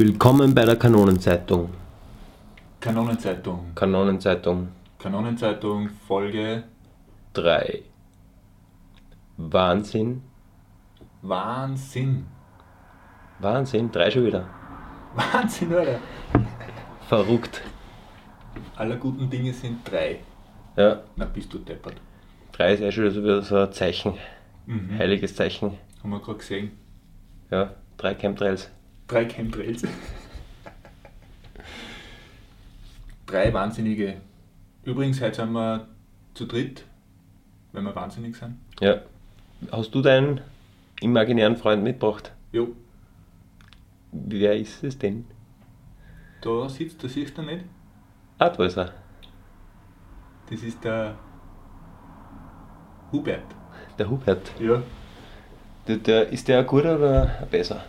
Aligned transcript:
Willkommen 0.00 0.54
bei 0.54 0.64
der 0.64 0.76
Kanonenzeitung. 0.76 1.68
Kanonenzeitung. 2.80 3.66
Kanonenzeitung 3.74 4.68
Kanonenzeitung 4.98 5.90
Folge 6.08 6.64
3. 7.34 7.82
Wahnsinn. 9.36 10.22
Wahnsinn. 11.20 12.24
Wahnsinn, 13.40 13.92
drei 13.92 14.10
schon 14.10 14.24
wieder. 14.24 14.46
Wahnsinn, 15.14 15.74
Alter. 15.74 15.98
Verrückt. 17.06 17.60
Aller 18.76 18.96
guten 18.96 19.28
Dinge 19.28 19.52
sind 19.52 19.86
drei. 19.86 20.20
Ja, 20.78 21.00
Na, 21.16 21.26
bist 21.26 21.52
du 21.52 21.58
deppert. 21.58 22.00
drei 22.52 22.72
ist 22.72 22.80
eh 22.80 22.90
schon 22.90 23.04
wieder 23.22 23.42
so 23.42 23.56
ein 23.58 23.70
Zeichen. 23.70 24.14
Mhm. 24.64 24.96
Heiliges 24.98 25.36
Zeichen. 25.36 25.76
Haben 26.02 26.10
wir 26.10 26.20
gerade 26.20 26.38
gesehen. 26.38 26.70
Ja, 27.50 27.74
drei 27.98 28.14
Chemtrails. 28.14 28.70
Drei 29.10 29.24
Chemtrails. 29.24 29.82
drei 33.26 33.52
Wahnsinnige. 33.52 34.20
Übrigens, 34.84 35.20
heute 35.20 35.34
sind 35.34 35.52
wir 35.52 35.88
zu 36.34 36.46
dritt, 36.46 36.84
wenn 37.72 37.82
wir 37.84 37.94
wahnsinnig 37.96 38.36
sind. 38.36 38.58
Ja. 38.80 39.00
Hast 39.72 39.92
du 39.96 40.00
deinen 40.00 40.40
imaginären 41.00 41.56
Freund 41.56 41.82
mitgebracht? 41.82 42.30
Jo, 42.52 42.68
Wer 44.12 44.54
ist 44.56 44.82
es 44.84 44.96
denn? 44.98 45.24
da 46.40 46.68
sitzt, 46.68 47.02
das 47.04 47.12
siehst 47.12 47.36
du 47.36 47.42
nicht. 47.42 47.64
Ah, 48.38 48.48
da 48.48 48.64
ist 48.64 48.76
er. 48.78 48.92
Das 50.48 50.62
ist 50.62 50.82
der 50.84 51.16
Hubert. 53.12 53.42
Der 53.98 54.08
Hubert. 54.08 54.52
Ja. 54.60 54.82
Der, 55.88 55.96
der, 55.96 56.28
ist 56.28 56.46
der 56.48 56.60
ein 56.60 56.66
guter 56.66 56.96
oder 56.96 57.40
ein 57.40 57.48
besser? 57.50 57.84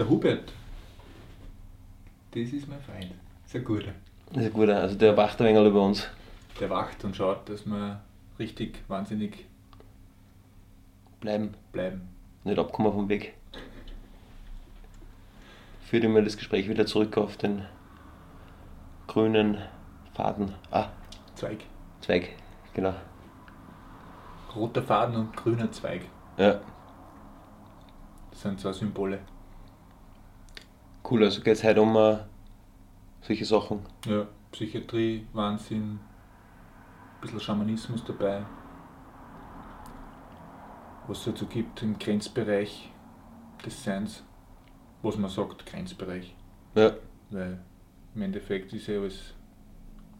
Der 0.00 0.08
Hubert. 0.08 0.50
Das 2.30 2.40
ist 2.54 2.66
mein 2.66 2.80
Freund. 2.80 3.12
Ist 3.44 3.54
ein 3.54 3.62
guter. 3.64 3.92
Das 4.32 4.38
ist 4.38 4.46
ein 4.46 4.52
guter. 4.54 4.80
Also 4.80 4.96
der 4.96 5.14
wacht 5.14 5.38
ein 5.42 5.48
wenig 5.48 5.62
über 5.68 5.82
uns. 5.82 6.08
Der 6.58 6.70
wacht 6.70 7.04
und 7.04 7.14
schaut, 7.14 7.46
dass 7.50 7.66
wir 7.66 8.00
richtig 8.38 8.82
wahnsinnig 8.88 9.44
Bleiben. 11.20 11.52
bleiben. 11.70 12.08
Nicht 12.44 12.58
abkommen 12.58 12.90
vom 12.94 13.10
Weg. 13.10 13.34
Führt 15.82 16.04
immer 16.04 16.22
das 16.22 16.38
Gespräch 16.38 16.66
wieder 16.70 16.86
zurück 16.86 17.18
auf 17.18 17.36
den 17.36 17.66
grünen 19.06 19.58
Faden. 20.14 20.54
Ah, 20.70 20.86
Zweig. 21.34 21.58
Zweig, 22.00 22.30
genau. 22.72 22.94
Roter 24.56 24.82
Faden 24.82 25.16
und 25.16 25.36
grüner 25.36 25.70
Zweig. 25.70 26.06
Ja, 26.38 26.58
Das 28.30 28.40
sind 28.40 28.58
zwei 28.58 28.72
Symbole. 28.72 29.18
Cool. 31.08 31.24
Also 31.24 31.40
geht 31.42 31.54
es 31.54 31.64
heute 31.64 31.82
um 31.82 31.96
äh, 31.96 32.18
solche 33.22 33.44
Sachen. 33.44 33.80
Ja. 34.06 34.26
Psychiatrie, 34.52 35.26
Wahnsinn, 35.32 35.92
ein 35.92 37.20
bisschen 37.20 37.38
Schamanismus 37.38 38.04
dabei. 38.04 38.42
Was 41.06 41.18
es 41.18 41.24
dazu 41.26 41.46
gibt 41.46 41.82
im 41.82 41.98
Grenzbereich 41.98 42.90
des 43.64 43.84
Seins. 43.84 44.24
Was 45.02 45.16
man 45.16 45.30
sagt, 45.30 45.64
Grenzbereich. 45.66 46.34
Ja, 46.74 46.92
Weil 47.30 47.60
im 48.14 48.22
Endeffekt 48.22 48.72
ist 48.72 48.86
ja 48.88 48.98
alles 48.98 49.34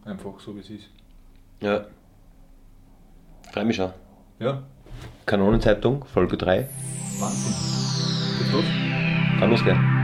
einfach 0.05 0.39
so, 0.39 0.55
wie 0.55 0.59
es 0.61 0.69
ist. 0.69 0.89
ja. 1.59 1.85
Freue 3.51 3.65
mich 3.65 3.75
schon. 3.75 3.91
Ja, 4.39 4.63
Kanonenzeitung, 5.25 6.05
Folge 6.05 6.37
3. 6.37 6.69
Wahnsinn. 7.19 8.37
Geht's 8.39 8.53
los? 8.53 8.65
Kann 9.39 9.49
losgehen. 9.49 10.00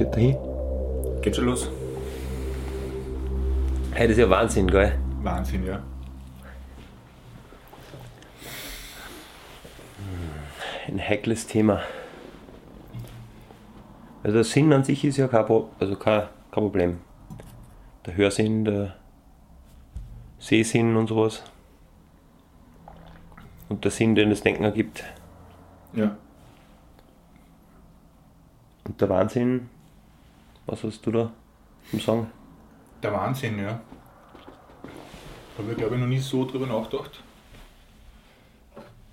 Geht 0.00 0.16
dahin. 0.16 0.36
Geht 1.20 1.36
schon 1.36 1.44
los. 1.44 1.68
Heute 3.92 4.12
ist 4.12 4.16
ja 4.16 4.30
Wahnsinn, 4.30 4.66
gell? 4.66 4.98
Wahnsinn, 5.22 5.66
ja. 5.66 5.82
Ein 10.88 11.06
heikles 11.06 11.46
Thema. 11.46 11.82
Also 14.22 14.36
der 14.36 14.44
Sinn 14.44 14.72
an 14.72 14.84
sich 14.84 15.04
ist 15.04 15.18
ja 15.18 15.28
kein, 15.28 15.44
Pro 15.44 15.68
also 15.78 15.94
kein, 15.96 16.22
kein 16.50 16.64
Problem. 16.64 17.00
Der 18.06 18.16
Hörsinn, 18.16 18.64
der 18.64 18.96
Sehsinn 20.38 20.96
und 20.96 21.08
sowas. 21.08 21.42
Und 23.68 23.84
der 23.84 23.90
Sinn, 23.90 24.14
den 24.14 24.30
das 24.30 24.40
Denken 24.40 24.64
ergibt. 24.64 25.04
Ja. 25.92 26.16
Und 28.84 28.98
der 28.98 29.10
Wahnsinn, 29.10 29.68
was 30.66 30.84
hast 30.84 31.04
du 31.06 31.10
da 31.10 31.32
zum 31.90 32.00
Sagen? 32.00 32.30
Der 33.02 33.12
Wahnsinn, 33.12 33.58
ja. 33.58 33.80
Habe 35.58 35.72
ich 35.72 35.76
glaube 35.76 35.94
ich 35.94 36.00
noch 36.00 36.08
nie 36.08 36.18
so 36.18 36.44
drüber 36.44 36.66
nachgedacht. 36.66 37.22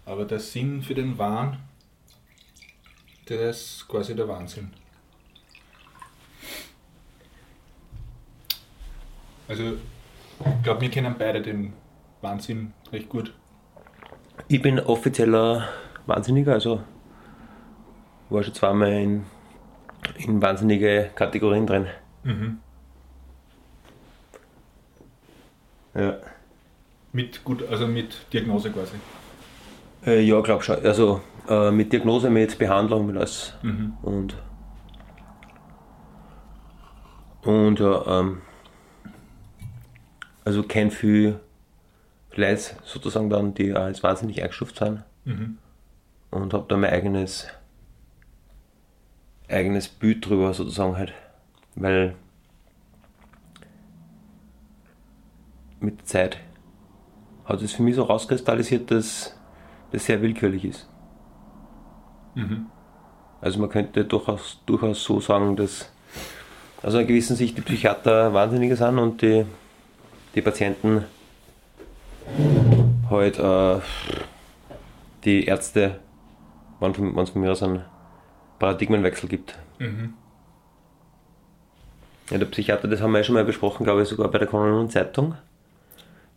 Aber 0.06 0.25
der 0.25 0.40
Sinn 0.40 0.81
für 0.81 0.96
den 0.96 1.18
Wahn, 1.18 1.57
der 3.28 3.50
ist 3.50 3.86
quasi 3.88 4.16
der 4.16 4.28
Wahnsinn. 4.28 4.72
Also, 9.47 9.74
ich 10.40 10.63
glaube, 10.63 10.81
wir 10.81 10.91
kennen 10.91 11.16
beide 11.18 11.41
den 11.41 11.74
Wahnsinn 12.22 12.74
recht 12.91 13.09
gut. 13.09 13.34
Ich 14.47 14.62
bin 14.62 14.80
offizieller 14.80 15.68
Wahnsinniger, 16.06 16.53
also 16.53 16.81
war 18.30 18.44
schon 18.44 18.53
zweimal 18.53 18.91
in, 18.91 19.24
in 20.18 20.41
wahnsinnige 20.41 21.09
Kategorien 21.16 21.68
drin. 21.68 21.88
Mhm. 22.23 22.59
Ja. 25.95 26.18
Mit 27.13 27.44
gut, 27.44 27.68
also 27.69 27.88
mit 27.88 28.31
Diagnose 28.31 28.69
quasi. 28.72 28.97
Äh, 30.06 30.22
ja, 30.22 30.40
glaub 30.41 30.63
schon. 30.63 30.84
Also 30.85 31.22
äh, 31.50 31.72
mit 31.72 31.91
Diagnose, 31.91 32.29
mit 32.29 32.57
Behandlung, 32.59 33.07
mit 33.07 33.18
alles. 33.18 33.53
Mhm. 33.63 33.94
Und, 34.03 34.35
und 37.44 37.79
ja, 37.79 38.19
ähm, 38.19 38.41
also 40.45 40.63
kenn 40.63 40.91
viel 40.91 41.39
Leute 42.35 42.75
sozusagen 42.84 43.29
dann, 43.29 43.53
die 43.53 43.74
als 43.74 44.03
wahnsinnig 44.03 44.41
eingestuft 44.41 44.78
sind 44.78 45.03
Mhm. 45.25 45.57
und 46.31 46.53
habe 46.53 46.66
da 46.69 46.78
mein 46.78 46.91
eigenes 46.91 47.47
eigenes 49.50 49.88
Bild 49.88 50.28
drüber 50.28 50.53
sozusagen 50.53 50.97
halt. 50.97 51.13
Weil 51.75 52.16
mit 55.80 56.00
der 56.00 56.06
Zeit 56.06 56.38
hat 57.46 57.62
es 57.62 57.74
für 57.74 57.84
mich 57.84 57.96
so 57.96 58.03
rauskristallisiert, 58.03 58.91
dass 58.91 59.36
das 59.91 60.06
sehr 60.06 60.22
willkürlich 60.22 60.66
ist. 60.66 60.90
Mhm. 62.36 62.68
Also 63.40 63.59
man 63.59 63.69
könnte 63.69 64.03
durchaus, 64.03 64.59
durchaus 64.66 65.03
so 65.03 65.19
sagen, 65.22 65.56
dass 65.56 65.91
aus 66.84 66.94
einer 66.96 67.06
gewissen 67.06 67.36
Sicht 67.36 67.57
die 67.57 67.62
Psychiater 67.62 68.34
Wahnsinnige 68.34 68.75
sind 68.75 69.00
und 69.00 69.21
die, 69.21 69.45
die 70.36 70.42
Patienten 70.42 71.06
halt 73.10 73.39
äh, 73.39 73.80
die 75.24 75.45
Ärzte, 75.45 76.00
wenn 76.80 76.94
von, 76.94 77.13
mir 77.13 77.63
einen 77.63 77.83
Paradigmenwechsel 78.59 79.30
gibt. 79.30 79.57
Mhm. 79.80 80.13
Ja, 82.30 82.38
der 82.38 82.45
Psychiater, 82.48 82.88
das 82.88 83.01
haben 83.01 83.12
wir 83.12 83.19
ja 83.19 83.24
schon 83.24 83.36
mal 83.36 83.45
besprochen, 83.45 83.83
glaube 83.83 84.01
ich, 84.01 84.09
sogar 84.09 84.30
bei 84.30 84.38
der 84.38 84.48
Kanonen 84.48 84.89
Zeitung, 84.89 85.36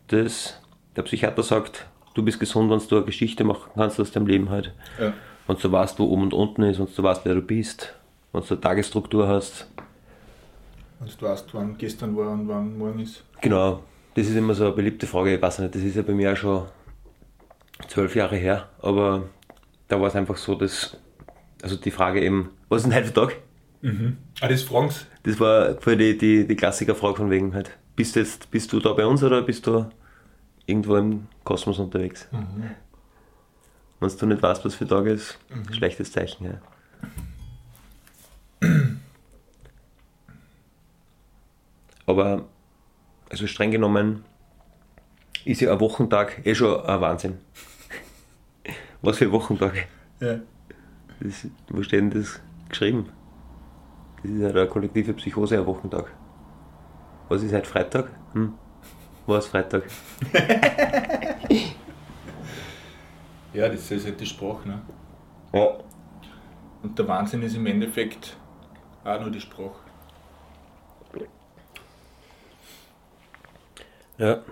dass 0.09 0.61
der 0.97 1.03
Psychiater 1.03 1.43
sagt, 1.43 1.87
du 2.15 2.23
bist 2.23 2.39
gesund, 2.39 2.71
wenn 2.71 2.79
du 2.79 2.97
eine 2.97 3.05
Geschichte 3.05 3.45
machen 3.45 3.71
kannst 3.75 3.99
aus 3.99 4.13
deinem 4.13 4.27
Leben 4.27 4.51
halt. 4.51 4.73
Ja. 5.01 5.13
Wenn 5.47 5.57
du 5.57 5.73
weißt, 5.73 5.99
wo 5.99 6.05
oben 6.05 6.25
und 6.25 6.35
unten 6.35 6.63
ist, 6.63 6.79
wenn 6.79 6.87
du 6.95 7.03
weißt, 7.03 7.25
wer 7.25 7.35
du 7.35 7.43
bist, 7.43 7.95
wenn 8.33 8.43
du 8.43 8.49
eine 8.49 8.61
Tagesstruktur 8.61 9.27
hast. 9.27 9.67
Und 11.01 11.21
du 11.21 11.27
weißt, 11.27 11.53
wann 11.55 11.77
gestern 11.77 12.17
war 12.17 12.31
und 12.31 12.47
wann 12.47 12.79
morgen 12.79 13.01
ist. 13.01 13.25
Genau, 13.41 13.83
das 14.15 14.27
ist 14.27 14.37
immer 14.37 14.55
so 14.55 14.67
eine 14.67 14.75
beliebte 14.75 15.07
Frage, 15.07 15.35
ich 15.35 15.43
weiß 15.43 15.61
nicht, 15.61 15.75
das 15.75 15.83
ist 15.83 15.97
ja 15.97 16.03
bei 16.03 16.13
mir 16.13 16.33
auch 16.33 16.37
schon 16.37 16.67
zwölf 17.89 18.15
Jahre 18.15 18.37
her, 18.37 18.69
aber 18.81 19.25
da 19.89 20.01
war 20.01 20.09
es 20.09 20.15
einfach 20.15 20.37
so, 20.37 20.55
dass, 20.55 20.97
also 21.63 21.77
die 21.77 21.91
Frage 21.91 22.23
eben, 22.23 22.51
was 22.69 22.83
ist 22.83 22.91
denn 22.91 22.95
heute 22.95 23.07
für 23.09 23.15
Tag? 23.15 23.37
Mhm. 23.83 24.19
Ah, 24.41 24.49
das 24.49 24.63
sie. 24.63 25.07
Das 25.23 25.41
war 25.41 25.81
für 25.81 25.97
die, 25.97 26.17
die, 26.17 26.47
die 26.47 26.57
Klassikerfrage 26.57 27.17
von 27.17 27.31
wegen 27.31 27.55
halt. 27.55 27.77
Bist, 27.97 28.17
jetzt, 28.17 28.51
bist 28.51 28.73
du 28.73 28.81
da 28.81 28.93
bei 28.93 29.07
uns 29.07 29.23
oder 29.23 29.43
bist 29.43 29.67
du 29.67 29.91
irgendwo 30.67 30.97
im 30.97 31.27
Kosmos 31.45 31.79
unterwegs? 31.79 32.29
Mhm. 32.31 32.71
Wenn 34.01 34.17
du 34.17 34.27
nicht 34.27 34.43
weißt, 34.43 34.65
was 34.65 34.75
für 34.75 34.87
Tag 34.87 35.07
ist, 35.07 35.39
schlechtes 35.73 36.13
Zeichen. 36.13 36.47
Ja. 36.47 36.61
Aber, 42.07 42.47
also 43.29 43.47
streng 43.47 43.71
genommen, 43.71 44.25
ist 45.45 45.61
ja 45.61 45.73
ein 45.73 45.81
Wochentag 45.81 46.45
eh 46.45 46.55
schon 46.55 46.81
ein 46.85 47.01
Wahnsinn. 47.01 47.39
Was 49.03 49.19
für 49.19 49.27
ein 49.27 49.33
Wochentag? 49.33 49.87
Ja. 50.21 50.41
Das, 51.21 51.47
wo 51.69 51.83
steht 51.83 52.01
denn 52.01 52.11
das 52.11 52.41
geschrieben? 52.69 53.11
Das 54.23 54.31
ist 54.31 54.41
ja 54.41 54.49
eine 54.49 54.67
kollektive 54.67 55.13
Psychose 55.15 55.59
am 55.59 55.67
Wochentag. 55.67 56.13
Was 57.29 57.43
ist 57.43 57.53
heute 57.53 57.69
Freitag? 57.69 58.11
Hm? 58.33 58.55
War 59.27 59.39
es 59.39 59.47
Freitag? 59.47 59.85
ja, 63.53 63.69
das 63.69 63.91
ist 63.91 64.07
halt 64.07 64.21
die 64.21 64.27
Sprache. 64.27 64.69
Ne? 64.69 64.81
Ja. 65.53 65.79
Und 66.83 66.99
der 66.99 67.07
Wahnsinn 67.07 67.43
ist 67.43 67.55
im 67.55 67.67
Endeffekt 67.67 68.37
auch 69.05 69.21
nur 69.21 69.31
die 69.31 69.41
Sprache. 69.41 69.79
Ja. 74.17 74.43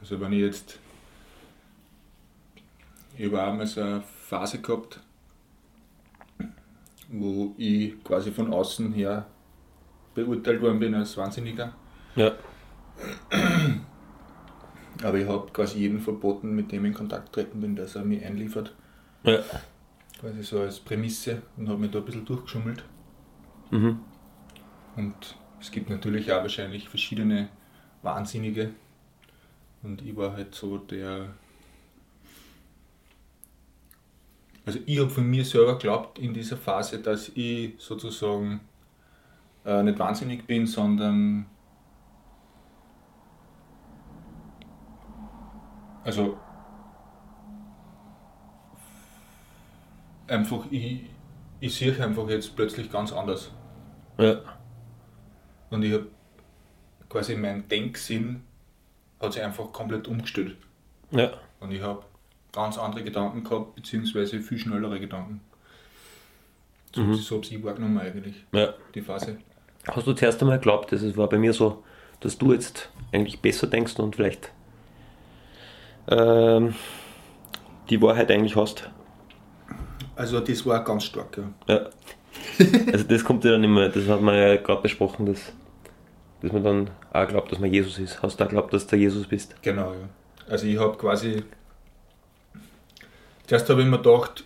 Also 0.00 0.20
wenn 0.20 0.32
ich 0.32 0.40
jetzt, 0.40 0.78
ich 3.16 3.26
habe 3.26 3.42
auch 3.42 3.54
mal 3.54 3.66
so 3.66 3.80
eine 3.80 4.02
Phase 4.02 4.60
gehabt, 4.60 5.00
wo 7.12 7.54
ich 7.56 8.02
quasi 8.02 8.32
von 8.32 8.52
außen 8.52 8.92
her 8.92 9.26
beurteilt 10.14 10.60
worden 10.60 10.78
bin 10.78 10.94
als 10.94 11.16
Wahnsinniger. 11.16 11.72
Ja. 12.16 12.32
Aber 15.02 15.18
ich 15.18 15.26
habe 15.26 15.50
quasi 15.52 15.78
jedem 15.78 16.00
verboten, 16.00 16.54
mit 16.54 16.72
dem 16.72 16.84
ich 16.84 16.90
in 16.90 16.94
Kontakt 16.94 17.32
treten 17.32 17.60
bin, 17.60 17.76
dass 17.76 17.96
er 17.96 18.04
mich 18.04 18.24
einliefert. 18.24 18.74
Ja. 19.24 19.38
Quasi 20.20 20.42
so 20.42 20.60
als 20.60 20.80
Prämisse 20.80 21.42
und 21.56 21.68
habe 21.68 21.78
mich 21.80 21.90
da 21.90 21.98
ein 21.98 22.04
bisschen 22.04 22.24
durchgeschummelt. 22.24 22.84
Mhm. 23.70 24.00
Und 24.96 25.36
es 25.60 25.70
gibt 25.70 25.90
natürlich 25.90 26.32
auch 26.32 26.42
wahrscheinlich 26.42 26.88
verschiedene 26.88 27.48
Wahnsinnige. 28.02 28.70
Und 29.82 30.02
ich 30.02 30.16
war 30.16 30.32
halt 30.32 30.54
so 30.54 30.78
der. 30.78 31.34
Also 34.64 34.78
ich 34.86 34.98
habe 35.00 35.10
von 35.10 35.24
mir 35.24 35.44
selber 35.44 35.74
geglaubt 35.74 36.18
in 36.18 36.32
dieser 36.32 36.56
Phase, 36.56 37.00
dass 37.00 37.30
ich 37.34 37.74
sozusagen 37.78 38.60
äh, 39.64 39.82
nicht 39.82 39.98
wahnsinnig 39.98 40.46
bin, 40.46 40.66
sondern 40.66 41.46
also 46.04 46.38
einfach 50.28 50.64
ich, 50.70 51.02
ich 51.60 51.74
sehe 51.74 52.00
einfach 52.02 52.28
jetzt 52.28 52.54
plötzlich 52.54 52.90
ganz 52.90 53.12
anders. 53.12 53.50
Ja. 54.18 54.40
Und 55.70 55.82
ich 55.82 55.92
habe 55.92 56.06
quasi 57.08 57.36
mein 57.36 57.66
Denksinn 57.68 58.44
hat 59.20 59.32
sich 59.32 59.42
einfach 59.42 59.72
komplett 59.72 60.06
umgestellt. 60.08 60.56
Ja. 61.10 61.32
Und 61.60 61.72
ich 61.72 61.82
habe 61.82 62.04
ganz 62.52 62.78
andere 62.78 63.02
Gedanken 63.02 63.44
gehabt, 63.44 63.74
beziehungsweise 63.74 64.40
viel 64.40 64.58
schnellere 64.58 65.00
Gedanken. 65.00 65.40
So, 66.94 67.00
Mhm. 67.02 67.14
so 67.14 67.36
habe 67.36 67.46
ich 67.46 67.64
wahrgenommen 67.64 67.98
eigentlich, 67.98 68.44
ja. 68.52 68.74
die 68.94 69.00
Phase. 69.00 69.38
Hast 69.88 70.06
du 70.06 70.12
zuerst 70.12 70.40
einmal 70.42 70.58
geglaubt, 70.58 70.92
dass 70.92 71.02
es 71.02 71.16
war 71.16 71.28
bei 71.28 71.38
mir 71.38 71.52
so, 71.52 71.82
dass 72.20 72.36
du 72.38 72.52
jetzt 72.52 72.90
eigentlich 73.12 73.40
besser 73.40 73.66
denkst 73.66 73.98
und 73.98 74.14
vielleicht 74.16 74.52
ähm, 76.08 76.74
die 77.90 78.00
Wahrheit 78.00 78.30
eigentlich 78.30 78.56
hast? 78.56 78.90
Also 80.14 80.40
das 80.40 80.64
war 80.66 80.84
ganz 80.84 81.04
stark, 81.04 81.38
ja. 81.38 81.74
Ja. 81.74 81.90
Also 82.92 83.04
das 83.04 83.24
kommt 83.24 83.44
ja 83.44 83.52
dann 83.52 83.64
immer, 83.64 83.88
das 83.88 84.06
hat 84.08 84.20
man 84.20 84.34
ja 84.34 84.56
gerade 84.56 84.82
besprochen, 84.82 85.26
dass, 85.26 85.52
dass 86.42 86.52
man 86.52 86.62
dann 86.62 86.90
auch 87.12 87.26
glaubt, 87.28 87.50
dass 87.52 87.58
man 87.58 87.72
Jesus 87.72 87.98
ist. 87.98 88.22
Hast 88.22 88.38
du 88.38 88.44
auch 88.44 88.48
geglaubt, 88.48 88.72
dass 88.72 88.86
du 88.86 88.96
Jesus 88.96 89.26
bist? 89.26 89.54
Genau, 89.62 89.92
ja. 89.92 90.08
Also 90.48 90.66
ich 90.66 90.78
habe 90.78 90.96
quasi. 90.96 91.42
Zuerst 93.52 93.68
habe 93.68 93.82
ich 93.82 93.86
mir 93.86 93.98
gedacht, 93.98 94.44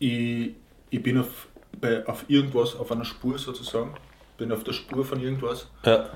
ich, 0.00 0.50
ich 0.90 1.00
bin 1.04 1.18
auf, 1.20 1.46
bei, 1.80 2.04
auf 2.04 2.24
irgendwas, 2.26 2.74
auf 2.74 2.90
einer 2.90 3.04
Spur 3.04 3.38
sozusagen, 3.38 3.94
bin 4.36 4.50
auf 4.50 4.64
der 4.64 4.72
Spur 4.72 5.04
von 5.04 5.20
irgendwas 5.20 5.70
Ja. 5.84 6.06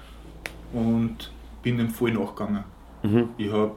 und 0.72 1.30
bin 1.62 1.78
dem 1.78 1.90
voll 1.90 2.10
nachgegangen. 2.10 2.64
Mhm. 3.04 3.28
Ich 3.38 3.52
habe 3.52 3.76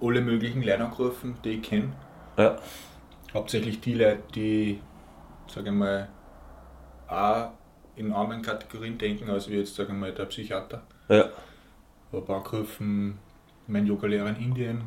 alle 0.00 0.20
möglichen 0.22 0.60
Leute 0.64 0.84
angerufen, 0.84 1.36
die 1.44 1.50
ich 1.50 1.62
kenne. 1.62 1.92
Ja. 2.36 2.56
Hauptsächlich 3.32 3.80
die 3.80 3.94
Leute, 3.94 4.24
die, 4.34 4.80
sage 5.46 5.68
ich 5.68 5.76
mal, 5.76 6.08
auch 7.06 7.50
in 7.94 8.12
anderen 8.12 8.42
Kategorien 8.42 8.98
denken, 8.98 9.30
als 9.30 9.48
wie 9.48 9.58
jetzt, 9.58 9.76
sage 9.76 9.92
ich 9.92 9.98
mal, 9.98 10.12
der 10.12 10.24
Psychiater. 10.24 10.82
Ja. 11.08 11.26
Habe 12.12 12.34
angerufen, 12.34 13.18
mein 13.68 13.86
Yoga-Lehrer 13.86 14.30
in 14.30 14.36
Indien. 14.46 14.82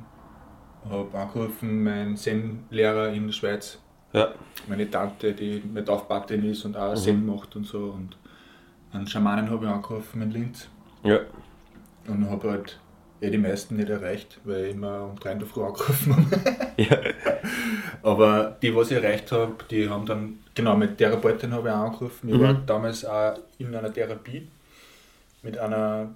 Habe 0.90 1.18
angerufen, 1.18 1.84
mein 1.84 2.16
Zen-Lehrer 2.18 3.10
in 3.10 3.28
der 3.28 3.34
Schweiz. 3.34 3.80
Ja. 4.14 4.34
Meine 4.68 4.90
Tante, 4.90 5.34
die 5.34 5.62
mit 5.74 5.90
Aufpatin 5.90 6.44
ist 6.50 6.64
und 6.66 6.78
auch 6.78 6.92
Mhm. 6.92 6.98
Zen 6.98 7.26
macht 7.26 7.56
und 7.56 7.66
so. 7.66 7.80
Und 7.96 8.18
einen 8.94 9.08
Schamanen 9.08 9.50
habe 9.50 9.66
ich 9.66 9.72
angerufen 9.72 10.22
in 10.22 10.32
Linz. 10.32 10.68
Ja. 11.04 11.20
Und 12.08 12.30
habe 12.30 12.52
halt 12.52 12.80
eh 13.22 13.30
die 13.30 13.38
meisten 13.38 13.76
nicht 13.78 13.90
erreicht, 13.90 14.40
weil 14.44 14.66
ich 14.66 14.72
immer 14.76 15.06
um 15.06 15.16
3 15.20 15.32
in 15.34 15.40
der 15.40 15.48
Früh 15.48 15.64
angerufen 15.64 16.16
habe. 16.16 16.56
Ja. 16.78 16.98
Aber 18.04 18.58
die, 18.62 18.76
was 18.76 18.92
ich 18.92 18.98
erreicht 19.02 19.32
habe, 19.32 19.56
die 19.72 19.90
haben 19.90 20.06
dann, 20.06 20.40
genau, 20.54 20.76
mit 20.76 20.98
Therapeutin 20.98 21.54
habe 21.54 21.70
ich 21.70 21.74
auch 21.74 21.86
angerufen. 21.86 22.28
Ich 22.30 22.36
Mhm. 22.36 22.42
war 22.42 22.54
damals 22.54 23.06
auch 23.06 23.36
in 23.58 23.74
einer 23.74 23.92
Therapie 23.94 24.48
mit 25.42 25.58
einer 25.58 26.14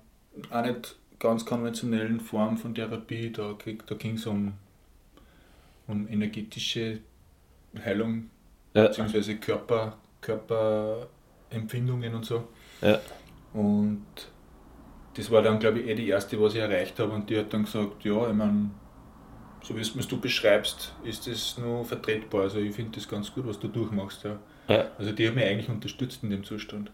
auch 0.51 0.62
nicht 0.62 0.95
ganz 1.19 1.45
konventionellen 1.45 2.19
Form 2.19 2.57
von 2.57 2.74
Therapie. 2.74 3.31
Da, 3.31 3.56
da 3.86 3.95
ging 3.95 4.16
es 4.16 4.25
um, 4.25 4.54
um 5.88 6.07
energetische 6.07 7.00
Heilung, 7.83 8.30
Ja. 8.74 8.88
beziehungsweise 8.88 9.36
Körper, 9.38 9.98
Körperempfindungen 10.21 12.16
und 12.16 12.25
so. 12.25 12.48
Ja. 12.81 13.00
Und 13.54 14.06
das 15.16 15.30
war 15.31 15.42
dann, 15.42 15.60
glaube 15.60 15.80
ich, 15.80 15.88
eh 15.88 15.95
die 15.95 16.07
erste, 16.07 16.40
was 16.42 16.54
ich 16.54 16.59
erreicht 16.61 16.99
habe. 16.99 17.11
Und 17.11 17.30
die 17.30 17.38
hat 17.38 17.54
dann 17.54 17.66
gesagt, 17.66 18.04
ja, 18.04 18.30
ich 18.30 18.35
meine, 18.35 18.69
so 19.61 19.76
wie 19.76 19.81
es 19.81 20.07
du 20.07 20.19
beschreibst, 20.19 20.94
ist 21.04 21.28
das 21.28 21.57
nur 21.57 21.83
vertretbar. 21.83 22.44
Also 22.44 22.59
ich 22.59 22.73
finde 22.76 22.92
das 22.97 23.07
ganz 23.07 23.33
gut, 23.33 23.45
was 23.45 23.59
du 23.59 23.68
durchmachst. 23.68 24.23
Ja. 24.23 24.40
Ja. 24.68 24.85
Also 24.97 25.11
die 25.11 25.28
hat 25.28 25.35
mich 25.35 25.45
eigentlich 25.45 25.69
unterstützt 25.69 26.23
in 26.23 26.30
dem 26.30 26.44
Zustand. 26.44 26.92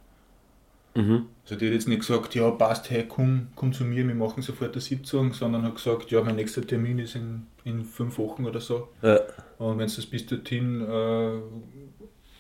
Mhm. 0.96 1.26
Also 1.44 1.56
die 1.56 1.68
hat 1.68 1.74
jetzt 1.74 1.88
nicht 1.88 2.00
gesagt, 2.00 2.34
ja 2.36 2.50
passt, 2.52 2.90
hey, 2.90 3.06
komm, 3.08 3.48
komm 3.56 3.74
zu 3.74 3.84
mir, 3.84 4.08
wir 4.08 4.16
machen 4.16 4.42
sofort 4.42 4.72
eine 4.74 4.82
Sitzung, 4.82 5.34
sondern 5.34 5.64
hat 5.64 5.76
gesagt, 5.76 6.10
ja, 6.10 6.22
mein 6.22 6.38
nächster 6.38 6.66
Termin 6.66 7.00
ist 7.00 7.16
in, 7.16 7.48
in 7.66 7.84
fünf 7.84 8.18
Wochen 8.18 8.46
oder 8.46 8.62
so. 8.62 8.88
Ja. 9.02 9.20
Und 9.60 9.78
wenn 9.78 9.88
du 9.88 9.96
das 9.96 10.06
bis 10.06 10.26
dorthin, 10.26 10.82
äh, 10.82 11.32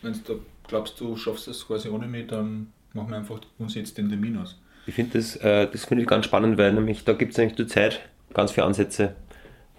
wenn 0.01 0.13
du 0.13 0.19
da 0.25 0.33
glaubst, 0.67 0.99
du 0.99 1.15
schaffst 1.15 1.47
das 1.47 1.67
quasi 1.67 1.89
ohne 1.89 2.07
mich, 2.07 2.27
dann 2.27 2.71
machen 2.93 3.09
wir 3.09 3.17
einfach 3.17 3.39
uns 3.59 3.75
jetzt 3.75 3.97
den 3.97 4.09
Termin 4.09 4.37
aus. 4.37 4.59
Ich 4.87 4.95
finde 4.95 5.17
das, 5.17 5.35
äh, 5.37 5.67
das 5.69 5.85
finde 5.85 6.03
ich 6.03 6.07
ganz 6.07 6.25
spannend, 6.25 6.57
weil 6.57 6.73
nämlich 6.73 7.03
da 7.03 7.13
gibt 7.13 7.33
es 7.33 7.39
eigentlich 7.39 7.57
zur 7.57 7.67
Zeit 7.67 8.01
ganz 8.33 8.51
viele 8.51 8.65
Ansätze. 8.65 9.15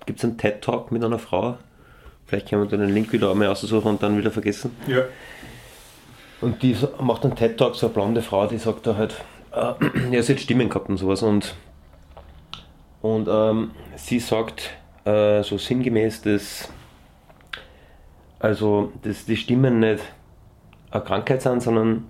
Gibt 0.05 0.19
es 0.19 0.25
einen 0.25 0.39
TED-Talk 0.39 0.93
mit 0.93 1.03
einer 1.03 1.19
Frau? 1.19 1.59
Vielleicht 2.27 2.49
können 2.49 2.63
wir 2.63 2.69
dann 2.69 2.81
den 2.81 2.93
Link 2.93 3.13
wieder 3.13 3.31
einmal 3.31 3.49
aussuchen 3.49 3.89
und 3.89 4.03
dann 4.03 4.19
wieder 4.19 4.33
vergessen. 4.33 4.73
Ja. 4.89 5.05
Und 6.41 6.63
die 6.63 6.77
macht 7.01 7.25
einen 7.25 7.35
TED-Talk, 7.35 7.75
so 7.75 7.87
eine 7.87 7.95
blonde 7.95 8.23
Frau, 8.23 8.47
die 8.47 8.59
sagt 8.59 8.87
da 8.87 8.97
halt, 8.97 9.15
äh, 9.53 9.75
ja, 10.11 10.23
sie 10.23 10.35
hat 10.35 10.41
Stimmen 10.41 10.69
gehabt 10.69 10.89
und 10.89 10.99
sowas. 10.99 11.23
Und, 11.23 11.55
und 13.01 13.29
ähm, 13.31 13.71
sie 13.97 14.21
sagt 14.21 14.71
äh, 15.05 15.43
so 15.43 15.57
sinngemäß, 15.57 16.23
dass, 16.23 16.69
also, 18.39 18.93
dass 19.03 19.25
die 19.25 19.37
Stimmen 19.37 19.81
nicht 19.81 20.03
eine 20.91 21.05
Krankheit 21.05 21.43
sind, 21.43 21.63
sondern 21.63 22.09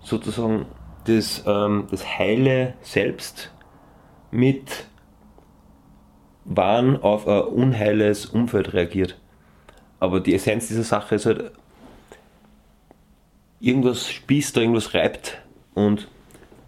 sozusagen 0.00 0.66
das, 1.04 1.44
ähm, 1.46 1.86
das 1.90 2.06
Heile 2.18 2.74
selbst 2.80 3.52
mit 4.30 4.86
Wahn 6.44 7.00
auf 7.00 7.28
ein 7.28 7.42
unheiles 7.42 8.26
Umfeld 8.26 8.72
reagiert. 8.72 9.18
Aber 10.00 10.18
die 10.18 10.34
Essenz 10.34 10.66
dieser 10.66 10.82
Sache 10.82 11.14
ist 11.14 11.26
halt, 11.26 11.52
irgendwas 13.62 14.10
spießt 14.10 14.56
da, 14.56 14.60
irgendwas 14.60 14.92
reibt 14.92 15.40
und, 15.74 16.08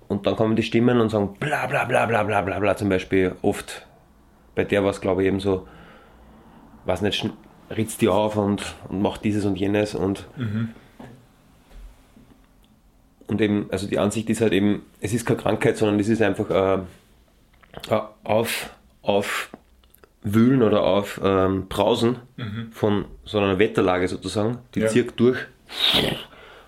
und 0.09 0.27
dann 0.27 0.37
kommen 0.37 0.57
die 0.57 0.63
Stimmen 0.63 1.01
und 1.01 1.11
sagen 1.11 1.35
bla 1.41 1.67
bla 1.67 1.85
bla 1.85 2.07
bla 2.07 2.23
bla 2.23 2.41
bla 2.41 2.59
bla 2.61 2.77
zum 2.77 2.89
Beispiel 2.89 3.35
oft. 3.43 3.85
Bei 4.55 4.65
der 4.65 4.83
war 4.85 4.91
es 4.91 5.01
glaube 5.01 5.23
ich 5.23 5.29
eben 5.29 5.41
so, 5.41 5.67
weiß 6.87 7.03
nicht, 7.03 7.29
ritzt 7.71 8.01
die 8.01 8.09
auf 8.09 8.37
und, 8.37 8.63
und 8.89 9.03
macht 9.03 9.25
dieses 9.25 9.45
und 9.45 9.57
jenes 9.59 9.95
und 9.95 10.27
und 13.27 13.41
eben, 13.41 13.69
also 13.73 13.87
die 13.89 13.99
Ansicht 13.99 14.29
ist 14.31 14.41
halt 14.41 14.53
eben, 14.53 14.83
es 15.01 15.13
ist 15.15 15.25
keine 15.27 15.41
Krankheit, 15.41 15.77
sondern 15.77 15.99
es 15.99 16.09
ist 16.09 16.21
einfach 16.23 16.51
äh, 16.51 16.75
äh, 17.91 18.01
auf, 18.23 18.71
aufwühlen 19.03 20.63
oder 20.63 20.83
auf 20.85 21.21
ähm, 21.25 21.67
Brausen 21.69 22.17
Mhm. 22.37 22.69
von 22.73 23.05
so 23.25 23.39
einer 23.39 23.59
Wetterlage 23.59 24.09
sozusagen, 24.09 24.59
die 24.75 24.81
Ja. 24.81 24.89
zirkt 24.89 25.19
durch. 25.21 25.39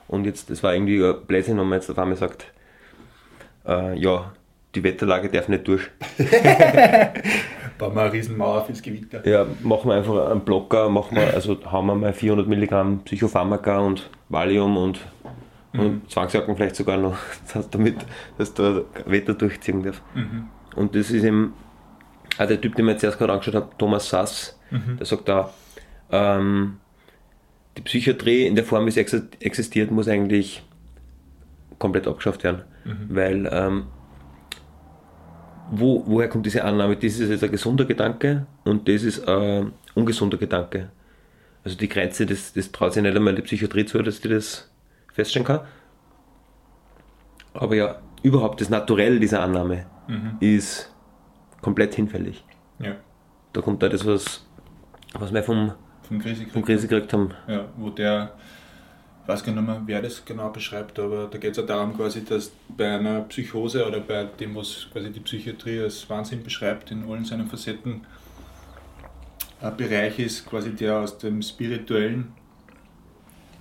Und 0.09 0.25
jetzt, 0.25 0.51
das 0.51 0.63
war 0.63 0.75
irgendwie 0.75 1.03
ein 1.03 1.15
Blödsinn, 1.27 1.59
wenn 1.59 1.69
man 1.69 1.79
jetzt 1.79 1.91
auf 1.91 1.99
einmal 1.99 2.17
sagt, 2.17 2.53
äh, 3.67 3.99
ja, 3.99 4.33
die 4.75 4.85
Wetterlage 4.85 5.29
darf 5.29 5.49
nicht 5.49 5.67
durch. 5.67 5.89
Bauen 7.79 7.95
wir 7.95 8.03
eine 8.03 8.13
Riesenmauer 8.13 8.65
fürs 8.65 8.81
Gewitter. 8.83 9.27
Ja, 9.27 9.47
machen 9.63 9.89
wir 9.91 9.97
einfach 9.97 10.31
einen 10.31 10.41
Blocker, 10.41 10.89
machen 10.89 11.17
wir, 11.17 11.35
also 11.35 11.59
hauen 11.71 11.87
wir 11.87 11.95
mal 11.95 12.13
400 12.13 12.47
Milligramm 12.47 13.01
Psychopharmaka 13.05 13.79
und 13.79 14.09
Valium 14.29 14.77
und, 14.77 15.01
und 15.75 16.11
Zwangsjacken 16.11 16.57
vielleicht 16.57 16.77
sogar 16.77 16.97
noch, 16.97 17.17
damit, 17.71 17.97
dass 18.39 18.55
da 18.55 18.83
Wetter 19.07 19.35
durchziehen 19.35 19.83
darf. 19.83 20.01
Mhm. 20.15 20.49
Und 20.75 20.95
das 20.95 21.11
ist 21.11 21.25
eben, 21.25 21.55
auch 22.39 22.47
der 22.47 22.61
Typ, 22.61 22.75
den 22.75 22.85
ich 22.85 22.87
mir 22.87 22.93
jetzt 22.93 23.05
erst 23.05 23.19
gerade 23.19 23.33
angeschaut 23.33 23.55
habe, 23.55 23.69
Thomas 23.79 24.09
Sass, 24.09 24.53
Mhm. 24.71 24.97
der 24.97 25.07
sagt 25.07 25.29
da, 25.29 25.51
ähm, 26.11 26.79
die 27.77 27.83
Psychiatrie 27.83 28.47
in 28.47 28.55
der 28.55 28.65
Form, 28.65 28.87
wie 28.87 28.91
sie 28.91 29.01
exi- 29.01 29.29
existiert, 29.41 29.91
muss 29.91 30.09
eigentlich 30.09 30.63
komplett 31.79 32.07
abgeschafft 32.09 32.43
werden. 32.45 32.63
Weil, 33.09 33.49
ähm, 33.53 33.87
wo, 35.71 36.05
woher 36.07 36.29
kommt 36.29 36.47
diese 36.47 36.65
Annahme? 36.65 36.95
Das 36.97 37.19
ist 37.19 37.29
jetzt 37.29 37.43
ein 37.43 37.51
gesunder 37.51 37.85
Gedanke 37.85 38.47
und 38.65 38.89
das 38.89 39.03
ist 39.03 39.27
ein 39.29 39.73
ungesunder 39.95 40.39
Gedanke. 40.39 40.91
Also 41.65 41.77
die 41.77 41.89
Grenze, 41.89 42.25
das, 42.27 42.53
das 42.53 42.71
traut 42.71 42.93
sich 42.93 43.03
nicht 43.03 43.17
einmal 43.17 43.35
die 43.35 43.43
Psychiatrie 43.43 43.85
zu, 43.85 44.01
dass 44.03 44.21
die 44.21 44.29
das 44.29 44.71
feststellen 45.13 45.45
kann. 45.47 45.61
Aber 47.55 47.75
ja, 47.75 48.01
überhaupt 48.23 48.61
das 48.61 48.69
Naturell 48.71 49.19
dieser 49.19 49.43
Annahme 49.43 49.87
Mhm. 50.09 50.37
ist 50.39 50.93
komplett 51.63 51.97
hinfällig. 51.97 52.45
Ja, 52.79 52.95
Da 53.53 53.61
kommt 53.61 53.83
da 53.83 53.89
das, 53.89 54.07
was, 54.07 54.47
was 55.15 55.35
wir 55.35 55.43
vom, 55.43 55.73
vom 56.07 56.19
Krise 56.19 56.47
vom 56.47 56.65
Krise 56.65 56.89
gekriegt 56.89 57.13
haben. 57.13 57.31
Ja, 57.47 57.67
wo 57.77 57.91
der, 57.91 58.33
ich 59.23 59.29
weiß 59.29 59.45
gar 59.45 59.53
nicht 59.53 59.67
mehr, 59.67 59.83
wer 59.87 60.03
das 60.03 60.25
genau 60.25 60.51
beschreibt, 60.51 60.99
aber 60.99 61.27
da 61.31 61.39
geht 61.39 61.53
es 61.53 61.57
ja 61.57 61.63
darum 61.63 61.97
quasi, 61.97 62.25
dass 62.25 62.53
bei 62.69 62.97
einer 62.97 63.21
Psychose 63.23 63.87
oder 63.87 64.01
bei 64.01 64.25
dem, 64.25 64.55
was 64.55 64.87
quasi 64.93 65.11
die 65.11 65.21
Psychiatrie 65.21 65.81
als 65.81 66.09
Wahnsinn 66.09 66.43
beschreibt, 66.43 66.91
in 66.91 67.09
allen 67.09 67.25
seinen 67.25 67.47
Facetten, 67.47 68.03
ein 69.61 69.77
Bereich 69.77 70.19
ist 70.19 70.47
quasi 70.47 70.75
der 70.75 70.99
aus 70.99 71.19
dem 71.19 71.43
spirituellen, 71.43 72.33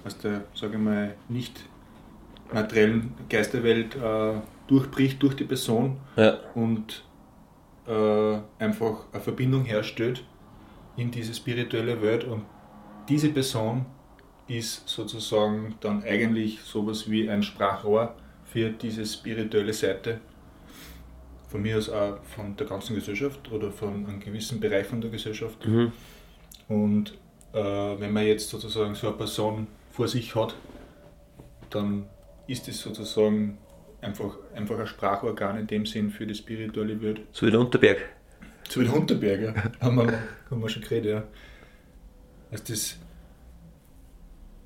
aus 0.04 0.18
der, 0.18 0.44
sage 0.54 0.74
ich 0.74 0.80
mal, 0.80 1.16
nicht 1.30 1.62
materiellen 2.54 3.14
Geisterwelt 3.30 3.96
äh, 3.96 4.34
durchbricht 4.68 5.22
durch 5.24 5.36
die 5.36 5.46
Person 5.46 5.98
Ja, 6.16 6.38
und 6.54 7.04
äh, 7.88 8.38
einfach 8.60 9.06
eine 9.12 9.22
Verbindung 9.22 9.66
herstellt 9.66 10.24
in 10.98 11.12
diese 11.12 11.34
spirituelle 11.34 12.02
Welt 12.02 12.24
und 12.24 12.46
diese 13.10 13.30
Person 13.30 13.86
ist 14.48 14.88
sozusagen 14.88 15.76
dann 15.80 16.04
eigentlich 16.04 16.62
sowas 16.62 17.10
wie 17.10 17.30
ein 17.30 17.44
Sprachrohr 17.44 18.16
für 18.44 18.70
diese 18.70 19.06
spirituelle 19.06 19.74
Seite. 19.74 20.20
Von 21.48 21.62
mir 21.62 21.78
aus 21.78 21.90
auch 21.90 22.24
von 22.24 22.56
der 22.56 22.68
ganzen 22.68 22.96
Gesellschaft 22.96 23.52
oder 23.52 23.72
von 23.72 24.06
einem 24.06 24.20
gewissen 24.20 24.60
Bereich 24.60 24.88
von 24.88 25.02
der 25.02 25.10
Gesellschaft. 25.10 25.66
mhm. 25.66 25.92
Und 26.68 27.14
äh, 27.54 27.60
wenn 27.60 28.12
man 28.12 28.26
jetzt 28.26 28.50
sozusagen 28.50 28.96
so 28.96 29.08
eine 29.08 29.18
Person 29.18 29.68
vor 29.92 30.08
sich 30.08 30.36
hat, 30.36 30.56
dann 31.70 32.08
ist 32.48 32.68
es 32.68 32.82
sozusagen 32.82 33.58
einfach, 34.02 34.38
einfach 34.56 34.80
ein 34.80 34.88
Sprachorgan 34.88 35.60
in 35.60 35.68
dem 35.68 35.86
Sinn 35.86 36.10
für 36.10 36.26
die 36.26 36.36
spirituelle 36.36 37.02
Welt. 37.02 37.22
so 37.32 37.46
wie 37.46 37.52
der 37.52 37.60
Unterberg. 37.60 38.15
So 38.70 38.82
wie 38.82 38.86
der 38.86 38.96
Unterberger, 38.96 39.54
haben 39.82 39.96
wir, 39.98 40.14
haben 40.50 40.62
wir 40.62 40.70
schon 40.70 40.82
geredet, 40.82 41.12
ja. 41.12 41.24
Dass 42.52 42.64
das 42.64 42.98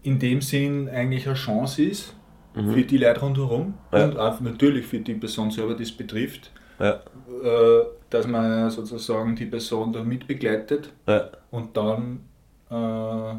in 0.03 0.19
dem 0.19 0.41
Sinn 0.41 0.87
eigentlich 0.89 1.25
eine 1.27 1.35
Chance 1.35 1.83
ist 1.83 2.13
für 2.53 2.83
die 2.83 2.97
Leute 2.97 3.19
rundherum 3.21 3.73
Ja. 3.91 4.05
und 4.05 4.17
auch 4.17 4.39
natürlich 4.41 4.85
für 4.85 4.99
die 4.99 5.13
Person 5.13 5.51
selber, 5.51 5.75
die 5.75 5.83
es 5.83 5.91
betrifft, 5.91 6.51
Ja, 6.79 7.01
äh, 7.43 7.83
dass 8.09 8.25
man 8.27 8.69
sozusagen 8.71 9.35
die 9.35 9.45
Person 9.45 9.93
da 9.93 10.03
mitbegleitet 10.03 10.91
ja, 11.07 11.29
und 11.51 11.75
dann 11.77 12.21
äh, 12.69 13.35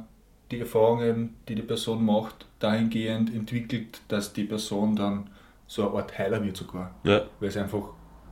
die 0.50 0.60
Erfahrungen, 0.60 1.36
die 1.48 1.54
die 1.56 1.62
Person 1.62 2.04
macht, 2.04 2.46
dahingehend 2.60 3.34
entwickelt, 3.34 4.00
dass 4.08 4.32
die 4.32 4.44
Person 4.44 4.94
dann 4.96 5.30
so 5.66 5.88
eine 5.88 5.98
Art 5.98 6.18
Heiler 6.18 6.42
wird 6.44 6.56
sogar, 6.56 6.94
ja, 7.04 7.22
weil 7.40 7.50
sie 7.50 7.60
einfach 7.60 7.82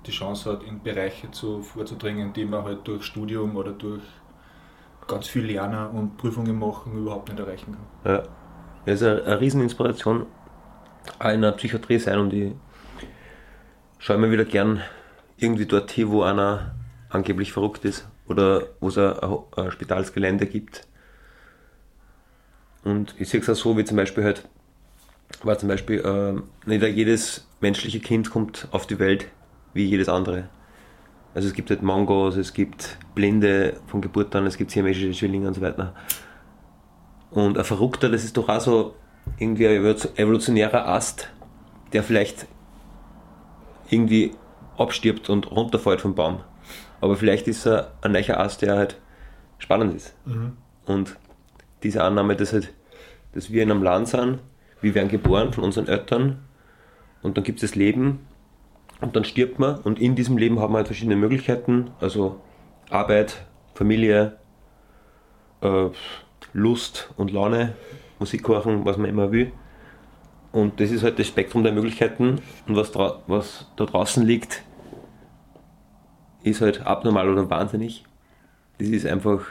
die 0.07 0.11
Chance 0.11 0.53
hat, 0.53 0.63
in 0.63 0.83
Bereiche 0.83 1.31
zu, 1.31 1.63
vorzudringen, 1.63 2.33
die 2.33 2.45
man 2.45 2.65
halt 2.65 2.87
durch 2.87 3.05
Studium 3.05 3.57
oder 3.57 3.73
durch 3.73 4.03
ganz 5.07 5.27
viel 5.27 5.45
Lernen 5.47 5.89
und 5.89 6.17
Prüfungen 6.17 6.59
machen 6.59 6.97
überhaupt 6.99 7.29
nicht 7.29 7.41
erreichen 7.41 7.77
kann. 8.05 8.15
ja. 8.15 8.23
Das 8.85 9.03
ist 9.03 9.07
eine, 9.07 9.41
Rieseninspiration, 9.41 10.25
auch 11.19 11.31
in 11.31 11.43
der 11.43 11.53
Psychiatrie 11.53 11.99
sein 11.99 12.19
und 12.19 12.33
ich 12.33 12.53
schaue 13.99 14.17
immer 14.17 14.31
wieder 14.31 14.47
gern 14.47 14.81
irgendwie 15.37 15.67
dort 15.67 15.91
hin, 15.91 16.09
wo 16.09 16.23
einer 16.23 16.75
angeblich 17.11 17.53
verrückt 17.53 17.85
ist 17.85 18.09
oder 18.29 18.63
wo 18.81 18.89
es 18.89 18.97
ein, 18.97 19.15
ein, 19.57 19.71
Spitalsgelände 19.73 20.47
gibt. 20.47 20.87
Und 22.83 23.15
ich 23.19 23.29
sehe 23.29 23.41
es 23.41 23.51
auch 23.51 23.55
so, 23.55 23.77
wie 23.77 23.85
zum 23.85 23.99
Beispiel 23.99 24.25
halt, 24.25 24.49
war 25.43 25.59
zum 25.59 25.69
Beispiel, 25.69 26.03
ähm, 26.05 26.45
nicht 26.65 26.83
jedes 26.83 27.47
menschliche 27.61 28.01
Kind 28.01 28.31
kommt 28.31 28.69
auf 28.71 28.87
die 28.87 28.99
Welt 28.99 29.27
wie 29.75 29.85
jedes 29.85 30.09
andere. 30.09 30.49
Also 31.35 31.49
es 31.49 31.55
gibt 31.55 31.71
halt 31.71 31.83
Mangos, 31.83 32.37
es 32.37 32.53
gibt 32.53 32.99
Blinde 33.15 33.81
von 33.87 34.01
Geburt 34.01 34.35
an, 34.35 34.47
es 34.47 34.57
gibt 34.57 34.71
siamesische 34.71 35.13
Zwillinge 35.13 35.49
und 35.49 35.55
so 35.55 35.61
weiter. 35.61 35.95
Und 37.31 37.59
ein 37.59 37.65
Verrückter, 37.65 38.09
das 38.09 38.25
ist 38.25 38.37
doch 38.37 38.49
auch 38.49 38.61
so 38.61 38.95
irgendwie 39.39 39.69
ein 39.69 39.85
evolutionärer 40.17 40.89
Ast, 40.89 41.31
der 41.93 42.03
vielleicht 42.03 42.47
irgendwie 43.91 44.33
abstirbt 44.77 45.29
und 45.29 45.51
runterfällt 45.51 46.01
vom 46.01 46.15
Baum. 46.15 46.41
Aber 47.01 47.17
vielleicht 47.17 47.47
ist 47.47 47.67
er 47.67 47.93
ein 48.01 48.13
neuer 48.13 48.39
Ast, 48.39 48.63
der 48.63 48.77
halt 48.77 48.99
spannend 49.59 49.95
ist. 49.95 50.15
Und 50.87 51.17
diese 51.83 52.03
Annahme, 52.03 52.35
dass, 52.37 52.53
halt, 52.53 52.73
dass 53.35 53.53
wir 53.53 53.63
in 53.63 53.71
einem 53.71 53.83
Land 53.83 54.09
sind, 54.09 54.41
wir 54.81 54.95
werden 54.95 55.09
geboren 55.09 55.53
von 55.53 55.65
unseren 55.65 55.89
Eltern 55.89 56.41
und 57.23 57.37
dann 57.37 57.45
gibt 57.45 57.63
es 57.63 57.71
das 57.71 57.77
Leben 57.77 58.27
und 59.01 59.17
dann 59.17 59.25
stirbt 59.25 59.59
man. 59.59 59.79
Und 59.81 60.01
in 60.01 60.15
diesem 60.15 60.39
Leben 60.39 60.61
haben 60.61 60.73
wir 60.73 60.79
halt 60.79 60.89
verschiedene 60.89 61.17
Möglichkeiten, 61.17 61.91
also 62.01 62.41
Arbeit, 62.91 63.45
Familie, 63.75 64.39
äh, 65.61 65.89
Lust 66.53 67.11
und 67.17 67.31
Laune, 67.31 67.75
Musik 68.19 68.49
hören, 68.49 68.85
was 68.85 68.97
man 68.97 69.09
immer 69.09 69.31
will. 69.33 69.53
Und 70.51 70.81
das 70.81 70.91
ist 70.91 71.03
halt 71.03 71.19
das 71.19 71.27
Spektrum 71.27 71.63
der 71.63 71.73
Möglichkeiten. 71.73 72.41
Und 72.67 72.77
was, 72.77 72.95
was 72.95 73.71
da 73.77 73.85
draußen 73.85 74.25
liegt, 74.25 74.63
ist 76.43 76.61
halt 76.61 76.87
abnormal 76.87 77.29
oder 77.29 77.51
wahnsinnig. 77.51 78.05
Das 78.79 78.89
ist 78.89 79.07
einfach, 79.07 79.43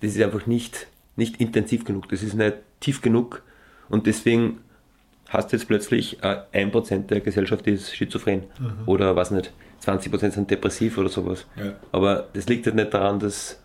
das 0.00 0.16
ist 0.16 0.22
einfach 0.22 0.46
nicht, 0.46 0.88
nicht 1.16 1.40
intensiv 1.40 1.84
genug, 1.84 2.08
das 2.08 2.22
ist 2.22 2.34
nicht 2.34 2.56
tief 2.80 3.00
genug. 3.00 3.42
Und 3.88 4.06
deswegen 4.06 4.60
hast 5.30 5.52
jetzt 5.52 5.68
plötzlich 5.68 6.22
äh, 6.22 6.42
1% 6.52 7.06
der 7.06 7.20
Gesellschaft 7.20 7.66
ist 7.66 7.94
schizophren 7.94 8.44
oder 8.84 9.16
was 9.16 9.30
nicht, 9.30 9.52
20% 9.82 10.32
sind 10.32 10.50
depressiv 10.50 10.98
oder 10.98 11.08
sowas. 11.08 11.46
Ja. 11.56 11.72
Aber 11.92 12.28
das 12.34 12.46
liegt 12.48 12.66
halt 12.66 12.76
nicht 12.76 12.92
daran, 12.92 13.18
dass, 13.18 13.62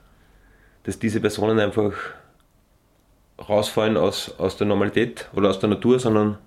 dass 0.83 0.97
diese 0.97 1.19
Personen 1.19 1.59
einfach 1.59 1.91
rausfallen 3.49 3.97
aus, 3.97 4.33
aus 4.39 4.55
der 4.55 4.67
Normalität 4.67 5.29
oder 5.33 5.49
aus 5.49 5.59
der 5.59 5.69
Natur, 5.69 5.99
sondern 5.99 6.37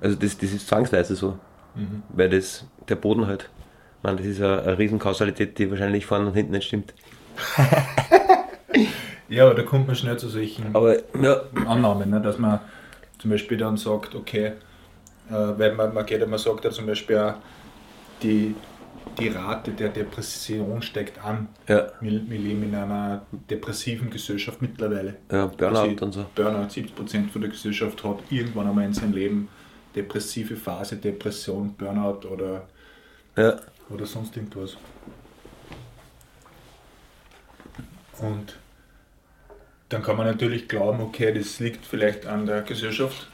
also 0.00 0.16
das, 0.16 0.36
das 0.36 0.52
ist 0.52 0.66
zwangsweise 0.66 1.14
so. 1.14 1.38
Weil 2.10 2.28
das 2.28 2.66
der 2.88 2.96
Boden 2.96 3.26
halt, 3.26 3.48
man, 4.02 4.16
das 4.16 4.26
ist 4.26 4.42
eine, 4.42 4.62
eine 4.62 4.78
Riesenkausalität, 4.78 5.58
die 5.58 5.70
wahrscheinlich 5.70 6.04
vorne 6.04 6.26
und 6.26 6.34
hinten 6.34 6.52
nicht 6.52 6.66
stimmt. 6.66 6.92
Ja, 9.32 9.46
aber 9.46 9.54
da 9.54 9.62
kommt 9.62 9.86
man 9.86 9.96
schnell 9.96 10.18
zu 10.18 10.28
solchen 10.28 10.66
Aber 10.74 10.96
ja, 11.18 11.40
Annahmen, 11.66 12.10
ne? 12.10 12.20
dass 12.20 12.38
man 12.38 12.60
zum 13.22 13.30
Beispiel 13.30 13.56
dann 13.56 13.76
sagt, 13.76 14.16
okay, 14.16 14.46
äh, 15.30 15.32
weil 15.32 15.76
man, 15.76 15.94
man 15.94 16.04
geht 16.04 16.26
man 16.28 16.40
sagt 16.40 16.64
ja 16.64 16.72
zum 16.72 16.86
Beispiel 16.86 17.16
auch, 17.18 17.34
die, 18.20 18.56
die 19.16 19.28
Rate 19.28 19.70
der 19.70 19.90
Depression 19.90 20.82
steigt 20.82 21.24
an. 21.24 21.48
ja, 21.68 21.92
Wir, 22.00 22.28
wir 22.28 22.38
leben 22.38 22.64
in 22.64 22.74
einer 22.74 23.24
depressiven 23.48 24.10
Gesellschaft 24.10 24.60
mittlerweile. 24.60 25.18
ja 25.30 25.46
Burnout 25.46 25.78
Also 25.78 26.04
und 26.04 26.12
so. 26.12 26.26
Burnout, 26.34 26.66
70% 26.66 27.28
von 27.28 27.42
der 27.42 27.50
Gesellschaft 27.50 28.02
hat 28.02 28.18
irgendwann 28.30 28.66
einmal 28.68 28.86
in 28.86 28.92
seinem 28.92 29.12
Leben 29.12 29.48
depressive 29.94 30.56
Phase, 30.56 30.96
Depression, 30.96 31.74
Burnout 31.74 32.26
oder, 32.26 32.66
Ja, 33.36 33.56
oder 33.88 34.04
sonst 34.04 34.36
irgendwas. 34.36 34.76
Und 38.18 38.56
dann 39.92 40.02
kann 40.02 40.16
man 40.16 40.26
natürlich 40.26 40.68
glauben, 40.68 41.00
okay, 41.00 41.32
das 41.32 41.60
liegt 41.60 41.84
vielleicht 41.84 42.26
an 42.26 42.46
der 42.46 42.62
Gesellschaft, 42.62 43.28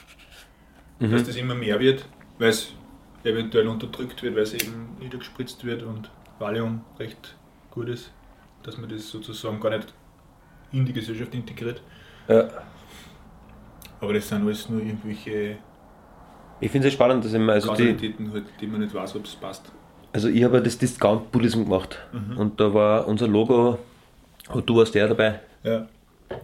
Mhm. 1.00 1.12
dass 1.12 1.24
das 1.24 1.36
immer 1.36 1.54
mehr 1.54 1.78
wird, 1.78 2.04
weil 2.38 2.48
es 2.50 2.72
eventuell 3.24 3.68
unterdrückt 3.68 4.22
wird, 4.22 4.34
weil 4.34 4.42
es 4.42 4.54
eben 4.54 4.96
niedergespritzt 5.00 5.64
wird 5.64 5.82
und 5.82 6.10
Valium 6.38 6.80
recht 6.98 7.36
gut 7.70 7.88
ist, 7.88 8.10
dass 8.62 8.78
man 8.78 8.88
das 8.90 9.08
sozusagen 9.08 9.60
gar 9.60 9.70
nicht 9.76 9.92
in 10.72 10.84
die 10.84 10.92
Gesellschaft 10.92 11.34
integriert. 11.34 11.80
Ja. 12.28 12.48
Aber 14.00 14.12
das 14.12 14.28
sind 14.28 14.42
alles 14.44 14.68
nur 14.68 14.80
irgendwelche 14.80 15.58
Ich 16.60 16.70
finde 16.70 16.88
es 16.88 16.94
spannend, 16.94 17.24
dass 17.24 17.32
ich 17.32 17.38
mir, 17.40 17.52
also 17.52 17.72
die, 17.74 17.96
halt, 18.32 18.44
die 18.60 18.66
man 18.66 18.80
nicht 18.80 18.94
weiß, 18.94 19.14
ob 19.16 19.24
es 19.24 19.34
passt. 19.36 19.70
also 20.12 20.28
ich 20.28 20.42
habe 20.42 20.60
das 20.62 20.76
Discount 20.78 21.30
Buddhism 21.30 21.64
gemacht 21.64 21.98
Mhm. 22.12 22.36
und 22.38 22.60
da 22.60 22.72
war 22.74 23.06
unser 23.06 23.28
Logo, 23.28 23.78
und 24.50 24.68
du 24.68 24.76
warst 24.76 24.94
der 24.94 25.08
dabei, 25.08 25.40
Ja, 25.62 25.86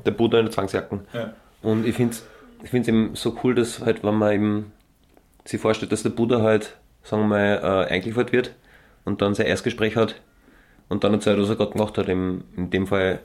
der 0.05 0.11
Buddha 0.11 0.39
in 0.39 0.47
der 0.47 0.53
Zwangsjacken. 0.53 1.01
ja, 1.13 1.33
Und 1.63 1.87
ich 1.87 1.95
finde 1.95 2.15
es 2.15 2.25
ich 2.65 2.71
find's 2.71 2.89
eben 2.89 3.15
so 3.15 3.37
cool, 3.45 3.55
dass 3.55 3.81
halt, 3.81 4.03
wenn 4.03 4.15
man 4.15 4.33
eben 4.33 4.73
sich 5.45 5.61
vorstellt, 5.61 5.93
dass 5.93 6.03
der 6.03 6.11
Buddha 6.11 6.41
halt, 6.41 6.77
sagen 7.03 7.23
wir 7.23 7.29
mal, 7.29 7.61
äh, 7.63 7.93
eingeliefert 7.93 8.33
wird 8.33 8.55
und 9.05 9.21
dann 9.21 9.35
sein 9.35 9.47
Erstgespräch 9.47 9.97
hat 9.97 10.21
und 10.89 11.05
dann 11.05 11.13
erzählt, 11.13 11.39
was 11.39 11.51
er 11.51 11.57
gerade 11.57 11.73
gemacht 11.73 11.99
hat. 11.99 12.09
Im, 12.09 12.45
in 12.57 12.71
dem 12.71 12.87
Fall 12.87 13.21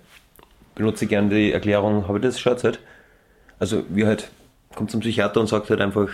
benutze 0.76 1.06
ich 1.06 1.10
gerne 1.10 1.30
die 1.30 1.54
Erklärung, 1.54 2.10
habe 2.10 2.18
ich 2.18 2.24
das 2.26 2.40
schon 2.40 2.52
erzählt? 2.52 2.80
Also, 3.60 3.84
wie 3.88 4.06
halt, 4.06 4.30
kommt 4.76 4.92
zum 4.92 5.00
Psychiater 5.00 5.40
und 5.40 5.48
sagt 5.48 5.70
halt 5.70 5.80
einfach, 5.80 6.10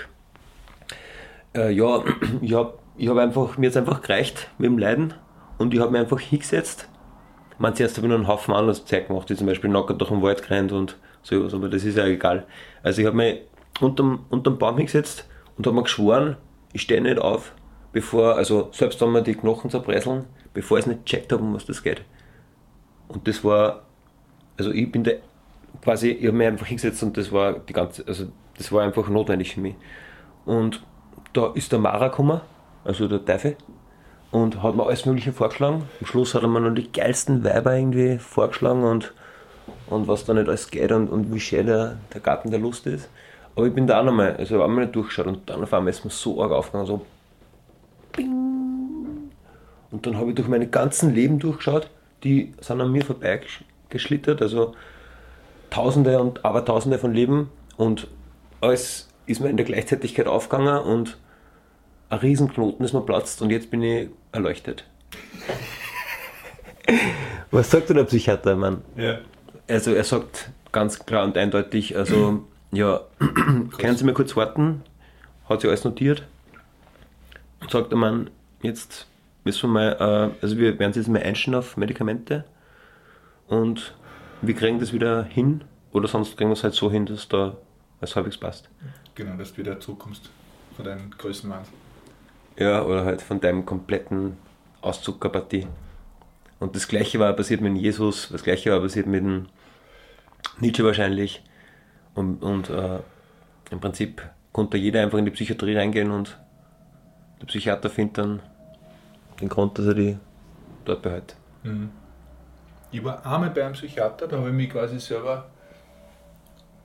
äh, 1.55 1.71
ja, 1.71 2.03
ich 2.41 2.53
habe 2.53 2.77
ich 2.95 3.09
hab 3.09 3.17
einfach, 3.17 3.57
mir 3.57 3.65
jetzt 3.65 3.77
einfach 3.77 4.03
gereicht 4.03 4.49
mit 4.59 4.67
dem 4.67 4.77
Leiden 4.77 5.15
und 5.57 5.73
ich 5.73 5.79
habe 5.79 5.91
mir 5.91 5.99
einfach 5.99 6.19
hingesetzt. 6.19 6.87
Man 7.57 7.75
zuerst 7.75 7.97
habe 7.97 8.07
ich 8.07 8.11
noch 8.11 8.17
einen 8.17 8.27
Haufen 8.27 8.53
anderes 8.53 8.85
Zeug 8.85 9.07
gemacht, 9.07 9.29
wie 9.29 9.35
zum 9.35 9.47
Beispiel 9.47 9.69
nackert 9.69 9.99
durch 10.01 10.09
den 10.09 10.21
Wald 10.21 10.41
gerannt 10.41 10.71
und 10.71 10.97
sowas, 11.21 11.53
aber 11.53 11.69
das 11.69 11.83
ist 11.83 11.97
ja 11.97 12.05
egal. 12.05 12.45
Also 12.83 13.01
ich 13.01 13.07
habe 13.07 13.17
mich 13.17 13.41
unterm, 13.79 14.25
unterm 14.29 14.57
Baum 14.57 14.77
hingesetzt 14.77 15.27
und 15.57 15.65
habe 15.65 15.75
mir 15.75 15.83
geschworen, 15.83 16.37
ich 16.73 16.81
stehe 16.81 17.01
nicht 17.01 17.17
auf, 17.17 17.53
bevor, 17.93 18.35
also 18.35 18.69
selbst 18.71 18.99
wenn 19.01 19.11
mir 19.11 19.21
die 19.21 19.35
Knochen 19.35 19.69
zerbresseln, 19.69 20.25
bevor 20.53 20.77
ich 20.77 20.83
es 20.85 20.87
nicht 20.87 21.05
gecheckt 21.05 21.31
habe, 21.31 21.41
um 21.41 21.53
was 21.53 21.65
das 21.65 21.81
geht. 21.81 22.01
Und 23.07 23.27
das 23.27 23.43
war, 23.43 23.83
also 24.57 24.71
ich 24.71 24.91
bin 24.91 25.03
da 25.03 25.11
quasi, 25.81 26.09
ich 26.09 26.27
habe 26.27 26.37
mich 26.37 26.47
einfach 26.47 26.67
hingesetzt 26.67 27.01
und 27.03 27.15
das 27.15 27.31
war 27.31 27.59
die 27.59 27.73
ganze, 27.73 28.05
also 28.07 28.25
das 28.57 28.71
war 28.71 28.83
einfach 28.83 29.07
notwendig 29.07 29.53
für 29.53 29.61
mich. 29.61 29.75
Und 30.45 30.83
da 31.33 31.51
ist 31.53 31.71
der 31.71 31.79
Mara 31.79 32.07
gekommen, 32.09 32.41
also 32.83 33.07
der 33.07 33.23
Teufel, 33.23 33.55
und 34.35 34.61
hat 34.61 34.75
mir 34.75 34.85
alles 34.85 35.05
Mögliche 35.05 35.31
vorgeschlagen. 35.31 35.83
Am 36.01 36.05
Schluss 36.05 36.35
hat 36.35 36.41
er 36.41 36.49
mir 36.49 36.59
noch 36.59 36.75
die 36.75 36.91
geilsten 36.91 37.45
Weiber 37.45 37.73
irgendwie 37.77 38.17
vorgeschlagen 38.17 38.83
und, 38.83 39.13
und 39.87 40.09
was 40.09 40.25
da 40.25 40.33
nicht 40.33 40.49
alles 40.49 40.69
geht 40.69 40.91
und, 40.91 41.07
und 41.07 41.33
wie 41.33 41.39
schön 41.39 41.67
der, 41.67 41.95
der 42.13 42.19
Garten 42.19 42.51
der 42.51 42.59
Lust 42.59 42.85
ist. 42.85 43.07
Aber 43.55 43.65
ich 43.65 43.73
bin 43.73 43.87
da 43.87 44.01
auch 44.01 44.03
nochmal, 44.03 44.35
also 44.35 44.61
einmal 44.61 44.83
nicht 44.83 44.95
durchgeschaut 44.95 45.27
und 45.27 45.49
dann 45.49 45.63
auf 45.63 45.73
einmal 45.73 45.91
ist 45.91 46.03
mir 46.03 46.11
so 46.11 46.43
arg 46.43 46.51
aufgegangen, 46.51 46.85
so 46.85 47.05
Bing. 48.11 49.31
Und 49.89 50.05
dann 50.05 50.17
habe 50.17 50.31
ich 50.31 50.35
durch 50.35 50.49
meine 50.49 50.67
ganzen 50.67 51.15
Leben 51.15 51.39
durchgeschaut, 51.39 51.89
die 52.25 52.53
sind 52.59 52.81
an 52.81 52.91
mir 52.91 53.05
vorbeigeschlittert, 53.05 54.41
also 54.41 54.73
Tausende 55.69 56.19
und 56.19 56.43
Abertausende 56.43 56.99
von 56.99 57.13
Leben 57.13 57.49
und 57.77 58.09
alles 58.59 59.07
ist 59.27 59.39
mir 59.39 59.49
in 59.49 59.55
der 59.55 59.65
Gleichzeitigkeit 59.65 60.27
aufgegangen 60.27 60.83
und 60.83 61.17
ein 62.09 62.19
Riesenknoten 62.19 62.85
ist 62.85 62.93
mir 62.93 63.01
platzt 63.01 63.41
und 63.41 63.49
jetzt 63.49 63.71
bin 63.71 63.81
ich 63.81 64.09
erleuchtet. 64.31 64.85
Was 67.51 67.71
sagt 67.71 67.89
denn 67.89 67.97
der 67.97 68.03
Psychiater, 68.03 68.55
Mann? 68.55 68.81
ja. 68.95 69.19
Also 69.67 69.95
er 69.95 70.03
sagt 70.03 70.51
ganz 70.71 71.07
klar 71.07 71.23
und 71.23 71.35
eindeutig, 71.37 71.97
also 71.97 72.45
ja, 72.71 73.01
können 73.79 73.97
Sie 73.97 74.03
mir 74.03 74.13
kurz 74.13 74.35
warten? 74.35 74.83
Hat 75.49 75.61
sich 75.61 75.69
alles 75.69 75.83
notiert? 75.83 76.27
Und 77.61 77.71
sagt 77.71 77.91
der 77.91 77.97
Mann, 77.97 78.29
jetzt 78.61 79.07
müssen 79.43 79.69
wir 79.69 79.73
mal, 79.73 80.31
äh, 80.39 80.43
also 80.43 80.57
wir 80.57 80.77
werden 80.77 80.93
Sie 80.93 80.99
jetzt 80.99 81.09
mal 81.09 81.23
einstellen 81.23 81.55
auf 81.55 81.77
Medikamente 81.77 82.45
und 83.47 83.95
wir 84.43 84.53
kriegen 84.53 84.79
das 84.79 84.93
wieder 84.93 85.23
hin 85.23 85.63
oder 85.93 86.07
sonst 86.07 86.37
kriegen 86.37 86.51
wir 86.51 86.53
es 86.53 86.63
halt 86.63 86.75
so 86.75 86.91
hin, 86.91 87.07
dass 87.07 87.27
da 87.27 87.57
alles 88.01 88.15
halbwegs 88.15 88.37
passt. 88.37 88.69
Genau, 89.15 89.35
dass 89.35 89.53
du 89.53 89.57
wieder 89.59 89.79
zurückkommst 89.79 90.29
von 90.75 90.85
deinen 90.85 91.09
Größenwahn. 91.09 91.63
Ja, 92.57 92.83
oder 92.83 93.05
halt 93.05 93.21
von 93.21 93.41
deinem 93.41 93.65
kompletten 93.65 94.37
Auszuckerpartie. 94.81 95.67
Und 96.59 96.75
das 96.75 96.87
gleiche 96.87 97.19
war 97.19 97.33
passiert 97.33 97.61
mit 97.61 97.75
Jesus, 97.77 98.29
das 98.31 98.43
gleiche 98.43 98.71
war 98.71 98.79
passiert 98.79 99.07
mit 99.07 99.23
dem 99.23 99.47
Nietzsche 100.59 100.85
wahrscheinlich. 100.85 101.43
Und, 102.13 102.41
und 102.41 102.69
äh, 102.69 102.99
im 103.71 103.81
Prinzip 103.81 104.21
konnte 104.53 104.77
jeder 104.77 105.01
einfach 105.01 105.17
in 105.17 105.25
die 105.25 105.31
Psychiatrie 105.31 105.75
reingehen 105.75 106.11
und 106.11 106.37
der 107.41 107.47
Psychiater 107.47 107.89
findet 107.89 108.17
dann 108.19 108.41
den 109.41 109.49
Grund, 109.49 109.77
dass 109.77 109.87
er 109.87 109.93
die 109.93 110.17
dort 110.85 111.01
behält. 111.01 111.35
Mhm. 111.63 111.89
Ich 112.91 113.03
war 113.03 113.25
einmal 113.25 113.49
bei 113.49 113.65
einem 113.65 113.73
Psychiater, 113.73 114.27
da 114.27 114.37
habe 114.37 114.47
ich 114.47 114.55
mich 114.55 114.69
quasi 114.69 114.97
selber 114.99 115.49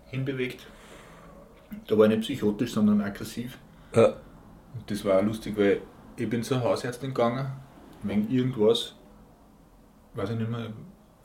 hinbewegt. 0.07 0.67
Da 1.87 1.97
war 1.97 2.07
ich 2.07 2.17
nicht 2.17 2.23
psychotisch, 2.23 2.73
sondern 2.73 3.01
aggressiv. 3.01 3.57
Ja, 3.95 4.15
das 4.87 5.05
war 5.05 5.19
auch 5.19 5.25
lustig, 5.25 5.57
weil 5.57 5.81
ich 6.17 6.29
bin 6.29 6.43
zur 6.43 6.63
Hausärztin 6.63 7.11
gegangen, 7.11 7.47
wegen 8.03 8.31
irgendwas, 8.31 8.95
weiß 10.15 10.31
ich 10.31 10.39
nicht 10.39 10.51
mehr. 10.51 10.73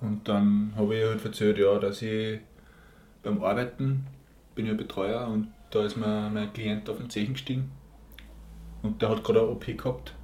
Und 0.02 0.28
dann 0.28 0.74
habe 0.76 0.96
ich 0.96 1.06
halt 1.06 1.26
erzählt, 1.26 1.58
ja, 1.58 1.78
dass 1.80 2.02
ich 2.02 2.40
beim 3.24 3.44
Arbeiten 3.44 4.08
bin 4.54 4.68
ja 4.68 4.74
Betreuer 4.74 5.28
und 5.28 5.52
da 5.72 5.84
ist 5.84 5.98
mir 5.98 6.30
mein 6.34 6.54
Klient 6.54 6.90
auf 6.90 6.98
den 6.98 7.10
Zehen 7.10 7.34
gestiegen. 7.34 7.72
Und 8.82 9.02
der 9.02 9.10
hat 9.10 9.24
gerade 9.24 9.42
eine 9.42 9.50
OP 9.50 9.66
gehabt. 9.66 10.16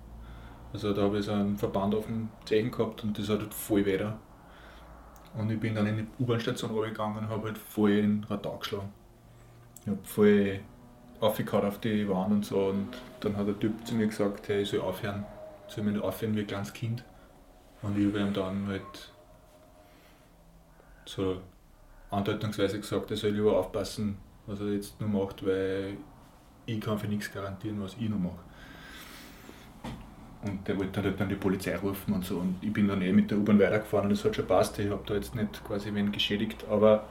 Also 0.72 0.94
da 0.94 1.02
habe 1.02 1.20
ich 1.20 1.26
so 1.26 1.32
einen 1.32 1.58
Verband 1.58 1.96
auf 1.96 2.06
dem 2.06 2.30
Zehen 2.46 2.72
gehabt 2.72 3.04
und 3.04 3.18
das 3.18 3.28
hat 3.28 3.40
halt 3.40 3.54
voll 3.54 3.86
weh. 3.86 4.00
Und 5.38 5.50
ich 5.50 5.60
bin 5.60 5.76
dann 5.76 5.88
in 5.88 5.98
die 5.98 6.24
U-Bahn-Station 6.24 6.72
runtergegangen 6.72 7.18
und 7.20 7.30
habe 7.30 7.48
halt 7.48 7.58
voll 7.58 7.92
in 7.92 8.22
den 8.22 8.24
Radar 8.26 8.60
geschlagen. 8.60 8.94
Ich 9.82 9.88
habe 9.88 10.00
voll 10.04 10.60
aufgehauen 11.22 11.66
auf 11.66 11.80
die 11.80 12.10
Wand 12.10 12.32
und 12.32 12.46
so 12.46 12.68
und 12.68 12.90
dann 13.22 13.38
hat 13.38 13.48
der 13.48 13.58
Typ 13.60 13.86
zu 13.86 13.96
mir 13.96 14.08
gesagt, 14.08 14.50
hey, 14.50 14.64
ich 14.64 14.70
soll 14.70 14.82
aufhören, 14.82 15.24
ich 15.68 15.74
soll 15.74 15.84
mich 15.84 15.94
nicht 15.94 16.04
aufhören 16.04 16.36
wie 16.36 16.42
ein 16.42 16.48
kleines 16.48 16.74
Kind. 16.74 17.04
Und 17.84 17.98
ich 17.98 18.08
habe 18.08 18.20
ihm 18.20 18.34
dann 18.34 18.68
halt 18.68 19.12
so 21.06 21.42
andeutungsweise 22.10 22.80
gesagt, 22.80 23.12
er 23.12 23.18
soll 23.18 23.32
lieber 23.32 23.58
aufpassen, 23.58 24.18
was 24.48 24.60
er 24.60 24.74
jetzt 24.74 25.00
nur 25.00 25.10
macht, 25.10 25.46
weil 25.46 25.98
ich 26.66 26.82
kann 26.82 26.98
für 26.98 27.08
nichts 27.08 27.32
garantieren, 27.32 27.82
was 27.82 27.96
ich 28.00 28.10
noch 28.10 28.20
mache. 28.20 28.40
Und 30.44 30.68
der 30.68 30.78
wollte 30.78 31.04
halt 31.04 31.20
dann 31.20 31.30
die 31.30 31.36
Polizei 31.36 31.76
rufen 31.76 32.14
und 32.14 32.26
so. 32.26 32.38
Und 32.38 32.58
ich 32.62 32.74
bin 32.74 32.88
dann 32.88 33.02
eh 33.02 33.12
mit 33.12 33.30
der 33.30 33.38
U-Bahn 33.38 33.60
weitergefahren 33.60 34.08
und 34.08 34.14
es 34.14 34.26
hat 34.26 34.36
schon 34.36 34.48
passt. 34.48 34.78
Ich 34.80 34.90
habe 34.90 35.04
da 35.06 35.14
jetzt 35.14 35.36
nicht 35.36 35.64
quasi 35.64 35.94
wen 35.94 36.12
geschädigt. 36.12 36.66
Aber 36.68 37.06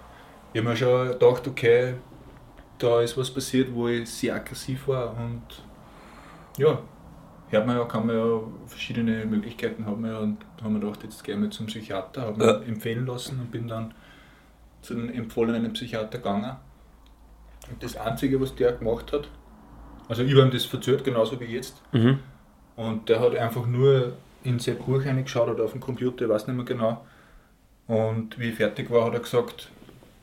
ich 0.53 0.61
habe 0.61 0.70
mir 0.70 0.77
schon 0.77 1.09
gedacht, 1.11 1.46
okay, 1.46 1.94
da 2.82 3.00
ist 3.00 3.16
was 3.16 3.30
passiert, 3.30 3.72
wo 3.74 3.88
ich 3.88 4.08
sehr 4.10 4.34
aggressiv 4.34 4.88
war. 4.88 5.16
Und 5.16 5.42
ja, 6.56 6.78
hört 7.48 7.66
man 7.66 7.76
ja, 7.76 7.84
kann 7.84 8.06
man 8.06 8.16
ja 8.16 8.40
verschiedene 8.66 9.24
Möglichkeiten 9.26 9.86
haben. 9.86 10.04
Ja, 10.04 10.18
und 10.18 10.38
haben 10.62 10.74
wir 10.74 10.80
gedacht, 10.80 11.02
jetzt 11.04 11.22
gehen 11.24 11.42
wir 11.42 11.50
zum 11.50 11.66
Psychiater, 11.66 12.22
habe 12.22 12.44
Ja. 12.44 12.58
empfehlen 12.62 13.06
lassen 13.06 13.38
und 13.40 13.50
bin 13.50 13.68
dann 13.68 13.94
zu 14.82 14.94
den 14.94 15.10
empfohlenen 15.12 15.72
Psychiater 15.72 16.18
gegangen. 16.18 16.56
Und 17.70 17.82
das 17.82 17.96
Einzige, 17.96 18.40
was 18.40 18.54
der 18.54 18.72
gemacht 18.72 19.12
hat, 19.12 19.28
also 20.08 20.22
ich 20.22 20.34
habe 20.34 20.50
das 20.50 20.64
verzögert, 20.64 21.04
genauso 21.04 21.38
wie 21.38 21.44
jetzt. 21.44 21.80
mhm. 21.92 22.18
Und 22.76 23.08
der 23.10 23.20
hat 23.20 23.36
einfach 23.36 23.66
nur 23.66 24.14
in 24.42 24.58
sein 24.58 24.78
Buch 24.78 25.04
reingeschaut 25.04 25.48
oder 25.50 25.64
auf 25.64 25.72
dem 25.72 25.80
Computer, 25.80 26.24
ich 26.24 26.30
weiß 26.30 26.46
nicht 26.46 26.56
mehr 26.56 26.64
genau. 26.64 27.04
Und 27.86 28.38
wie 28.38 28.48
ich 28.48 28.54
fertig 28.54 28.90
war, 28.90 29.04
hat 29.06 29.14
er 29.14 29.20
gesagt, 29.20 29.68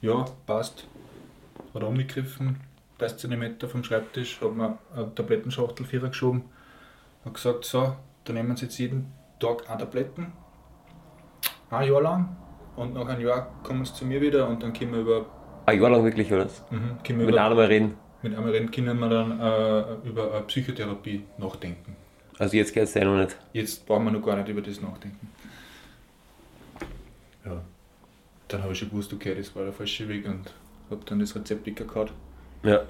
ja, 0.02 0.26
passt. 0.48 0.88
Hat 1.78 1.84
umgegriffen, 1.84 2.58
30 2.98 3.30
cm 3.30 3.70
vom 3.70 3.84
Schreibtisch, 3.84 4.42
hat 4.42 4.56
mir 4.56 4.80
eine 4.96 5.14
Tablettenschachtel 5.14 5.86
vierer 5.86 6.08
geschoben, 6.08 6.46
hat 7.24 7.36
gesagt, 7.36 7.66
so, 7.66 7.96
da 8.24 8.34
nehmen 8.34 8.58
Sie 8.58 8.66
jetzt 8.66 8.80
jeden 8.80 9.14
Tag 9.40 9.70
eine 9.70 9.78
Tabletten, 9.78 10.34
ein 11.70 11.88
Jahr 11.88 12.02
lang. 12.02 12.36
Und 12.76 12.96
nach 12.96 13.08
einem 13.08 13.22
Jahr 13.22 13.52
kommen 13.62 13.86
Sie 13.86 13.94
zu 13.94 14.06
mir 14.06 14.20
wieder 14.22 14.48
und 14.48 14.64
dann 14.64 14.74
können 14.74 14.92
wir 14.94 15.02
über, 15.02 15.26
Ein 15.68 15.80
Jahr 15.80 15.92
lang 15.92 16.04
wirklich, 16.04 16.34
oder? 16.34 16.46
mhm, 16.72 16.98
können 17.04 17.20
wir 17.20 17.26
Mit 17.28 17.36
über, 17.36 17.44
einem 17.46 17.60
reden. 17.60 17.94
mit 18.24 18.36
einem 18.36 18.50
reden, 18.50 18.72
können 18.72 19.00
wir 19.00 19.10
dann 19.10 19.40
äh, 19.40 20.08
über 20.08 20.34
eine 20.34 20.42
Psychotherapie 20.48 21.26
nachdenken. 21.38 21.96
Also 22.40 22.58
jetzt 22.58 22.74
geht 22.74 22.84
es 22.86 22.94
ja 22.96 23.06
noch 23.06 23.18
nicht. 23.18 23.38
Jetzt 23.54 23.86
brauchen 23.86 24.06
wir 24.06 24.12
noch 24.14 24.24
gar 24.26 24.36
nicht 24.38 24.50
über 24.50 24.62
das 24.62 24.82
nachdenken. 24.82 25.30
Ja. 27.46 27.62
Dann 28.48 28.64
habe 28.64 28.74
ich 28.74 28.80
schon 28.80 28.90
gewusst, 28.90 29.14
okay, 29.14 29.36
das 29.36 29.56
war 29.56 29.64
der 29.64 29.74
falsche 29.74 30.08
Weg 30.08 30.26
und 30.28 30.52
habe 30.90 31.02
dann 31.06 31.20
das 31.20 31.36
Rezept 31.36 31.66
weggehauen. 31.66 32.10
Ja. 32.64 32.82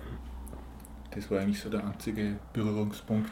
Das 1.12 1.30
war 1.32 1.40
eigentlich 1.40 1.60
so 1.60 1.70
der 1.70 1.84
einzige 1.84 2.36
Berührungspunkt 2.54 3.32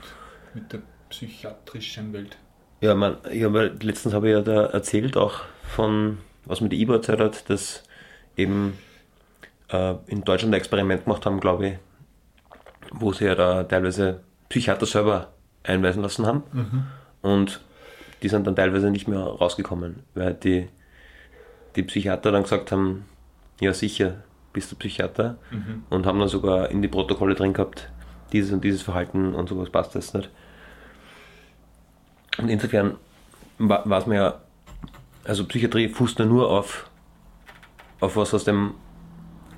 mit 0.53 0.71
der 0.73 0.81
psychiatrischen 1.09 2.13
Welt. 2.13 2.37
Ja, 2.81 2.95
man, 2.95 3.17
ich 3.31 3.43
habe, 3.43 3.75
letztens 3.81 4.13
habe 4.13 4.29
ich 4.29 4.33
ja 4.33 4.41
da 4.41 4.65
erzählt, 4.65 5.17
auch 5.17 5.41
von, 5.63 6.17
was 6.45 6.61
mir 6.61 6.69
die 6.69 6.81
IBA 6.81 6.95
erzählt 6.95 7.19
hat, 7.19 7.49
dass 7.49 7.83
eben 8.35 8.77
äh, 9.69 9.95
in 10.07 10.23
Deutschland 10.23 10.53
ein 10.53 10.57
Experiment 10.57 11.05
gemacht 11.05 11.25
haben, 11.25 11.39
glaube 11.39 11.67
ich, 11.67 11.77
wo 12.91 13.13
sie 13.13 13.25
ja 13.25 13.35
da 13.35 13.63
teilweise 13.63 14.21
Psychiater 14.49 14.85
selber 14.85 15.33
einweisen 15.63 16.01
lassen 16.01 16.25
haben. 16.25 16.43
Mhm. 16.51 16.83
Und 17.21 17.61
die 18.21 18.29
sind 18.29 18.45
dann 18.47 18.55
teilweise 18.55 18.91
nicht 18.91 19.07
mehr 19.07 19.19
rausgekommen, 19.19 20.03
weil 20.13 20.33
die, 20.33 20.67
die 21.75 21.83
Psychiater 21.83 22.31
dann 22.31 22.43
gesagt 22.43 22.71
haben, 22.71 23.05
ja 23.59 23.73
sicher, 23.73 24.23
bist 24.55 24.71
du 24.71 24.75
Psychiater. 24.77 25.37
Mhm. 25.51 25.83
Und 25.89 26.05
haben 26.05 26.17
dann 26.17 26.29
sogar 26.29 26.71
in 26.71 26.81
die 26.81 26.87
Protokolle 26.87 27.35
drin 27.35 27.53
gehabt, 27.53 27.89
dieses 28.31 28.51
und 28.51 28.63
dieses 28.63 28.81
Verhalten 28.81 29.35
und 29.35 29.49
sowas 29.49 29.69
passt 29.69 29.93
jetzt 29.93 30.15
nicht. 30.15 30.29
Und 32.37 32.49
insofern 32.49 32.95
war 33.59 33.97
es 33.97 34.07
mir 34.07 34.15
ja, 34.15 34.41
also 35.25 35.45
Psychiatrie 35.45 35.89
fußt 35.89 36.19
ja 36.19 36.25
nur 36.25 36.49
auf, 36.49 36.89
auf 37.99 38.15
was 38.15 38.33
aus 38.33 38.45
dem, 38.45 38.75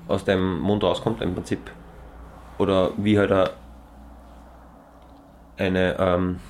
aus 0.08 0.24
dem 0.24 0.58
Mund 0.58 0.82
rauskommt 0.82 1.22
im 1.22 1.34
Prinzip. 1.34 1.60
Oder 2.58 2.90
wie 2.96 3.18
halt 3.18 3.30
eine, 3.30 3.50
eine 5.56 5.96
ähm, 5.98 6.40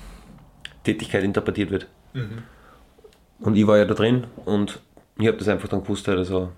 Tätigkeit 0.83 1.23
interpretiert 1.23 1.69
wird. 1.69 1.87
Mhm. 2.13 2.43
Und 3.41 3.55
ich 3.55 3.67
war 3.67 3.77
ja 3.77 3.85
da 3.85 3.93
drin 3.93 4.25
und 4.45 4.79
ich 5.17 5.27
habe 5.27 5.37
das 5.37 5.47
einfach 5.47 5.69
dann 5.69 5.83
gewusst, 5.83 6.07
halt, 6.07 6.17
also 6.17 6.51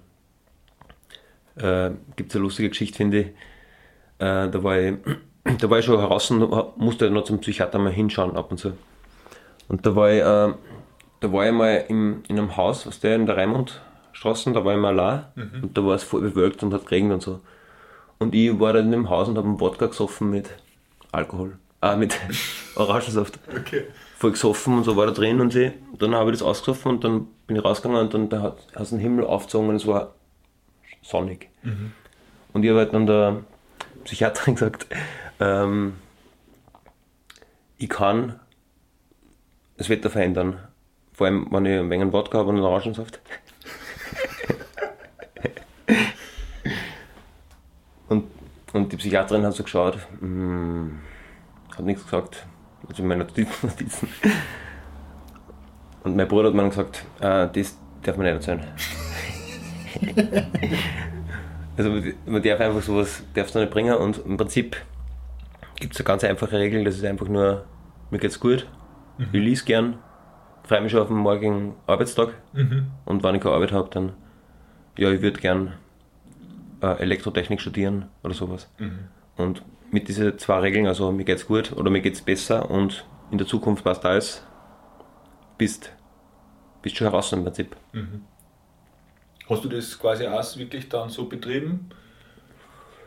äh, 1.55 1.91
gibt 2.15 2.29
es 2.31 2.35
eine 2.35 2.43
lustige 2.43 2.69
Geschichte, 2.69 2.97
finde 2.97 3.19
ich. 3.19 3.27
Äh, 4.19 4.49
da, 4.49 4.63
war 4.63 4.79
ich 4.79 4.93
da 5.59 5.69
war 5.69 5.79
ich 5.79 5.85
schon 5.85 5.99
heraus 5.99 6.29
und 6.31 6.77
musste 6.77 7.09
noch 7.09 7.23
zum 7.23 7.39
Psychiater 7.39 7.79
mal 7.79 7.91
hinschauen 7.91 8.35
ab 8.35 8.51
und 8.51 8.57
zu. 8.57 8.73
Und 9.67 9.85
da 9.85 9.95
war 9.95 10.11
ich, 10.11 10.19
äh, 10.19 10.53
da 11.21 11.31
war 11.33 11.45
ich 11.45 11.51
mal 11.53 11.85
im, 11.87 12.23
in 12.27 12.37
einem 12.37 12.55
Haus, 12.57 12.85
was 12.87 12.99
der 12.99 13.15
in 13.15 13.25
der 13.25 13.37
Raimundstraße, 13.37 14.51
da 14.51 14.63
war 14.65 14.73
ich 14.75 14.79
mal 14.79 14.99
allein 14.99 15.25
Mhm. 15.35 15.63
und 15.63 15.77
da 15.77 15.85
war 15.85 15.95
es 15.95 16.03
voll 16.03 16.21
bewölkt 16.21 16.61
und 16.63 16.73
hat 16.73 16.85
geregnet 16.85 17.13
und 17.15 17.21
so. 17.21 17.39
Und 18.19 18.35
ich 18.35 18.59
war 18.59 18.73
dann 18.73 18.85
in 18.85 18.91
dem 18.91 19.09
Haus 19.09 19.27
und 19.29 19.37
habe 19.37 19.47
einen 19.47 19.59
Wodka 19.59 19.87
gesoffen 19.87 20.29
mit 20.29 20.49
Alkohol. 21.11 21.57
Ah, 21.79 21.95
mit 21.95 22.15
Orangensaft 22.75 23.39
Okay. 23.59 23.85
voll 24.17 24.31
gesoffen 24.31 24.77
und 24.77 24.83
so 24.83 24.95
war 24.95 25.07
da 25.07 25.11
drin 25.13 25.41
und 25.41 25.51
sie, 25.51 25.71
dann 25.97 26.13
habe 26.13 26.29
ich 26.31 26.37
das 26.37 26.47
ausgesoffen 26.47 26.91
und 26.91 27.03
dann 27.03 27.27
bin 27.47 27.55
ich 27.57 27.63
rausgegangen 27.65 28.01
und 28.03 28.13
dann 28.13 28.29
da 28.29 28.41
hat 28.43 28.57
es 28.75 28.89
den 28.91 28.99
Himmel 28.99 29.25
aufgezogen 29.25 29.69
und 29.69 29.75
es 29.75 29.87
war 29.87 30.13
sonnig. 31.11 31.49
Und 32.53 32.63
ich 32.63 32.69
habe 32.69 32.79
halt 32.79 32.93
dann 32.93 33.05
der 33.05 33.43
Psychiaterin 34.03 34.55
gesagt, 34.55 34.87
ähm, 35.39 35.93
ich 37.77 37.89
kann 37.89 38.39
das 39.77 39.89
Wetter 39.89 40.09
verändern. 40.09 40.57
Vor 41.13 41.27
allem, 41.27 41.47
wenn 41.51 41.65
ich 41.65 41.79
ein 41.79 41.89
wenig 41.89 42.13
Wodka 42.13 42.39
habe 42.39 42.49
und 42.49 42.55
einen 42.55 42.65
Orangensaft. 42.65 43.19
und, 48.09 48.25
und 48.73 48.91
die 48.91 48.97
Psychiaterin 48.97 49.45
hat 49.45 49.53
so 49.53 49.63
geschaut, 49.63 49.97
mm, 50.19 50.89
hat 51.75 51.85
nichts 51.85 52.03
gesagt. 52.03 52.45
Also 52.87 53.03
in 53.03 53.09
meinen 53.09 53.19
Notizen. 53.19 53.51
Notizen. 53.67 54.09
Und 56.03 56.15
mein 56.15 56.27
Bruder 56.27 56.47
hat 56.47 56.55
mir 56.55 56.61
dann 56.61 56.69
gesagt, 56.69 57.05
äh, 57.19 57.47
das 57.51 57.77
darf 58.03 58.17
man 58.17 58.25
nicht 58.25 58.35
erzählen. 58.35 58.63
also 61.77 61.91
man 62.25 62.41
darf 62.43 62.59
einfach 62.59 62.81
sowas 62.81 63.23
darfst 63.33 63.55
du 63.55 63.59
nicht 63.59 63.71
bringen 63.71 63.95
und 63.95 64.23
im 64.25 64.37
Prinzip 64.37 64.77
gibt 65.75 65.93
es 65.93 65.99
eine 65.99 66.05
ganz 66.05 66.23
einfache 66.23 66.57
Regel, 66.57 66.83
das 66.83 66.95
ist 66.95 67.05
einfach 67.05 67.27
nur, 67.27 67.65
mir 68.11 68.19
geht's 68.19 68.39
gut, 68.39 68.67
ich 69.17 69.31
lies 69.33 69.65
gern, 69.65 69.97
freue 70.63 70.81
mich 70.81 70.91
schon 70.91 71.01
auf 71.01 71.07
den 71.07 71.17
morgigen 71.17 71.75
Arbeitstag 71.87 72.33
Mhm. 72.53 72.87
und 73.05 73.23
wenn 73.23 73.35
ich 73.35 73.41
keine 73.41 73.55
Arbeit 73.55 73.71
habe, 73.71 73.89
dann 73.89 74.13
ja, 74.97 75.09
ich 75.11 75.21
würde 75.21 75.39
gern 75.39 75.73
äh, 76.81 76.99
Elektrotechnik 76.99 77.61
studieren 77.61 78.05
oder 78.23 78.33
sowas. 78.33 78.69
Mhm. 78.77 78.99
Und 79.37 79.63
mit 79.91 80.07
diesen 80.07 80.37
zwei 80.37 80.59
Regeln, 80.59 80.85
also 80.87 81.11
mir 81.11 81.23
geht's 81.23 81.47
gut 81.47 81.71
oder 81.73 81.89
mir 81.89 82.01
geht's 82.01 82.21
besser 82.21 82.69
und 82.69 83.05
in 83.31 83.37
der 83.37 83.47
Zukunft 83.47 83.83
passt 83.83 84.05
alles, 84.05 84.43
bist, 85.57 85.93
bist 86.81 86.97
schon 86.97 87.07
heraus 87.07 87.31
im 87.33 87.43
Prinzip. 87.43 87.75
Mhm. 87.93 88.23
Hast 89.49 89.63
du 89.63 89.69
das 89.69 89.97
quasi 89.99 90.27
auch 90.27 90.57
wirklich 90.57 90.89
dann 90.89 91.09
so 91.09 91.25
betrieben? 91.25 91.89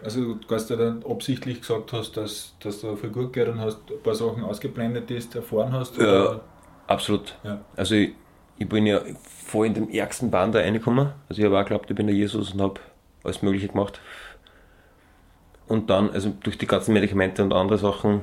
Also, 0.03 0.35
dass 0.35 0.67
du 0.67 0.77
dann 0.77 1.03
absichtlich 1.09 1.61
gesagt 1.61 1.93
hast, 1.93 2.17
dass, 2.17 2.55
dass 2.61 2.81
du 2.83 2.95
viel 2.97 3.11
gut 3.11 3.33
geht 3.33 3.49
und 3.49 3.61
hast 3.61 3.79
ein 3.91 4.03
paar 4.03 4.15
Sachen 4.15 4.45
ausgeblendet, 4.45 5.09
die 5.09 5.19
du 5.19 5.39
erfahren 5.39 5.73
hast? 5.73 5.97
Ja. 5.97 6.05
oder? 6.05 6.41
Absolut. 6.87 7.35
ja. 7.43 7.61
Also 7.77 7.95
ich, 7.95 8.13
ich 8.59 8.69
bin 8.69 8.85
ja 8.87 9.01
voll 9.47 9.67
in 9.67 9.75
dem 9.75 9.89
ärgsten 9.89 10.31
Bahn 10.31 10.53
da 10.53 10.61
reingekommen. 10.61 11.11
Also 11.29 11.41
ich 11.41 11.47
habe 11.47 11.59
auch 11.59 11.63
geglaubt, 11.63 11.91
ich 11.91 11.97
bin 11.97 12.07
der 12.07 12.15
Jesus 12.15 12.53
und 12.53 12.61
habe 12.61 12.81
alles 13.23 13.41
Mögliche 13.41 13.69
gemacht. 13.69 14.01
Und 15.67 15.89
dann, 15.89 16.11
also 16.11 16.35
durch 16.43 16.59
die 16.59 16.67
ganzen 16.67 16.93
Medikamente 16.93 17.43
und 17.43 17.53
andere 17.55 17.79
Sachen, 17.79 18.23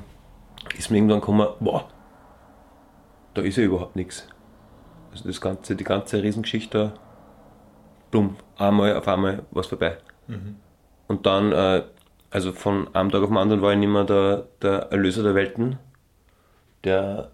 ist 0.78 0.92
mir 0.92 0.98
irgendwann 0.98 1.22
gekommen, 1.22 1.48
boah, 1.60 1.90
da 3.34 3.42
ist 3.42 3.58
ja 3.58 3.64
überhaupt 3.64 3.96
nichts. 3.96 4.28
Also 5.12 5.28
das 5.28 5.42
ganze, 5.42 5.76
die 5.76 5.84
ganze 5.84 6.22
Riesengeschichte 6.22 6.78
da, 6.78 6.94
bumm, 8.12 8.36
einmal 8.58 8.96
auf 8.96 9.08
einmal 9.08 9.44
was 9.52 9.68
vorbei. 9.68 9.98
Mhm. 10.28 10.56
Und 11.08 11.26
dann, 11.26 11.52
äh, 11.52 11.84
also 12.30 12.52
von 12.54 12.94
einem 12.96 13.12
Tag 13.12 13.22
auf 13.22 13.30
den 13.30 13.38
anderen 13.38 13.62
war 13.62 13.72
ich 13.74 13.80
nicht 13.80 13.90
mehr 13.90 14.04
der, 14.04 14.48
der 14.62 14.92
Erlöser 14.92 15.24
der 15.24 15.36
Welten, 15.36 15.78
der 16.84 17.32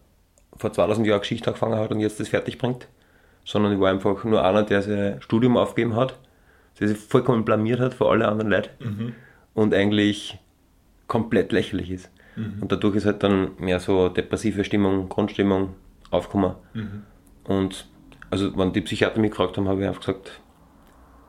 vor 0.56 0.74
2000 0.74 1.06
Jahren 1.08 1.20
Geschichte 1.20 1.50
angefangen 1.50 1.76
hat 1.78 1.92
und 1.92 2.00
jetzt 2.00 2.20
das 2.20 2.30
fertig 2.30 2.58
bringt, 2.58 2.88
sondern 3.46 3.74
ich 3.74 3.80
war 3.80 3.92
einfach 3.92 4.24
nur 4.24 4.44
einer, 4.44 4.64
der 4.64 4.82
sein 4.82 5.22
Studium 5.22 5.58
aufgegeben 5.58 5.96
hat, 5.96 6.18
der 6.80 6.88
sich 6.88 6.98
vollkommen 6.98 7.46
blamiert 7.46 7.80
hat 7.80 7.94
vor 7.94 8.12
alle 8.12 8.28
anderen 8.28 8.52
Leuten 8.52 8.70
Mhm. 8.84 9.16
und 9.54 9.74
eigentlich 9.74 10.40
komplett 11.08 11.52
lächerlich 11.52 11.92
ist. 11.92 12.12
Mhm. 12.36 12.62
Und 12.62 12.72
dadurch 12.72 12.96
ist 12.96 13.06
halt 13.06 13.24
dann 13.24 13.52
mehr 13.60 13.80
so 13.80 14.10
depressive 14.10 14.64
Stimmung, 14.64 15.10
Grundstimmung 15.10 15.76
aufgekommen. 16.12 16.54
Mhm. 16.74 17.04
Und 17.44 17.88
also, 18.30 18.56
wenn 18.58 18.74
die 18.74 18.82
Psychiater 18.82 19.20
mich 19.22 19.32
gefragt 19.32 19.58
haben, 19.58 19.70
habe 19.70 19.82
ich 19.82 19.88
einfach 19.88 20.02
gesagt, 20.02 20.42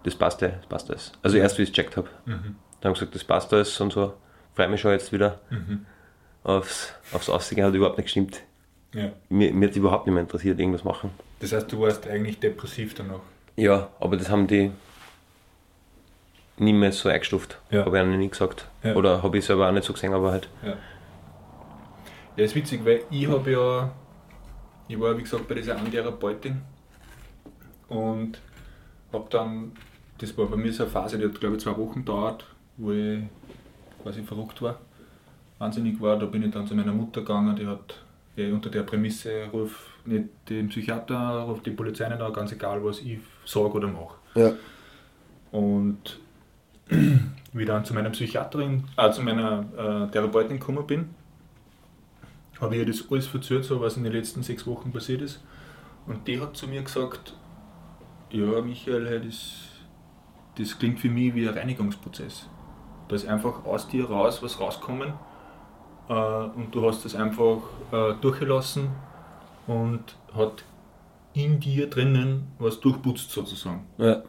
das 0.09 0.19
passt 0.19 0.41
ja, 0.41 0.49
das 0.49 0.67
passt 0.67 0.91
alles. 0.91 1.13
Also 1.23 1.37
erst, 1.39 1.59
wie 1.59 1.63
ich 1.63 1.69
es 1.71 1.75
gecheckt 1.75 1.97
habe. 1.97 2.09
Mhm. 2.27 2.57
Dann 2.81 2.91
haben 2.91 2.95
gesagt, 2.95 3.15
das 3.15 3.25
passt 3.25 3.53
alles 3.53 3.81
und 3.81 3.93
so. 3.93 4.15
Freue 4.55 4.69
mich 4.69 4.81
schon 4.81 4.93
jetzt 4.93 5.13
wieder 5.13 5.41
Mhm. 5.51 5.87
aufs, 6.45 6.93
aufs 7.13 7.29
Aussehen, 7.29 7.65
hat 7.65 7.75
überhaupt 7.75 7.99
nicht 7.99 8.07
gestimmt. 8.07 8.41
Ja. 8.95 9.11
Mir, 9.29 9.53
mir 9.53 9.69
hat 9.69 9.77
überhaupt 9.77 10.07
nicht 10.07 10.15
mehr 10.15 10.23
interessiert, 10.23 10.59
irgendwas 10.59 10.85
machen. 10.85 11.11
Das 11.41 11.53
heißt, 11.53 11.71
du 11.71 11.81
warst 11.81 12.07
eigentlich 12.09 12.41
depressiv 12.41 12.95
danach. 12.95 13.21
Ja, 13.57 13.89
aber 14.01 14.17
das 14.17 14.31
haben 14.31 14.47
die 14.47 14.71
nie 16.57 16.73
mehr 16.73 16.91
so 16.93 17.09
eingestuft. 17.09 17.59
Ja. 17.71 17.85
Habe 17.85 17.99
ich 17.99 18.05
ihnen 18.05 18.19
nie 18.19 18.29
gesagt. 18.29 18.67
Ja. 18.83 18.95
Oder 18.95 19.23
habe 19.23 19.39
ich 19.39 19.45
selber 19.45 19.69
auch 19.69 19.73
nicht 19.73 19.85
so 19.85 19.93
gesehen, 19.93 20.13
aber 20.15 20.33
halt. 20.33 20.49
Ja. 20.65 20.75
Ja, 22.37 22.45
ist 22.45 22.55
witzig, 22.55 22.85
weil 22.85 23.03
ich 23.11 23.29
habe 23.29 23.51
ja, 23.51 23.91
ich 24.89 24.99
war 24.99 25.17
wie 25.19 25.23
gesagt 25.23 25.47
bei 25.49 25.55
dieser 25.55 25.77
Antherapeutin 25.77 26.63
und 27.89 28.41
habe 29.13 29.27
dann, 29.31 29.73
das 30.19 30.37
war 30.37 30.47
bei 30.47 30.57
mir 30.57 30.73
so 30.73 30.85
eine 30.85 30.93
Phase, 30.93 31.19
die 31.19 31.25
hat 31.25 31.41
glaube 31.41 31.57
ich 31.57 31.63
zwei 31.63 31.77
Wochen 31.77 32.01
gedauert, 32.01 32.45
wo 32.77 32.93
ich 32.93 33.21
quasi 34.03 34.23
verrückt 34.23 34.61
war, 34.63 34.79
wahnsinnig 35.59 36.01
war. 36.01 36.19
Da 36.19 36.27
bin 36.27 36.43
ich 36.43 36.51
dann 36.51 36.67
zu 36.67 36.75
meiner 36.75 36.93
Mutter 36.93 37.21
gegangen, 37.21 37.57
die 37.57 37.67
hat 37.67 38.03
ja, 38.37 38.53
unter 38.53 38.71
der 38.71 38.83
Prämisse, 38.83 39.47
ruf 39.53 39.87
nicht 40.05 40.29
den 40.49 40.69
Psychiater, 40.69 41.41
ruf 41.41 41.63
die 41.63 41.71
Polizei 41.71 42.09
nicht 42.09 42.21
an, 42.21 42.33
ganz 42.33 42.53
egal 42.53 42.83
was 42.85 43.01
ich 43.01 43.19
sage 43.45 43.73
oder 43.73 43.89
mache. 43.89 44.15
Ja. 44.35 44.53
Und 45.51 46.21
wie 47.53 47.65
dann 47.65 47.85
zu 47.85 47.95
meiner 47.95 48.11
Psychiaterin, 48.11 48.85
äh, 48.97 49.11
zu 49.11 49.23
meiner 49.23 49.65
äh, 49.77 50.11
Therapeutin 50.11 50.59
gekommen 50.59 50.87
bin, 50.87 51.11
habe 52.61 52.75
ich 52.75 52.81
ihr 52.81 52.87
das 52.87 53.11
alles 53.11 53.33
erzählt, 53.33 53.65
so 53.65 53.81
was 53.81 53.97
in 53.97 54.05
den 54.05 54.13
letzten 54.13 54.43
sechs 54.43 54.67
Wochen 54.67 54.93
passiert 54.93 55.23
ist. 55.23 55.41
Und 56.07 56.27
die 56.27 56.41
hat 56.41 56.57
zu 56.57 56.67
mir 56.67 56.83
gesagt, 56.83 57.35
ja 58.31 58.61
Michael, 58.63 59.09
hey, 59.09 59.21
das, 59.25 59.68
das 60.59 60.79
klingt 60.79 60.99
für 60.99 61.09
mich 61.09 61.35
wie 61.35 61.49
ein 61.49 61.55
Reinigungsprozess. 61.55 62.49
Da 63.09 63.17
ist 63.17 63.27
einfach 63.27 63.65
aus 63.65 63.89
dir 63.89 64.09
raus 64.09 64.43
was 64.43 64.61
rauskommen 64.61 65.15
äh, 66.09 66.13
und 66.13 66.69
du 66.73 66.87
hast 66.87 67.05
das 67.05 67.15
einfach 67.15 67.59
äh, 67.93 68.15
durchgelassen 68.21 68.89
und 69.67 70.17
hat 70.35 70.65
in 71.35 71.61
dir 71.61 71.89
drinnen 71.89 72.49
was 72.59 72.81
durchputzt 72.81 73.31
sozusagen. 73.31 73.87
Ja. 73.99 74.23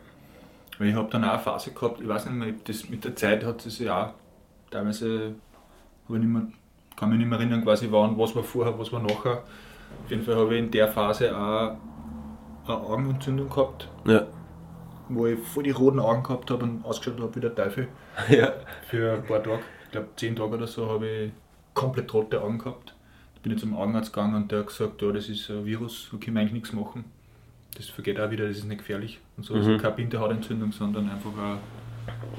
Weil 0.77 0.89
ich 0.89 0.95
habe 0.95 1.09
dann 1.09 1.23
auch 1.25 1.31
eine 1.31 1.39
Phase 1.39 1.71
gehabt, 1.71 1.99
ich 1.99 2.07
weiß 2.07 2.25
nicht 2.27 2.35
mehr, 2.35 2.53
das 2.63 2.89
mit 2.89 3.03
der 3.03 3.15
Zeit 3.15 3.43
hat 3.43 3.65
es 3.65 3.79
ja 3.79 4.05
auch 4.05 4.13
teilweise, 4.71 5.35
ich 6.07 6.09
nicht 6.09 6.23
mehr, 6.23 6.43
kann 6.95 7.09
mich 7.09 7.19
nicht 7.19 7.27
mehr 7.27 7.39
erinnern, 7.39 7.63
quasi 7.63 7.87
wann, 7.91 8.17
was 8.17 8.35
war 8.35 8.43
vorher, 8.43 8.77
was 8.77 8.91
war 8.93 9.01
nachher. 9.01 9.43
Auf 10.05 10.11
jeden 10.11 10.23
Fall 10.23 10.35
habe 10.35 10.55
ich 10.55 10.63
in 10.63 10.71
der 10.71 10.87
Phase 10.87 11.35
auch 11.35 11.75
eine 12.65 12.77
Augenentzündung 12.77 13.49
gehabt, 13.49 13.89
Ja. 14.05 14.27
Wo 15.09 15.25
ich 15.27 15.39
voll 15.39 15.63
die 15.63 15.71
roten 15.71 15.99
Augen 15.99 16.23
gehabt 16.23 16.49
habe 16.51 16.63
und 16.63 16.85
ausgeschaut 16.85 17.19
habe 17.19 17.35
wie 17.35 17.39
der 17.41 17.55
Teufel. 17.55 17.87
Ja. 18.29 18.53
Für 18.87 19.13
ein 19.13 19.23
paar 19.25 19.41
Tage, 19.43 19.61
ich 19.85 19.91
glaube 19.91 20.07
zehn 20.15 20.35
Tage 20.35 20.55
oder 20.55 20.67
so, 20.67 20.87
habe 20.89 21.07
ich 21.07 21.31
komplett 21.73 22.13
rote 22.13 22.41
Augen 22.41 22.57
gehabt. 22.59 22.95
Da 23.35 23.41
bin 23.43 23.53
ich 23.53 23.59
zum 23.59 23.75
Augenarzt 23.75 24.11
gegangen 24.13 24.35
und 24.35 24.51
der 24.51 24.59
hat 24.59 24.67
gesagt, 24.67 25.01
ja, 25.01 25.11
das 25.11 25.29
ist 25.29 25.49
ein 25.49 25.65
Virus, 25.65 26.09
da 26.11 26.17
können 26.17 26.35
wir 26.35 26.41
eigentlich 26.41 26.53
nichts 26.53 26.73
machen. 26.73 27.05
Das 27.77 27.87
vergeht 27.87 28.19
auch 28.19 28.29
wieder, 28.31 28.47
das 28.47 28.57
ist 28.57 28.65
nicht 28.65 28.79
gefährlich. 28.79 29.19
Und 29.37 29.43
so, 29.45 29.53
also 29.53 29.69
Mhm. 29.71 29.77
keine 29.77 29.95
Bindehautentzündung, 29.95 30.71
sondern 30.71 31.09
einfach 31.09 31.31
eine, 31.37 31.57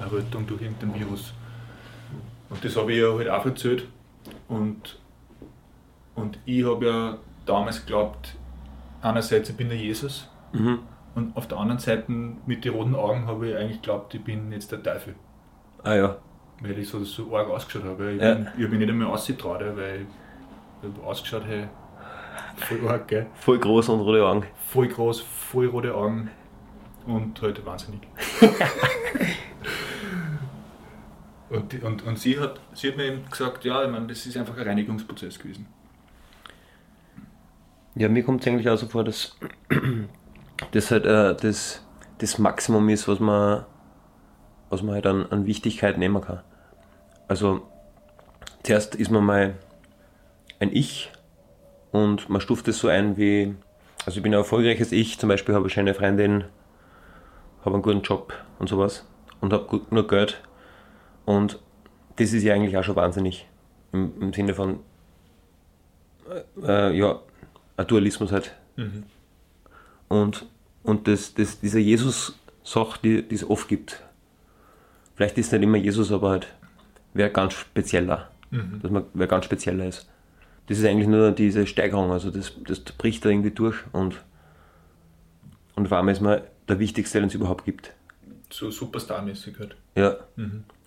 eine 0.02 0.12
Rötung 0.12 0.46
durch 0.46 0.60
irgendein 0.62 0.94
Virus. 0.94 1.32
Und 2.50 2.62
das 2.64 2.76
habe 2.76 2.92
ich 2.92 2.98
ja 3.00 3.12
halt 3.16 3.28
auch 3.30 3.46
erzählt. 3.46 3.86
Und, 4.48 4.98
und 6.16 6.38
ich 6.44 6.64
habe 6.64 6.84
ja 6.86 7.18
damals 7.46 7.80
geglaubt, 7.80 8.34
einerseits, 9.00 9.48
ich 9.48 9.56
bin 9.56 9.68
der 9.68 9.78
Jesus. 9.78 10.28
Mhm. 10.52 10.80
Und 11.14 11.36
auf 11.36 11.48
der 11.48 11.58
anderen 11.58 11.78
Seite, 11.80 12.10
mit 12.10 12.64
den 12.64 12.72
roten 12.72 12.94
Augen, 12.94 13.26
habe 13.26 13.48
ich 13.50 13.56
eigentlich 13.56 13.82
geglaubt, 13.82 14.14
ich 14.14 14.22
bin 14.22 14.52
jetzt 14.52 14.70
der 14.72 14.82
Teufel. 14.82 15.14
Ah 15.82 15.94
ja. 15.94 16.16
Weil 16.60 16.78
ich 16.78 16.88
so, 16.88 17.02
so 17.04 17.34
arg 17.36 17.48
ausgeschaut 17.48 17.84
habe. 17.84 18.12
Ich, 18.12 18.20
Ja. 18.22 18.34
bin, 18.34 18.42
ich 18.46 18.52
habe 18.64 18.68
mich 18.68 18.78
nicht 18.78 18.90
einmal 18.90 19.08
ausgetraut, 19.08 19.60
weil 19.60 20.06
ich 20.82 21.04
ausgeschaut 21.04 21.44
habe. 21.44 21.68
Voll 22.56 22.88
arg, 22.88 23.08
gell? 23.08 23.26
Voll 23.34 23.58
groß 23.58 23.88
und 23.88 24.00
rote 24.00 24.24
Augen. 24.24 24.44
Voll 24.68 24.88
groß, 24.88 25.20
voll 25.20 25.66
rote 25.66 25.94
Augen 25.94 26.30
und 27.06 27.40
halt 27.42 27.64
wahnsinnig. 27.64 28.02
und, 31.50 31.82
und, 31.82 32.02
und 32.02 32.18
sie, 32.18 32.38
hat, 32.38 32.60
sie 32.74 32.88
hat 32.88 32.96
mir 32.96 33.06
eben 33.06 33.24
gesagt, 33.28 33.64
ja, 33.64 33.82
ich 33.84 33.90
meine, 33.90 34.06
das 34.06 34.24
ist 34.26 34.36
einfach 34.36 34.56
ein 34.56 34.62
Reinigungsprozess 34.66 35.38
gewesen. 35.38 35.66
Ja, 37.96 38.08
mir 38.08 38.22
kommt 38.22 38.42
es 38.42 38.46
eigentlich 38.46 38.68
auch 38.68 38.76
so 38.76 38.86
vor, 38.86 39.02
dass 39.02 39.36
das 40.72 40.90
halt 40.90 41.06
äh, 41.06 41.34
das, 41.34 41.82
das 42.18 42.38
Maximum 42.38 42.88
ist, 42.88 43.08
was 43.08 43.18
man, 43.20 43.64
was 44.68 44.82
man 44.82 44.94
halt 44.94 45.06
an, 45.06 45.26
an 45.30 45.46
Wichtigkeit 45.46 45.98
nehmen 45.98 46.20
kann. 46.22 46.40
Also 47.28 47.66
zuerst 48.62 48.94
ist 48.94 49.10
man 49.10 49.24
mal 49.24 49.54
ein 50.58 50.70
Ich 50.72 51.10
und 51.92 52.28
man 52.28 52.40
stuft 52.40 52.68
es 52.68 52.78
so 52.78 52.88
ein 52.88 53.16
wie, 53.16 53.54
also 54.04 54.18
ich 54.18 54.22
bin 54.22 54.32
ein 54.32 54.38
erfolgreiches 54.38 54.92
Ich, 54.92 55.18
zum 55.18 55.28
Beispiel 55.28 55.54
habe 55.54 55.66
ich 55.68 55.78
eine 55.78 55.94
Freundin, 55.94 56.44
habe 57.64 57.74
einen 57.74 57.82
guten 57.82 58.02
Job 58.02 58.34
und 58.58 58.68
sowas 58.68 59.06
und 59.40 59.52
habe 59.52 59.64
gut- 59.64 59.90
nur 59.92 60.06
Geld 60.06 60.42
und 61.24 61.58
das 62.16 62.32
ist 62.32 62.42
ja 62.42 62.54
eigentlich 62.54 62.76
auch 62.76 62.84
schon 62.84 62.96
wahnsinnig 62.96 63.48
im, 63.92 64.12
im 64.20 64.32
Sinne 64.32 64.54
von, 64.54 64.80
äh, 66.62 66.96
ja, 66.96 67.20
ein 67.76 67.86
Dualismus 67.86 68.30
halt. 68.32 68.54
Und, 70.08 70.46
und 70.82 71.06
das, 71.08 71.34
das, 71.34 71.60
dieser 71.60 71.78
Jesus-Sache, 71.78 72.98
die, 73.02 73.22
die 73.26 73.34
es 73.34 73.48
oft 73.48 73.68
gibt, 73.68 74.02
vielleicht 75.14 75.36
ist 75.38 75.52
nicht 75.52 75.62
immer 75.62 75.76
Jesus, 75.78 76.10
aber 76.12 76.30
halt 76.30 76.48
wer 77.14 77.28
ganz 77.30 77.54
spezieller, 77.54 78.30
dass 78.82 78.90
man 78.90 79.04
wer 79.14 79.26
ganz 79.26 79.44
spezieller 79.44 79.86
ist. 79.86 80.08
Das 80.66 80.78
ist 80.78 80.84
eigentlich 80.84 81.08
nur 81.08 81.32
diese 81.32 81.66
Steigerung, 81.66 82.10
also 82.12 82.30
das, 82.30 82.52
das 82.66 82.80
bricht 82.80 83.24
da 83.24 83.28
irgendwie 83.28 83.50
durch 83.50 83.76
und, 83.92 84.22
und 85.76 85.88
vor 85.88 85.98
allem 85.98 86.08
ist 86.08 86.20
man 86.20 86.40
der 86.68 86.78
wichtigste, 86.78 87.18
den 87.20 87.28
es 87.28 87.34
überhaupt 87.34 87.64
gibt. 87.64 87.92
So 88.52 88.70
Superstar-mäßig 88.70 89.58
halt. 89.58 89.76
Ja. 89.96 90.16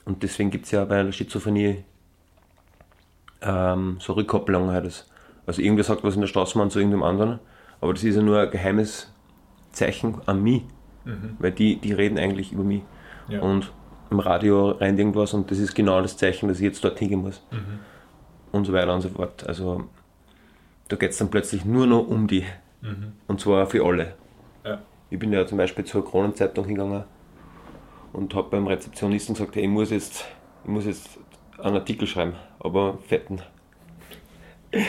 Und 0.06 0.24
deswegen 0.24 0.52
gibt 0.52 0.66
es 0.66 0.72
ja 0.72 0.84
bei 0.86 1.04
der 1.04 1.12
Schizophrenie 1.12 1.84
ähm, 3.42 3.98
so 4.00 4.14
Rückkopplungen 4.14 4.72
halt. 4.72 4.86
Das- 4.86 5.10
Also 5.46 5.62
irgendwer 5.62 5.84
sagt 5.84 6.04
was 6.04 6.16
in 6.16 6.22
der 6.22 6.28
Straßenbahn 6.28 6.70
zu 6.72 6.80
irgendeinem 6.80 7.04
anderen, 7.04 7.40
aber 7.82 7.94
das 7.94 8.04
ist 8.04 8.16
ja 8.16 8.22
nur 8.22 8.40
ein 8.40 8.50
geheimes 8.52 9.13
Zeichen 9.74 10.16
an 10.26 10.42
mich, 10.42 10.64
weil 11.40 11.52
die, 11.52 11.76
die 11.76 11.92
reden 11.92 12.18
eigentlich 12.18 12.54
über 12.54 12.64
mich. 12.64 12.84
Ja. 13.28 13.42
Und 13.42 13.72
im 14.10 14.20
Radio 14.20 14.72
rennt 14.72 15.00
irgendwas 15.00 15.34
und 15.34 15.52
das 15.52 15.60
ist 15.60 15.74
genau 15.74 16.02
das 16.02 16.16
Zeichen, 16.18 16.48
dass 16.48 16.58
ich 16.58 16.64
jetzt 16.64 16.84
dorthin 16.84 17.10
gehen 17.10 17.22
muss. 17.22 17.46
Und 18.52 18.66
so 18.66 18.74
weiter 18.74 18.94
und 18.94 19.02
so 19.02 19.10
fort. 19.10 19.46
Also 19.48 19.86
da 20.88 20.96
geht 20.96 21.12
es 21.12 21.18
dann 21.18 21.30
plötzlich 21.30 21.66
nur 21.66 21.88
noch 21.88 22.08
um 22.08 22.28
die. 22.28 22.46
Und 23.28 23.40
zwar 23.40 23.66
für 23.68 23.84
alle. 23.86 24.14
Ja. 24.64 24.82
Ich 25.10 25.20
bin 25.20 25.32
ja 25.32 25.46
zum 25.46 25.58
Beispiel 25.58 25.86
zur 25.86 26.06
Kronenzeitung 26.06 26.66
hingegangen 26.66 27.04
und 28.14 28.36
habe 28.36 28.50
beim 28.50 28.68
Rezeptionisten 28.68 29.36
gesagt, 29.36 29.56
hey, 29.56 29.64
ich 29.64 29.70
muss 29.70 29.90
jetzt, 29.90 30.26
ich 30.64 30.70
muss 30.70 30.86
jetzt 30.86 31.18
einen 31.58 31.76
Artikel 31.76 32.08
schreiben, 32.08 32.34
aber 32.60 32.98
fetten. 33.08 33.42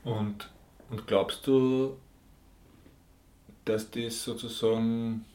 Und, 0.04 0.50
und 0.90 1.06
glaubst 1.06 1.46
du, 1.46 1.98
dass 3.64 3.92
das 3.92 4.24
sozusagen. 4.24 5.26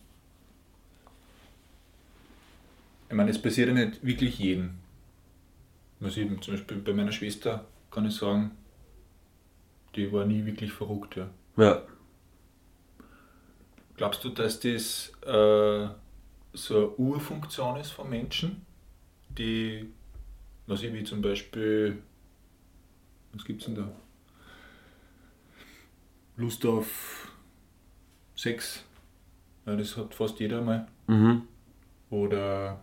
Ich 3.09 3.15
meine, 3.15 3.31
es 3.31 3.41
passiert 3.41 3.69
ja 3.69 3.75
nicht 3.75 4.05
wirklich 4.05 4.41
jedem. 4.41 4.81
Zum 6.01 6.55
Beispiel 6.55 6.79
bei 6.79 6.93
meiner 6.93 7.13
Schwester 7.13 7.67
kann 7.93 8.05
ich 8.05 8.17
sagen, 8.17 8.51
die 9.97 10.13
war 10.13 10.25
nie 10.25 10.45
wirklich 10.45 10.73
verrückt. 10.73 11.17
Ja. 11.17 11.31
Ja. 11.57 11.83
Glaubst 13.97 14.25
du, 14.25 14.31
dass 14.31 14.59
das 14.61 15.13
äh, 15.25 15.89
so 16.53 16.77
eine 16.77 16.89
Urfunktion 16.97 17.77
ist 17.77 17.93
von 17.93 18.11
Menschen, 18.11 18.63
die, 19.29 19.89
was 20.67 20.83
ich 20.83 20.93
wie 20.93 21.05
zum 21.05 21.23
Beispiel, 21.23 22.03
was 23.33 23.45
gibt's 23.45 23.67
denn 23.67 23.77
da? 23.77 23.91
Lust 26.37 26.67
auf 26.67 27.33
Sex, 28.35 28.85
ja, 29.67 29.77
das 29.77 29.97
hat 29.97 30.15
fast 30.15 30.41
jeder 30.41 30.61
mal. 30.61 30.89
Mhm. 31.07 31.43
Oder 32.11 32.83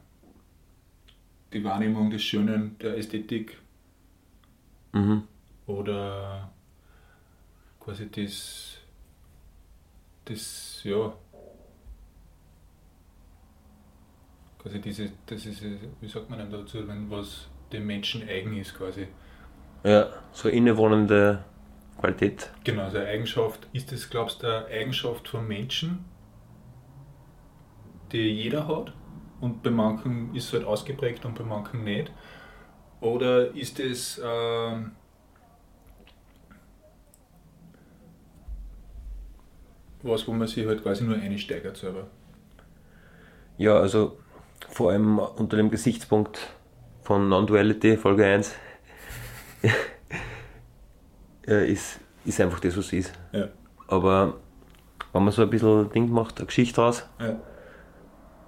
die 1.52 1.63
Wahrnehmung 1.63 2.10
des 2.10 2.24
Schönen, 2.24 2.78
der 2.80 2.97
Ästhetik. 2.97 3.58
Mhm. 4.93 5.24
Oder 5.65 6.52
quasi 7.82 8.10
das, 8.10 8.78
das, 10.26 10.82
ja, 10.84 11.13
quasi 14.60 14.80
diese, 14.80 15.12
das 15.26 15.46
ist, 15.46 15.63
wie 15.63 16.08
sagt 16.08 16.30
man 16.30 16.39
denn 16.39 16.52
dazu, 16.52 16.88
wenn 16.88 17.10
was 17.10 17.50
dem 17.72 17.88
Menschen 17.88 18.28
eigen 18.28 18.56
ist 18.58 18.76
quasi. 18.76 19.08
Ja, 19.84 20.10
so 20.32 20.50
innewohnende 20.50 21.44
Qualität. 22.00 22.52
Genau, 22.63 22.84
also 22.84 22.98
eine 22.98 23.08
Eigenschaft, 23.08 23.67
ist 23.74 23.91
das, 23.91 24.10
glaubst 24.10 24.44
du, 24.44 24.48
eine 24.48 24.67
Eigenschaft 24.67 25.28
von 25.28 25.48
Menschen, 25.48 26.06
die 28.12 28.30
jeder 28.30 28.67
hat 28.67 28.94
und 29.39 29.63
bei 29.63 29.72
manchen 29.72 30.36
ist 30.36 30.48
es 30.48 30.54
halt 30.54 30.65
ausgeprägt 30.65 31.26
und 31.26 31.36
bei 31.36 31.44
manchen 31.44 31.84
nicht? 31.84 32.12
Oder 33.00 33.56
ist 33.56 33.80
es 33.80 34.22
ähm, 34.24 34.91
was, 40.04 40.28
wo 40.28 40.34
man 40.34 40.48
sich 40.48 40.66
halt 40.66 40.84
quasi 40.84 41.04
nur 41.04 41.16
einsteigert 41.18 41.78
selber? 41.78 42.08
Ja, 43.58 43.78
also 43.78 44.18
vor 44.70 44.92
allem 44.92 45.20
unter 45.20 45.58
dem 45.58 45.70
Gesichtspunkt 45.70 46.40
von 47.04 47.30
Non-Duality, 47.30 47.98
Folge 47.98 48.26
1, 48.26 48.56
äh, 51.48 51.72
ist, 51.72 52.00
ist 52.26 52.40
einfach 52.42 52.60
das, 52.60 52.78
was 52.78 52.86
es 52.88 52.94
ist. 52.94 53.14
Ja. 53.32 53.48
Aber 53.88 54.38
wenn 55.14 55.24
man 55.24 55.34
so 55.34 55.42
ein 55.42 55.50
bisschen 55.50 55.90
Ding 55.92 56.10
macht, 56.10 56.38
eine 56.38 56.48
Geschichte 56.48 56.82
raus, 56.82 57.06
Ja. 57.20 57.36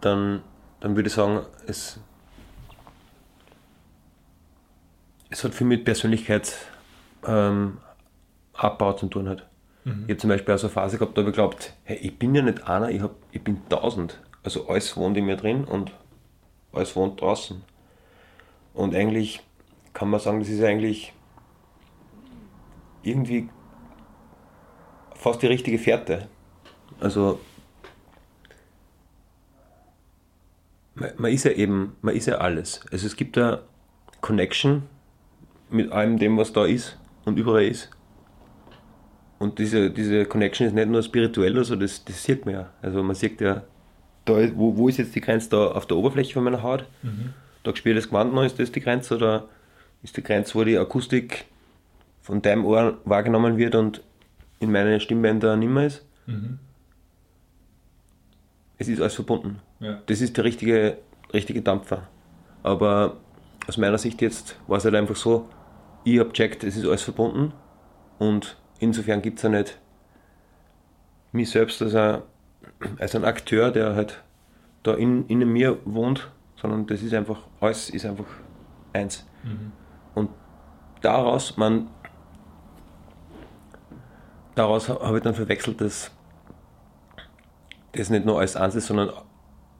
dann, 0.01 0.41
dann 0.79 0.95
würde 0.95 1.07
ich 1.07 1.13
sagen, 1.13 1.41
es, 1.67 1.99
es 5.29 5.43
hat 5.43 5.53
viel 5.53 5.67
mit 5.67 5.83
Persönlichkeitsabbau 5.83 7.71
ähm, 8.91 8.97
zu 8.97 9.07
tun. 9.07 9.27
Halt. 9.27 9.45
Mhm. 9.83 10.03
Ich 10.03 10.09
habe 10.09 10.17
zum 10.17 10.29
Beispiel 10.29 10.53
auch 10.53 10.59
so 10.59 10.67
eine 10.67 10.73
Phase 10.73 10.97
gehabt, 10.97 11.17
da 11.17 11.21
habe 11.21 11.29
ich 11.29 11.35
geglaubt, 11.35 11.73
hey, 11.83 11.97
ich 11.97 12.17
bin 12.17 12.35
ja 12.35 12.41
nicht 12.41 12.67
einer, 12.67 12.89
ich, 12.89 13.01
hab, 13.01 13.15
ich 13.31 13.43
bin 13.43 13.61
tausend. 13.69 14.21
Also 14.43 14.67
alles 14.67 14.95
wohnt 14.97 15.17
in 15.17 15.25
mir 15.25 15.37
drin 15.37 15.63
und 15.63 15.91
alles 16.71 16.95
wohnt 16.95 17.21
draußen. 17.21 17.61
Und 18.73 18.95
eigentlich 18.95 19.41
kann 19.93 20.09
man 20.09 20.19
sagen, 20.19 20.39
das 20.39 20.49
ist 20.49 20.63
eigentlich 20.63 21.13
irgendwie 23.03 23.49
fast 25.15 25.41
die 25.41 25.47
richtige 25.47 25.77
Fährte. 25.77 26.27
Also 26.99 27.39
man, 30.95 31.11
man 31.17 31.31
ist 31.31 31.45
ja 31.45 31.51
eben, 31.51 31.95
man 32.01 32.15
ist 32.15 32.25
ja 32.25 32.37
alles. 32.37 32.81
Also 32.91 33.07
es 33.07 33.15
gibt 33.15 33.37
da 33.37 33.61
Connection 34.21 34.83
mit 35.69 35.91
allem 35.91 36.17
dem, 36.17 36.37
was 36.37 36.53
da 36.53 36.65
ist 36.65 36.97
und 37.25 37.37
überall 37.37 37.63
ist. 37.63 37.89
Und 39.43 39.59
diese, 39.59 39.89
diese 39.89 40.23
Connection 40.23 40.67
ist 40.67 40.73
nicht 40.73 40.87
nur 40.87 41.03
spirituell, 41.03 41.57
also 41.57 41.75
das, 41.75 42.05
das 42.05 42.23
sieht 42.23 42.45
man 42.45 42.55
ja. 42.55 42.69
Also 42.81 43.03
man 43.03 43.13
sieht 43.13 43.41
ja, 43.41 43.63
da, 44.23 44.35
wo, 44.55 44.77
wo 44.77 44.87
ist 44.87 44.99
jetzt 44.99 45.13
die 45.15 45.19
Grenze 45.19 45.49
da 45.49 45.67
auf 45.67 45.85
der 45.85 45.97
Oberfläche 45.97 46.33
von 46.33 46.45
meiner 46.45 46.63
Haut? 46.63 46.85
Mhm. 47.01 47.33
Da 47.63 47.75
spielt 47.75 47.97
das 47.97 48.07
Gewand 48.07 48.33
noch, 48.33 48.45
ist 48.45 48.57
das 48.57 48.71
die 48.71 48.79
Grenze 48.79 49.17
oder 49.17 49.49
ist 50.01 50.15
die 50.15 50.23
Grenze, 50.23 50.55
wo 50.55 50.63
die 50.63 50.77
Akustik 50.77 51.43
von 52.21 52.41
deinem 52.41 52.63
Ohr 52.63 52.99
wahrgenommen 53.03 53.57
wird 53.57 53.75
und 53.75 54.01
in 54.61 54.71
meinen 54.71 55.01
Stimmbändern 55.01 55.59
nicht 55.59 55.71
mehr 55.71 55.87
ist? 55.87 56.05
Mhm. 56.25 56.59
Es 58.77 58.87
ist 58.87 59.01
alles 59.01 59.15
verbunden. 59.15 59.59
Ja. 59.81 59.99
Das 60.05 60.21
ist 60.21 60.37
der 60.37 60.45
richtige, 60.45 60.99
richtige 61.33 61.61
Dampfer. 61.61 62.07
Aber 62.63 63.17
aus 63.67 63.75
meiner 63.75 63.97
Sicht 63.97 64.21
jetzt 64.21 64.55
war 64.67 64.77
es 64.77 64.85
halt 64.85 64.95
einfach 64.95 65.17
so, 65.17 65.49
ich 66.05 66.17
habe 66.19 66.31
checkt, 66.31 66.63
es 66.63 66.77
ist 66.77 66.85
alles 66.85 67.01
verbunden 67.01 67.51
und 68.19 68.55
insofern 68.83 69.21
gibt 69.21 69.37
es 69.37 69.43
ja 69.43 69.49
nicht 69.49 69.79
mich 71.31 71.49
selbst 71.49 71.81
als 71.81 71.95
ein, 71.95 72.21
als 72.99 73.15
ein 73.15 73.25
Akteur, 73.25 73.71
der 73.71 73.95
halt 73.95 74.23
da 74.83 74.93
in, 74.93 75.25
in 75.27 75.39
mir 75.51 75.79
wohnt, 75.85 76.29
sondern 76.55 76.85
das 76.87 77.01
ist 77.01 77.13
einfach, 77.13 77.39
alles 77.59 77.89
ist 77.89 78.05
einfach 78.05 78.27
eins. 78.93 79.25
Mhm. 79.43 79.71
Und 80.13 80.29
daraus, 81.01 81.57
man, 81.57 81.89
daraus 84.55 84.89
habe 84.89 85.17
ich 85.17 85.23
dann 85.23 85.33
verwechselt, 85.33 85.81
dass 85.81 86.11
das 87.93 88.09
nicht 88.09 88.25
nur 88.25 88.39
als 88.39 88.55
eins 88.55 88.75
ist, 88.75 88.87
sondern 88.87 89.09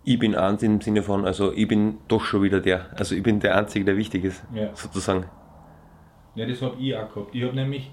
ich 0.04 0.20
bin 0.20 0.36
eins 0.36 0.64
im 0.64 0.82
Sinne 0.82 1.04
von, 1.04 1.26
also 1.26 1.54
ich 1.54 1.68
bin 1.68 2.00
doch 2.08 2.24
schon 2.24 2.44
wieder 2.44 2.60
der. 2.60 2.88
Also 2.98 3.16
ich 3.16 3.24
bin 3.24 3.40
der 3.40 3.58
Einzige, 3.58 3.86
der 3.86 3.98
wichtig 3.98 4.26
ist, 4.26 4.44
ja. 4.54 4.70
sozusagen. 4.76 5.26
Ja, 6.36 6.46
das 6.46 6.62
habe 6.62 6.76
ich 6.80 6.96
auch 6.96 7.14
gehabt. 7.14 7.36
Ich 7.36 7.44
habe 7.44 7.56
nämlich 7.56 7.92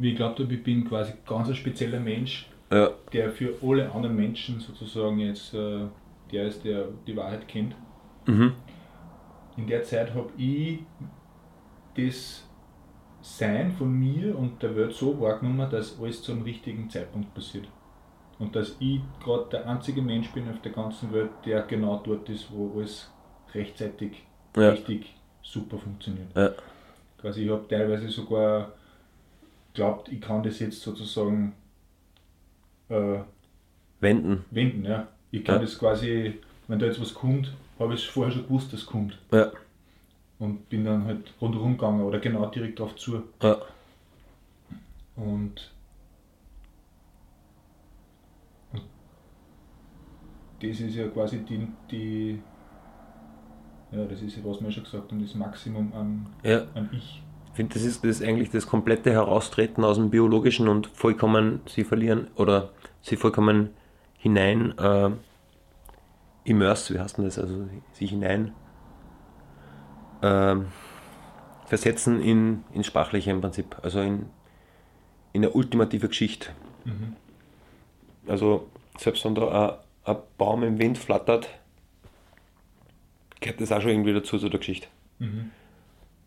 wie 0.00 0.12
ich 0.12 0.16
glaube, 0.16 0.42
ich 0.42 0.62
bin 0.62 0.88
quasi 0.88 1.12
ganz 1.26 1.48
ein 1.48 1.54
spezieller 1.54 2.00
Mensch, 2.00 2.48
ja. 2.72 2.90
der 3.12 3.30
für 3.30 3.54
alle 3.62 3.92
anderen 3.92 4.16
Menschen 4.16 4.58
sozusagen 4.58 5.18
jetzt 5.18 5.52
äh, 5.52 5.82
der 6.32 6.44
ist, 6.44 6.64
der 6.64 6.86
die 7.06 7.16
Wahrheit 7.16 7.46
kennt. 7.46 7.74
Mhm. 8.26 8.54
In 9.56 9.66
der 9.66 9.82
Zeit 9.82 10.14
habe 10.14 10.30
ich 10.38 10.80
das 11.96 12.46
Sein 13.20 13.72
von 13.72 13.92
mir 13.92 14.38
und 14.38 14.62
der 14.62 14.74
Welt 14.74 14.94
so 14.94 15.20
wahrgenommen, 15.20 15.68
dass 15.70 16.00
alles 16.00 16.22
zum 16.22 16.42
richtigen 16.42 16.88
Zeitpunkt 16.88 17.34
passiert. 17.34 17.68
Und 18.38 18.56
dass 18.56 18.76
ich 18.78 19.00
gerade 19.22 19.50
der 19.52 19.68
einzige 19.68 20.00
Mensch 20.00 20.30
bin 20.30 20.48
auf 20.48 20.62
der 20.62 20.72
ganzen 20.72 21.12
Welt, 21.12 21.28
der 21.44 21.60
genau 21.62 22.00
dort 22.02 22.30
ist, 22.30 22.50
wo 22.50 22.78
alles 22.78 23.12
rechtzeitig 23.52 24.22
ja. 24.56 24.70
richtig 24.70 25.14
super 25.42 25.76
funktioniert. 25.76 26.34
Ja. 26.34 26.52
Quasi 27.18 27.44
ich 27.44 27.50
habe 27.50 27.68
teilweise 27.68 28.08
sogar 28.08 28.72
glaubt, 29.80 30.12
ich 30.12 30.20
kann 30.20 30.42
das 30.42 30.58
jetzt 30.58 30.82
sozusagen 30.82 31.54
äh, 32.90 33.20
wenden. 34.00 34.44
Wenden, 34.50 34.84
ja. 34.84 35.08
Ich 35.30 35.42
kann 35.42 35.54
ja. 35.54 35.62
das 35.62 35.78
quasi, 35.78 36.34
wenn 36.68 36.78
da 36.78 36.84
jetzt 36.84 37.00
was 37.00 37.14
kommt, 37.14 37.54
habe 37.78 37.94
ich 37.94 38.06
vorher 38.06 38.30
schon 38.30 38.42
gewusst, 38.42 38.74
dass 38.74 38.80
es 38.80 38.86
kommt. 38.86 39.18
Ja. 39.32 39.50
Und 40.38 40.68
bin 40.68 40.84
dann 40.84 41.06
halt 41.06 41.32
rundherum 41.40 41.78
gegangen 41.78 42.02
oder 42.02 42.18
genau 42.18 42.44
direkt 42.50 42.78
drauf 42.78 42.94
zu. 42.96 43.22
Ja. 43.42 43.56
Und, 45.16 45.72
und 48.72 48.82
das 50.60 50.80
ist 50.80 50.94
ja 50.94 51.08
quasi 51.08 51.38
die, 51.38 51.66
die 51.90 52.38
ja, 53.92 54.04
das 54.04 54.20
ist 54.20 54.36
ja, 54.36 54.44
was 54.44 54.62
wir 54.62 54.70
schon 54.70 54.84
gesagt 54.84 55.10
haben, 55.10 55.22
das 55.22 55.34
Maximum 55.34 55.90
an, 55.94 56.26
ja. 56.42 56.66
an 56.74 56.90
Ich. 56.92 57.22
Ich 57.50 57.56
finde, 57.56 57.74
das 57.74 57.82
ist, 57.82 58.04
das 58.04 58.20
ist 58.20 58.22
eigentlich 58.22 58.50
das 58.50 58.66
komplette 58.66 59.10
Heraustreten 59.10 59.84
aus 59.84 59.96
dem 59.96 60.10
Biologischen 60.10 60.68
und 60.68 60.86
vollkommen 60.88 61.60
sie 61.66 61.84
verlieren 61.84 62.28
oder 62.36 62.70
sie 63.02 63.16
vollkommen 63.16 63.70
hinein 64.18 64.76
äh, 64.78 65.10
immerse, 66.44 66.94
wie 66.94 67.00
heißt 67.00 67.18
denn 67.18 67.24
das, 67.24 67.38
also 67.38 67.68
sich 67.92 68.10
hinein 68.10 68.52
äh, 70.22 70.56
versetzen 71.66 72.20
in, 72.20 72.64
in 72.72 72.84
Sprachliche 72.84 73.30
im 73.30 73.40
Prinzip, 73.40 73.76
also 73.82 74.00
in, 74.00 74.26
in 75.32 75.44
eine 75.44 75.50
ultimative 75.50 76.08
Geschichte. 76.08 76.50
Mhm. 76.84 77.16
Also 78.26 78.68
selbst 78.98 79.24
wenn 79.24 79.34
da 79.34 79.80
ein, 80.04 80.14
ein 80.16 80.22
Baum 80.36 80.62
im 80.62 80.78
Wind 80.78 80.98
flattert, 80.98 81.48
gehört 83.40 83.60
das 83.60 83.72
auch 83.72 83.80
schon 83.80 83.90
irgendwie 83.90 84.12
dazu 84.12 84.38
zu 84.38 84.48
der 84.48 84.60
Geschichte. 84.60 84.88
Mhm. 85.18 85.50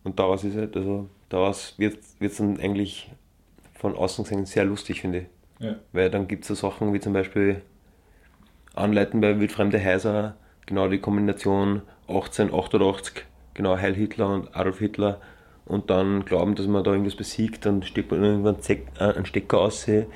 Und 0.03 0.19
daraus 0.19 0.43
ist 0.43 0.57
halt, 0.57 0.75
also 0.75 1.09
daraus 1.29 1.75
wird 1.77 1.99
es 2.19 2.37
dann 2.37 2.59
eigentlich 2.59 3.11
von 3.73 3.95
außen 3.95 4.23
gesehen 4.23 4.45
sehr 4.45 4.65
lustig, 4.65 5.01
finde 5.01 5.19
ich. 5.19 5.25
Ja. 5.59 5.75
Weil 5.91 6.09
dann 6.09 6.27
gibt 6.27 6.43
es 6.43 6.47
so 6.49 6.55
Sachen 6.55 6.93
wie 6.93 6.99
zum 6.99 7.13
Beispiel 7.13 7.61
Anleiten 8.75 9.21
bei 9.21 9.39
Wildfremde 9.39 9.83
Heiser, 9.83 10.35
genau 10.65 10.87
die 10.87 10.99
Kombination 10.99 11.83
1888, 12.07 13.25
genau 13.53 13.77
Heil 13.77 13.93
Hitler 13.93 14.29
und 14.33 14.55
Adolf 14.55 14.79
Hitler 14.79 15.21
und 15.65 15.89
dann 15.89 16.25
glauben, 16.25 16.55
dass 16.55 16.67
man 16.67 16.83
da 16.83 16.91
irgendwas 16.91 17.15
besiegt, 17.15 17.65
dann 17.65 17.83
steckt 17.83 18.11
man 18.11 18.23
irgendwann 18.23 18.57
einen 18.99 19.25
Stecker 19.25 19.59
aus. 19.59 19.87
Und 19.87 20.07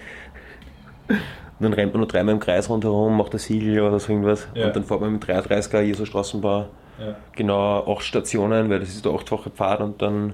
dann 1.60 1.74
rennt 1.74 1.94
man 1.94 2.02
nur 2.02 2.08
dreimal 2.08 2.34
im 2.34 2.42
Kreis 2.42 2.70
rundherum, 2.70 3.16
macht 3.16 3.34
ein 3.34 3.40
Siegel 3.40 3.80
oder 3.80 4.00
so 4.00 4.12
irgendwas. 4.12 4.48
Ja. 4.54 4.68
Und 4.68 4.76
dann 4.76 4.84
fährt 4.84 5.02
man 5.02 5.14
mit 5.14 5.24
33er 5.24 5.82
Jesus 5.82 6.10
Straßenbau 6.10 6.68
ja. 7.00 7.16
genau 7.34 7.96
acht 7.96 8.04
Stationen, 8.04 8.70
weil 8.70 8.80
das 8.80 8.90
ist 8.90 9.06
der 9.06 9.14
achtfache 9.14 9.50
Pfad 9.50 9.82
und 9.82 10.02
dann, 10.02 10.34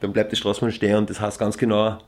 dann 0.00 0.12
bleibt 0.12 0.32
die 0.32 0.36
Straßenbahn 0.36 0.72
stehen 0.72 0.96
und 0.96 1.10
das 1.10 1.20
heißt 1.20 1.38
ganz 1.38 1.56
genau, 1.58 1.98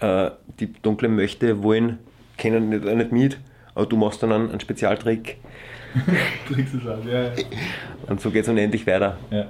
äh, 0.00 0.30
die 0.60 0.72
dunklen 0.72 1.14
Möchte 1.14 1.62
wollen, 1.62 1.98
kennen 2.36 2.68
nicht, 2.68 2.84
nicht 2.84 3.12
mit, 3.12 3.38
aber 3.74 3.86
du 3.86 3.96
machst 3.96 4.22
dann 4.22 4.32
einen, 4.32 4.50
einen 4.50 4.60
Spezialtrick. 4.60 5.38
Trickst 6.48 6.74
es 6.74 6.86
aus, 6.86 7.04
ja. 7.04 7.32
Und 8.06 8.20
so 8.20 8.30
geht 8.30 8.42
es 8.42 8.48
unendlich 8.48 8.86
weiter. 8.86 9.16
Ja. 9.30 9.46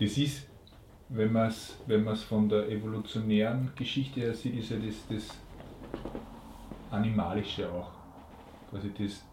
Das 0.00 0.16
ist, 0.16 0.46
wenn 1.08 1.32
man 1.32 1.48
es 1.48 1.76
wenn 1.86 2.04
von 2.16 2.48
der 2.48 2.68
evolutionären 2.68 3.72
Geschichte 3.74 4.20
her 4.20 4.34
sieht, 4.34 4.58
ist 4.58 4.70
ja 4.70 4.76
das, 4.76 4.94
das 5.08 5.38
Animalische 6.90 7.68
auch. 7.70 7.90
Quasi 8.70 8.90
das, 8.98 9.24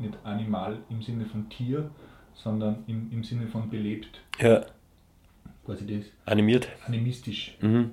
nicht 0.00 0.14
animal 0.24 0.78
im 0.88 1.02
Sinne 1.02 1.26
von 1.26 1.48
Tier, 1.48 1.90
sondern 2.34 2.84
im, 2.86 3.10
im 3.12 3.24
Sinne 3.24 3.46
von 3.46 3.68
belebt. 3.68 4.20
Ja. 4.38 4.64
Quasi 5.64 5.86
das. 5.86 6.06
Animiert. 6.24 6.68
Animistisch. 6.86 7.56
Mhm. 7.60 7.90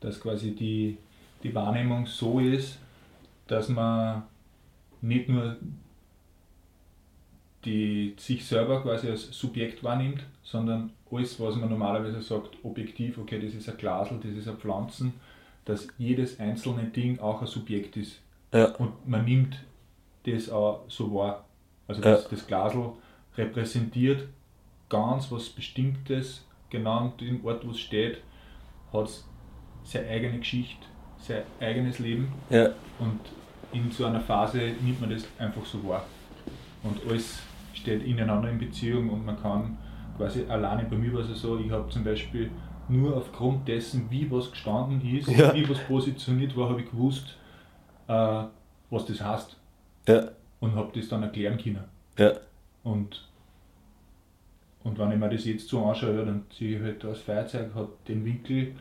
Dass 0.00 0.20
quasi 0.20 0.54
die, 0.54 0.98
die 1.42 1.54
Wahrnehmung 1.54 2.06
so 2.06 2.40
ist, 2.40 2.78
dass 3.46 3.68
man 3.68 4.22
nicht 5.00 5.28
nur 5.28 5.56
die, 7.64 8.14
sich 8.18 8.44
selber 8.44 8.82
quasi 8.82 9.08
als 9.08 9.30
Subjekt 9.30 9.84
wahrnimmt, 9.84 10.24
sondern 10.42 10.92
alles, 11.10 11.38
was 11.38 11.56
man 11.56 11.68
normalerweise 11.68 12.20
sagt, 12.22 12.56
objektiv, 12.62 13.18
okay, 13.18 13.40
das 13.40 13.54
ist 13.54 13.68
ein 13.68 13.76
Glasel, 13.76 14.18
das 14.22 14.32
ist 14.32 14.48
ein 14.48 14.56
Pflanzen, 14.56 15.14
dass 15.64 15.88
jedes 15.98 16.40
einzelne 16.40 16.84
Ding 16.84 17.20
auch 17.20 17.40
ein 17.40 17.46
Subjekt 17.46 17.96
ist. 17.96 18.20
Ja. 18.52 18.74
Und 18.76 19.08
man 19.08 19.24
nimmt 19.24 19.62
das 20.24 20.50
auch 20.50 20.84
so 20.88 21.14
war. 21.14 21.44
Also 21.88 22.00
das, 22.00 22.24
ja. 22.24 22.28
das 22.30 22.46
Glasl 22.46 22.92
repräsentiert 23.36 24.28
ganz 24.88 25.32
was 25.32 25.48
Bestimmtes, 25.48 26.44
genau 26.70 26.98
an 26.98 27.12
dem 27.18 27.44
Ort, 27.44 27.66
wo 27.66 27.70
es 27.70 27.80
steht, 27.80 28.18
hat 28.92 29.10
seine 29.84 30.08
eigene 30.08 30.38
Geschichte, 30.38 30.86
sein 31.18 31.42
eigenes 31.60 31.98
Leben. 31.98 32.30
Ja. 32.50 32.70
Und 32.98 33.20
in 33.72 33.90
so 33.90 34.04
einer 34.04 34.20
Phase 34.20 34.58
nimmt 34.82 35.00
man 35.00 35.10
das 35.10 35.26
einfach 35.38 35.64
so 35.64 35.82
wahr. 35.88 36.04
Und 36.82 37.00
alles 37.08 37.40
steht 37.72 38.02
ineinander 38.04 38.50
in 38.50 38.58
Beziehung 38.58 39.08
und 39.10 39.24
man 39.24 39.40
kann 39.40 39.78
quasi 40.16 40.44
alleine 40.46 40.84
bei 40.84 40.96
mir 40.96 41.12
war 41.14 41.20
es 41.20 41.40
so, 41.40 41.58
ich 41.58 41.70
habe 41.70 41.88
zum 41.88 42.04
Beispiel 42.04 42.50
nur 42.88 43.16
aufgrund 43.16 43.66
dessen, 43.66 44.10
wie 44.10 44.30
was 44.30 44.50
gestanden 44.50 45.00
ist, 45.16 45.28
ja. 45.28 45.54
wie 45.54 45.68
was 45.68 45.78
positioniert 45.80 46.56
war, 46.56 46.68
habe 46.68 46.82
ich 46.82 46.90
gewusst, 46.90 47.36
äh, 48.08 48.42
was 48.90 49.06
das 49.06 49.20
heißt. 49.20 49.56
Ja. 50.08 50.28
und 50.60 50.74
habe 50.74 50.90
das 50.98 51.08
dann 51.08 51.22
erklären 51.22 51.58
können. 51.58 51.84
Ja. 52.18 52.32
Und, 52.82 53.28
und 54.82 54.98
wenn 54.98 55.12
ich 55.12 55.18
mir 55.18 55.28
das 55.30 55.44
jetzt 55.44 55.68
so 55.68 55.84
anschaue, 55.86 56.16
ja, 56.16 56.24
dann 56.24 56.44
ziehe 56.56 56.76
ich 56.78 56.82
halt 56.82 57.04
das 57.04 57.20
Feuerzeug, 57.20 57.74
hat 57.74 57.88
den 58.08 58.24
Winkel, 58.24 58.74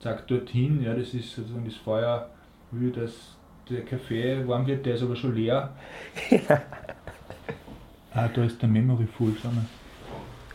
zeigt 0.00 0.30
dorthin, 0.30 0.82
ja, 0.82 0.94
das 0.94 1.14
ist 1.14 1.34
sozusagen 1.34 1.64
das 1.64 1.76
Feuer, 1.76 2.28
will, 2.70 2.92
dass 2.92 3.36
der 3.70 3.84
Kaffee 3.84 4.46
warm 4.46 4.66
wird, 4.66 4.84
der 4.84 4.94
ist 4.96 5.02
aber 5.02 5.16
schon 5.16 5.34
leer. 5.34 5.74
ah, 8.14 8.28
da 8.28 8.44
ist 8.44 8.60
der 8.60 8.68
Memory 8.68 9.06
Full, 9.06 9.34
schau 9.40 9.48
mal. 9.48 9.64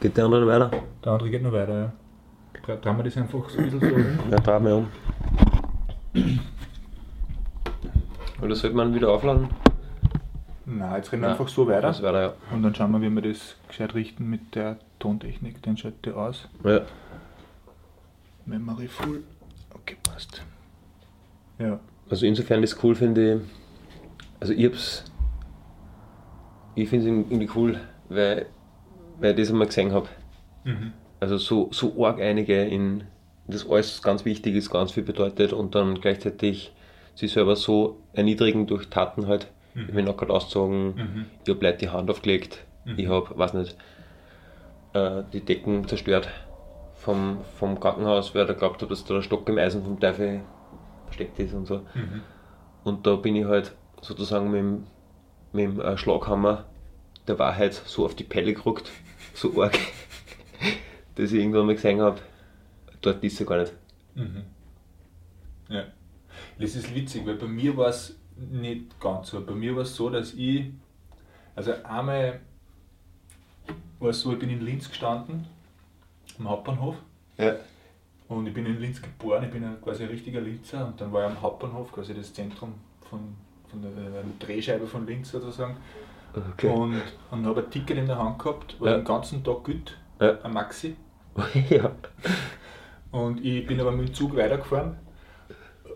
Geht 0.01 0.17
der 0.17 0.25
andere 0.25 0.45
weiter? 0.47 0.71
Der 1.03 1.11
andere 1.13 1.29
geht 1.29 1.41
noch 1.41 1.51
weiter, 1.53 1.79
ja. 1.79 1.93
Dra- 2.65 2.75
Drehen 2.79 2.97
wir 2.97 3.03
das 3.03 3.17
einfach 3.17 3.49
so 3.49 3.57
ein 3.57 3.63
bisschen 3.65 3.79
so 3.79 3.95
hin. 3.95 4.19
Ja, 4.31 4.37
drehen 4.37 4.65
wir 4.65 4.75
um. 4.75 4.87
Oder 8.41 8.55
sollte 8.55 8.75
man 8.75 8.93
wieder 8.93 9.09
aufladen? 9.09 9.47
Nein, 10.65 10.95
jetzt 10.95 11.11
reden 11.11 11.21
wir 11.21 11.29
einfach 11.29 11.47
so 11.47 11.67
weiter. 11.67 11.81
Das 11.81 12.01
weiter, 12.01 12.21
ja. 12.21 12.33
Und 12.51 12.63
dann 12.63 12.73
schauen 12.73 12.91
wir, 12.91 13.01
wie 13.01 13.09
wir 13.09 13.21
das 13.21 13.55
gescheit 13.67 13.93
richten 13.93 14.29
mit 14.29 14.55
der 14.55 14.77
Tontechnik. 14.99 15.61
Den 15.61 15.77
schaut 15.77 15.93
der 16.05 16.17
aus. 16.17 16.47
Ja. 16.63 16.81
Memory 18.45 18.87
Full. 18.87 19.23
Okay, 19.73 19.97
passt. 20.03 20.41
Ja. 21.59 21.79
Also 22.09 22.25
insofern 22.25 22.63
ist 22.63 22.83
cool, 22.83 22.95
finde 22.95 23.35
ich. 23.35 23.41
Also 24.39 24.53
ich 24.53 24.65
hab's. 24.65 25.03
Ich 26.75 26.89
finde 26.89 27.09
es 27.09 27.15
irgendwie 27.29 27.49
cool, 27.55 27.79
weil, 28.09 28.47
weil 29.19 29.31
ich 29.31 29.37
das 29.37 29.51
einmal 29.51 29.67
gesehen 29.67 29.93
habe. 29.93 30.07
Mhm. 30.63 30.93
Also 31.19 31.37
so, 31.37 31.69
so 31.71 32.05
arg 32.05 32.19
einige 32.19 32.63
in 32.63 33.05
das 33.47 33.69
alles 33.69 34.01
ganz 34.01 34.25
wichtig 34.25 34.55
ist, 34.55 34.69
ganz 34.69 34.91
viel 34.91 35.03
bedeutet 35.03 35.53
und 35.53 35.75
dann 35.75 36.01
gleichzeitig 36.01 36.73
sich 37.13 37.31
selber 37.31 37.55
so 37.55 38.01
erniedrigen 38.13 38.67
durch 38.67 38.89
Taten 38.89 39.27
halt. 39.27 39.47
Ich 39.75 39.93
bin 39.93 40.07
auch 40.07 40.15
gerade 40.17 40.33
ausgezogen, 40.33 40.95
Mhm. 40.95 41.25
ich 41.43 41.49
habe 41.53 41.65
Leute 41.65 41.77
die 41.79 41.89
Hand 41.89 42.09
aufgelegt, 42.09 42.63
Mhm. 42.85 42.93
ich 42.97 43.07
habe, 43.07 43.37
weiß 43.37 43.53
nicht, 43.55 43.75
äh, 44.93 45.23
die 45.33 45.41
Decken 45.41 45.87
zerstört 45.87 46.29
vom, 46.95 47.39
vom 47.59 47.79
Krankenhaus, 47.79 48.33
weil 48.33 48.47
er 48.47 48.53
glaubt 48.55 48.81
hat, 48.81 48.89
dass 48.89 49.03
da 49.03 49.15
der 49.15 49.21
Stock 49.21 49.47
im 49.49 49.57
Eisen 49.57 49.83
vom 49.83 49.99
Teufel 49.99 50.41
versteckt 51.05 51.37
ist 51.39 51.53
und 51.53 51.65
so. 51.65 51.79
Mhm. 51.93 52.21
Und 52.85 53.05
da 53.05 53.15
bin 53.17 53.35
ich 53.35 53.45
halt 53.45 53.73
sozusagen 54.01 54.49
mit 54.51 54.59
dem, 54.59 54.83
mit 55.51 55.65
dem 55.65 55.81
äh, 55.81 55.97
Schlaghammer 55.97 56.65
der 57.27 57.37
Wahrheit 57.39 57.73
so 57.73 58.05
auf 58.05 58.15
die 58.15 58.23
Pelle 58.23 58.53
gerückt, 58.53 58.89
so 59.33 59.49
arg, 59.61 59.77
dass 61.15 61.31
ich 61.31 61.39
irgendwann 61.39 61.65
mal 61.65 61.75
gesehen 61.75 61.99
habe, 62.01 62.19
dort 63.01 63.21
ist 63.23 63.37
sie 63.37 63.45
gar 63.45 63.57
nicht. 63.57 63.73
Mhm. 64.15 64.43
Ja. 65.67 65.83
Das 66.59 66.75
ist 66.75 66.93
witzig, 66.95 67.25
weil 67.25 67.35
bei 67.35 67.47
mir 67.47 67.75
war 67.75 67.87
es 67.89 68.17
nicht 68.37 68.99
ganz 68.99 69.29
so. 69.29 69.43
Bei 69.45 69.53
mir 69.53 69.75
war 69.75 69.83
es 69.83 69.95
so, 69.95 70.09
dass 70.09 70.33
ich, 70.33 70.65
also 71.55 71.73
einmal 71.83 72.41
war 73.99 74.09
es 74.09 74.21
so, 74.21 74.33
ich 74.33 74.39
bin 74.39 74.49
in 74.49 74.61
Linz 74.61 74.89
gestanden, 74.89 75.45
am 76.39 76.49
Hauptbahnhof. 76.49 76.95
Ja. 77.37 77.55
Und 78.27 78.47
ich 78.47 78.53
bin 78.53 78.65
in 78.65 78.79
Linz 78.79 79.01
geboren, 79.01 79.43
ich 79.43 79.51
bin 79.51 79.63
ein, 79.63 79.79
quasi 79.81 80.03
ein 80.03 80.09
richtiger 80.09 80.41
Linzer 80.41 80.85
und 80.87 80.99
dann 80.99 81.13
war 81.13 81.25
ich 81.25 81.35
am 81.35 81.41
Hauptbahnhof, 81.41 81.91
quasi 81.91 82.13
das 82.13 82.33
Zentrum 82.33 82.73
von, 83.09 83.19
von 83.69 83.81
der, 83.81 83.91
äh, 83.91 84.23
Drehscheibe 84.39 84.87
von 84.87 85.05
Linz 85.05 85.31
sozusagen. 85.31 85.77
Okay. 86.33 86.67
Und, 86.69 87.01
und 87.31 87.45
habe 87.45 87.63
ein 87.63 87.69
Ticket 87.69 87.97
in 87.97 88.07
der 88.07 88.17
Hand 88.17 88.39
gehabt, 88.39 88.79
war 88.81 88.89
Ja. 88.91 88.97
den 88.97 89.05
ganzen 89.05 89.43
Tag 89.43 89.63
gut, 89.63 89.97
Ja. 90.19 90.41
ein 90.41 90.53
Maxi. 90.53 90.95
ja. 91.69 91.91
Und 93.11 93.45
ich 93.45 93.65
bin 93.65 93.79
aber 93.79 93.91
mit 93.91 94.07
dem 94.09 94.13
Zug 94.13 94.35
weitergefahren 94.35 94.97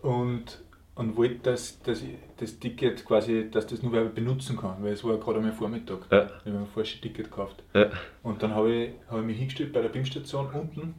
und, 0.03 0.61
und 0.99 1.15
wollte, 1.15 1.35
dass, 1.51 1.81
dass 1.81 2.01
ich 2.01 2.17
das 2.35 2.59
Ticket 2.59 3.05
quasi, 3.05 3.49
dass 3.49 3.65
das 3.65 3.81
nur 3.81 3.93
wer 3.93 4.03
benutzen 4.03 4.57
kann, 4.57 4.83
weil 4.83 4.91
es 4.91 5.03
war 5.05 5.17
gerade 5.17 5.39
am 5.39 5.53
Vormittag. 5.53 5.99
Ja. 6.11 6.25
Ich 6.25 6.31
habe 6.31 6.51
mir 6.51 6.59
ein 6.59 6.67
falsches 6.67 6.99
Ticket 6.99 7.31
gekauft. 7.31 7.63
Ja. 7.73 7.85
Und 8.21 8.43
dann 8.43 8.53
habe 8.53 8.69
ich, 8.69 8.91
habe 9.09 9.21
ich 9.21 9.25
mich 9.27 9.37
hingestellt 9.37 9.71
bei 9.71 9.81
der 9.81 9.87
BIM-Station 9.87 10.47
unten 10.47 10.95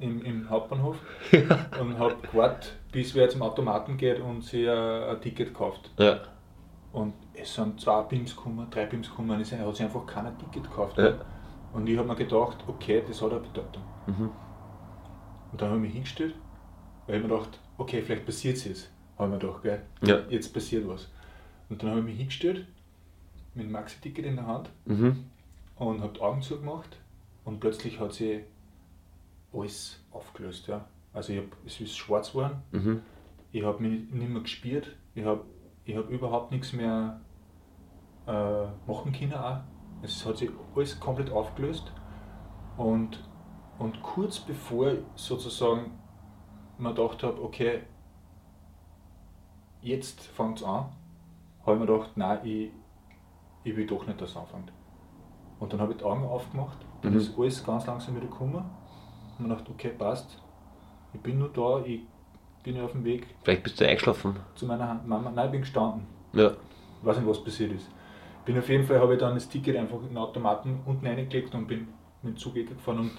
im, 0.00 0.24
im 0.24 0.50
Hauptbahnhof 0.50 0.96
und 1.80 1.98
habe 2.00 2.16
gewartet, 2.28 2.72
bis 2.90 3.14
wer 3.14 3.28
zum 3.28 3.42
Automaten 3.42 3.96
geht 3.96 4.18
und 4.18 4.42
sich 4.42 4.68
ein, 4.68 4.76
ein 4.76 5.20
Ticket 5.20 5.54
kauft. 5.54 5.88
Ja. 6.00 6.18
Und 6.92 7.14
es 7.32 7.54
sind 7.54 7.80
zwei 7.80 8.02
BIMs 8.02 8.34
gekommen, 8.34 8.66
drei 8.72 8.86
BIMs 8.86 9.08
gekommen, 9.08 9.40
es 9.40 9.52
hat 9.52 9.76
sich 9.76 9.86
einfach 9.86 10.04
keiner 10.04 10.36
Ticket 10.36 10.64
gekauft. 10.64 10.98
Ja. 10.98 11.14
Und 11.72 11.88
ich 11.88 11.96
habe 11.96 12.08
mir 12.08 12.16
gedacht, 12.16 12.56
okay, 12.66 13.04
das 13.06 13.22
hat 13.22 13.30
eine 13.30 13.38
Bedeutung. 13.38 13.84
Mhm. 14.08 14.30
Und 15.52 15.62
dann 15.62 15.68
habe 15.68 15.78
ich 15.78 15.82
mich 15.82 15.92
hingestellt, 15.92 16.34
weil 17.06 17.18
ich 17.18 17.22
mir 17.22 17.28
gedacht, 17.28 17.60
okay, 17.78 18.02
vielleicht 18.02 18.26
passiert 18.26 18.56
es 18.56 18.64
jetzt. 18.64 18.93
Habe 19.18 19.28
ich 19.28 19.32
mir 19.34 19.38
gedacht, 19.38 19.62
gell, 19.62 19.82
Ja. 20.02 20.18
jetzt 20.28 20.52
passiert 20.52 20.86
was. 20.88 21.08
Und 21.68 21.82
dann 21.82 21.90
habe 21.90 22.00
ich 22.00 22.06
mich 22.06 22.16
hingestellt, 22.16 22.66
mit 23.54 23.64
dem 23.66 23.72
Maxi-Ticket 23.72 24.24
in 24.26 24.36
der 24.36 24.46
Hand 24.46 24.70
Mhm. 24.86 25.24
und 25.76 26.00
habe 26.02 26.12
die 26.12 26.20
Augen 26.20 26.42
zugemacht 26.42 26.96
und 27.44 27.60
plötzlich 27.60 28.00
hat 28.00 28.12
sich 28.12 28.40
alles 29.52 30.00
aufgelöst. 30.10 30.66
Ja. 30.66 30.84
Also 31.12 31.32
ich 31.32 31.38
hab, 31.38 31.46
es 31.64 31.80
ist 31.80 31.96
schwarz 31.96 32.32
geworden, 32.32 32.62
Mhm. 32.72 33.02
ich 33.52 33.62
habe 33.62 33.80
mich 33.82 34.10
nicht 34.10 34.28
mehr 34.28 34.42
gespürt, 34.42 34.96
ich 35.14 35.24
habe 35.24 35.44
ich 35.84 35.96
hab 35.96 36.08
überhaupt 36.10 36.50
nichts 36.50 36.72
mehr 36.72 37.20
äh, 38.26 38.66
machen 38.86 39.12
können 39.12 39.34
auch. 39.34 39.60
Es 40.02 40.24
hat 40.26 40.38
sich 40.38 40.50
alles 40.74 40.98
komplett 40.98 41.30
aufgelöst 41.30 41.92
und, 42.76 43.22
und 43.78 44.02
kurz 44.02 44.38
bevor 44.40 44.92
ich 44.92 44.98
sozusagen 45.14 45.92
mir 46.78 46.92
gedacht 46.94 47.22
habe, 47.22 47.40
okay, 47.42 47.82
jetzt 49.84 50.20
fängt 50.22 50.58
es 50.58 50.64
an, 50.64 50.86
habe 51.66 51.74
ich 51.74 51.78
mir 51.80 51.86
gedacht, 51.86 52.10
nein, 52.16 52.38
ich, 52.44 52.70
ich 53.64 53.76
will 53.76 53.86
doch 53.86 54.06
nicht, 54.06 54.20
dass 54.20 54.30
es 54.30 54.36
anfängt. 54.36 54.72
Und 55.60 55.72
dann 55.72 55.80
habe 55.80 55.92
ich 55.92 55.98
die 55.98 56.04
Augen 56.04 56.24
aufgemacht, 56.24 56.78
dann 57.02 57.12
Mhm. 57.12 57.18
ist 57.18 57.38
alles 57.38 57.64
ganz 57.64 57.86
langsam 57.86 58.16
wieder 58.16 58.26
gekommen 58.26 58.56
und 59.38 59.46
mir 59.46 59.54
gedacht, 59.54 59.68
okay, 59.70 59.90
passt, 59.96 60.40
ich 61.12 61.20
bin 61.20 61.38
nur 61.38 61.48
da, 61.50 61.80
ich 61.84 62.00
bin 62.62 62.76
ja 62.76 62.84
auf 62.84 62.92
dem 62.92 63.04
Weg 63.04 63.26
Vielleicht 63.42 63.62
bist 63.62 63.80
du 63.80 63.86
eingeschlafen. 63.86 64.36
zu 64.54 64.66
meiner 64.66 64.88
Hand- 64.88 65.06
Mama. 65.06 65.30
Nein, 65.30 65.46
ich 65.46 65.52
bin 65.52 65.60
gestanden. 65.60 66.06
Ja. 66.32 66.50
Ich 66.50 67.06
weiß 67.06 67.18
nicht, 67.18 67.28
was 67.28 67.44
passiert 67.44 67.72
ist. 67.72 67.90
Bin 68.44 68.58
auf 68.58 68.68
jeden 68.68 68.84
Fall, 68.84 69.00
habe 69.00 69.14
ich 69.14 69.20
dann 69.20 69.34
das 69.34 69.48
Ticket 69.48 69.76
einfach 69.76 70.00
in 70.02 70.08
den 70.08 70.18
Automaten 70.18 70.80
unten 70.86 71.06
reingelegt 71.06 71.54
und 71.54 71.66
bin 71.66 71.88
mit 72.22 72.34
dem 72.34 72.36
Zug 72.36 72.54
gefahren 72.54 72.98
und 73.00 73.10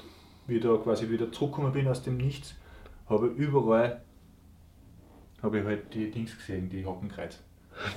wie 0.48 0.56
ich 0.58 0.64
da 0.64 0.76
quasi 0.78 1.10
wieder 1.10 1.32
zurückgekommen 1.32 1.72
bin 1.74 1.88
aus 1.88 2.02
dem 2.04 2.18
Nichts, 2.18 2.56
habe 3.10 3.28
überall 3.28 4.04
habe 5.46 5.60
ich 5.60 5.66
halt 5.66 5.94
die 5.94 6.12
Dings 6.12 6.38
gesehen, 6.38 6.70
die 6.70 6.86
Hockenkreuz 6.86 7.40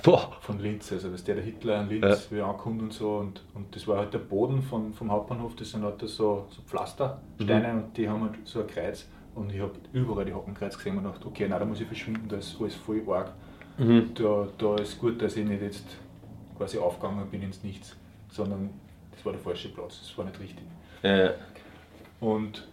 Boah. 0.03 0.37
von 0.41 0.59
Linz, 0.59 0.91
also 0.91 1.11
was 1.11 1.23
der, 1.23 1.35
der 1.35 1.43
Hitler 1.43 1.81
in 1.81 1.89
Linz, 1.89 2.27
wie 2.31 2.37
er 2.37 2.47
ankommt 2.47 2.81
und 2.81 2.93
so 2.93 3.17
und, 3.17 3.41
und 3.53 3.75
das 3.75 3.87
war 3.87 3.97
halt 3.97 4.13
der 4.13 4.19
Boden 4.19 4.61
von, 4.61 4.93
vom 4.93 5.11
Hauptbahnhof, 5.11 5.55
das 5.55 5.71
sind 5.71 5.83
halt 5.83 5.99
so, 6.01 6.47
so 6.49 6.61
Pflastersteine 6.65 7.73
und 7.73 7.97
die 7.97 8.09
haben 8.09 8.21
halt 8.21 8.35
so 8.43 8.61
ein 8.61 8.67
Kreuz 8.67 9.07
und 9.35 9.53
ich 9.53 9.61
habe 9.61 9.73
überall 9.93 10.25
die 10.25 10.33
Hockenkreuz 10.33 10.77
gesehen 10.77 10.97
und 10.97 11.03
gedacht, 11.03 11.25
okay, 11.25 11.47
nein, 11.47 11.59
da 11.59 11.65
muss 11.65 11.79
ich 11.79 11.87
verschwinden, 11.87 12.27
da 12.27 12.37
ist 12.37 12.57
alles 12.59 12.75
voll 12.75 13.01
arg. 13.07 13.31
Mhm. 13.77 14.11
Da, 14.13 14.47
da 14.57 14.75
ist 14.75 14.99
gut, 14.99 15.21
dass 15.21 15.37
ich 15.37 15.47
nicht 15.47 15.61
jetzt 15.61 15.85
quasi 16.57 16.77
aufgegangen 16.77 17.25
bin 17.27 17.41
ins 17.41 17.63
Nichts, 17.63 17.95
sondern 18.29 18.69
das 19.11 19.25
war 19.25 19.31
der 19.31 19.41
falsche 19.41 19.69
Platz, 19.69 19.99
das 20.01 20.17
war 20.17 20.25
nicht 20.25 20.39
richtig. 20.39 20.65
Ja. 21.03 21.31
Und, 22.19 22.67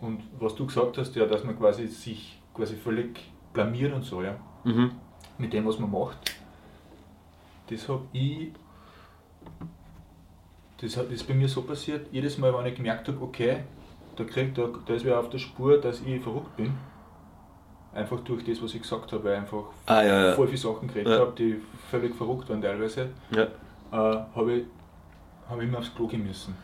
und 0.00 0.22
was 0.40 0.56
du 0.56 0.66
gesagt 0.66 0.98
hast, 0.98 1.14
ja, 1.14 1.26
dass 1.26 1.44
man 1.44 1.56
quasi 1.56 1.86
sich 1.86 2.35
quasi 2.56 2.76
völlig 2.76 3.20
blamiert 3.52 3.92
und 3.92 4.02
so, 4.02 4.22
ja, 4.22 4.34
Mhm. 4.64 4.90
mit 5.38 5.52
dem, 5.52 5.66
was 5.66 5.78
man 5.78 5.90
macht, 5.90 6.18
das 7.70 7.88
habe 7.88 8.02
ich, 8.12 8.48
das, 10.80 10.96
hat, 10.96 11.06
das 11.06 11.12
ist 11.14 11.26
bei 11.28 11.34
mir 11.34 11.48
so 11.48 11.62
passiert, 11.62 12.06
jedes 12.12 12.38
Mal, 12.38 12.52
wenn 12.56 12.66
ich 12.66 12.74
gemerkt 12.74 13.08
habe, 13.08 13.20
okay, 13.22 13.58
da, 14.16 14.24
kriegt, 14.24 14.56
da, 14.58 14.68
da 14.86 14.94
ist 14.94 15.04
wer 15.04 15.18
auf 15.18 15.30
der 15.30 15.38
Spur, 15.38 15.80
dass 15.80 16.00
ich 16.00 16.22
verrückt 16.22 16.56
bin, 16.56 16.72
einfach 17.94 18.20
durch 18.20 18.44
das, 18.44 18.62
was 18.62 18.74
ich 18.74 18.82
gesagt 18.82 19.12
habe, 19.12 19.24
weil 19.24 19.32
ich 19.34 19.38
einfach 19.40 19.64
Ah, 19.86 20.02
ja, 20.02 20.26
ja. 20.28 20.32
voll 20.34 20.46
viele 20.48 20.58
Sachen 20.58 20.88
geredet 20.88 21.12
Ja. 21.14 21.20
habe, 21.20 21.32
die 21.36 21.60
völlig 21.90 22.14
verrückt 22.14 22.48
waren 22.48 22.60
teilweise, 22.60 23.10
Ja. 23.30 23.42
äh, 23.44 24.24
habe 24.34 24.52
ich, 24.52 24.64
hab 25.48 25.58
ich 25.60 25.68
immer 25.68 25.78
aufs 25.78 25.94
Klo 25.94 26.06
gehen 26.06 26.26
müssen. 26.26 26.54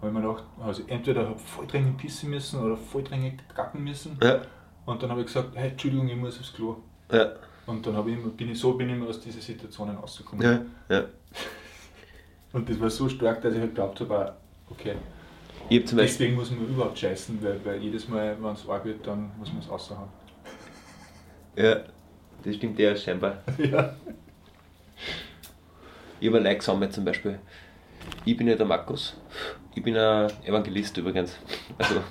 Habe 0.00 0.08
ich 0.08 0.12
mir 0.14 0.20
gedacht, 0.28 0.44
also 0.62 0.82
entweder 0.88 1.22
habe 1.28 1.36
ich 1.36 1.42
voll 1.42 1.66
dringend 1.66 1.96
pissen 1.98 2.30
müssen 2.30 2.60
oder 2.62 2.76
voll 2.76 3.02
dringend 3.04 3.48
kacken 3.54 3.82
müssen. 3.84 4.18
Ja. 4.22 4.40
Und 4.86 5.02
dann 5.02 5.10
habe 5.10 5.20
ich 5.20 5.26
gesagt, 5.26 5.50
hey, 5.54 5.70
Entschuldigung, 5.70 6.08
ich 6.08 6.16
muss 6.16 6.38
aufs 6.38 6.52
Klo. 6.52 6.76
Ja. 7.10 7.32
Und 7.66 7.86
dann 7.86 8.06
ich 8.06 8.14
immer, 8.14 8.28
bin 8.28 8.50
ich, 8.50 8.58
so 8.58 8.74
bin 8.74 8.88
ich 8.90 8.96
immer 8.96 9.08
aus 9.08 9.20
diesen 9.20 9.40
Situationen 9.40 9.96
rausgekommen. 9.96 10.66
Ja. 10.88 10.96
Ja. 10.96 11.04
Und 12.52 12.68
das 12.68 12.78
war 12.78 12.90
so 12.90 13.08
stark, 13.08 13.42
dass 13.42 13.54
ich 13.54 13.60
halt 13.60 13.70
geglaubt 13.70 14.00
habe, 14.00 14.18
ah, 14.18 14.36
okay, 14.70 14.94
Ich 15.68 15.78
habe 15.78 15.86
zum 15.86 15.98
Beispiel. 15.98 16.18
deswegen 16.18 16.34
muss 16.34 16.50
man 16.50 16.66
überhaupt 16.68 16.98
scheißen, 16.98 17.42
weil, 17.42 17.64
weil 17.64 17.82
jedes 17.82 18.08
Mal, 18.08 18.36
wenn 18.40 18.52
es 18.52 18.68
arg 18.68 18.84
wird, 18.84 19.06
dann 19.06 19.32
muss 19.38 19.52
man 19.52 19.60
es 19.60 19.68
raushauen. 19.68 20.08
Ja. 21.56 21.80
Das 22.44 22.56
stimmt 22.56 22.78
ja 22.78 22.94
scheinbar. 22.94 23.42
ja. 23.58 23.96
Ich 26.20 26.28
habe 26.28 26.38
Like 26.40 26.58
gesammelt 26.58 26.92
zum 26.92 27.04
Beispiel. 27.04 27.38
Ich 28.24 28.36
bin 28.36 28.46
ja 28.46 28.54
der 28.54 28.66
Markus. 28.66 29.16
Ich 29.74 29.82
bin 29.82 29.96
ein 29.96 30.30
Evangelist 30.44 30.96
übrigens. 30.98 31.36
Also, 31.78 32.02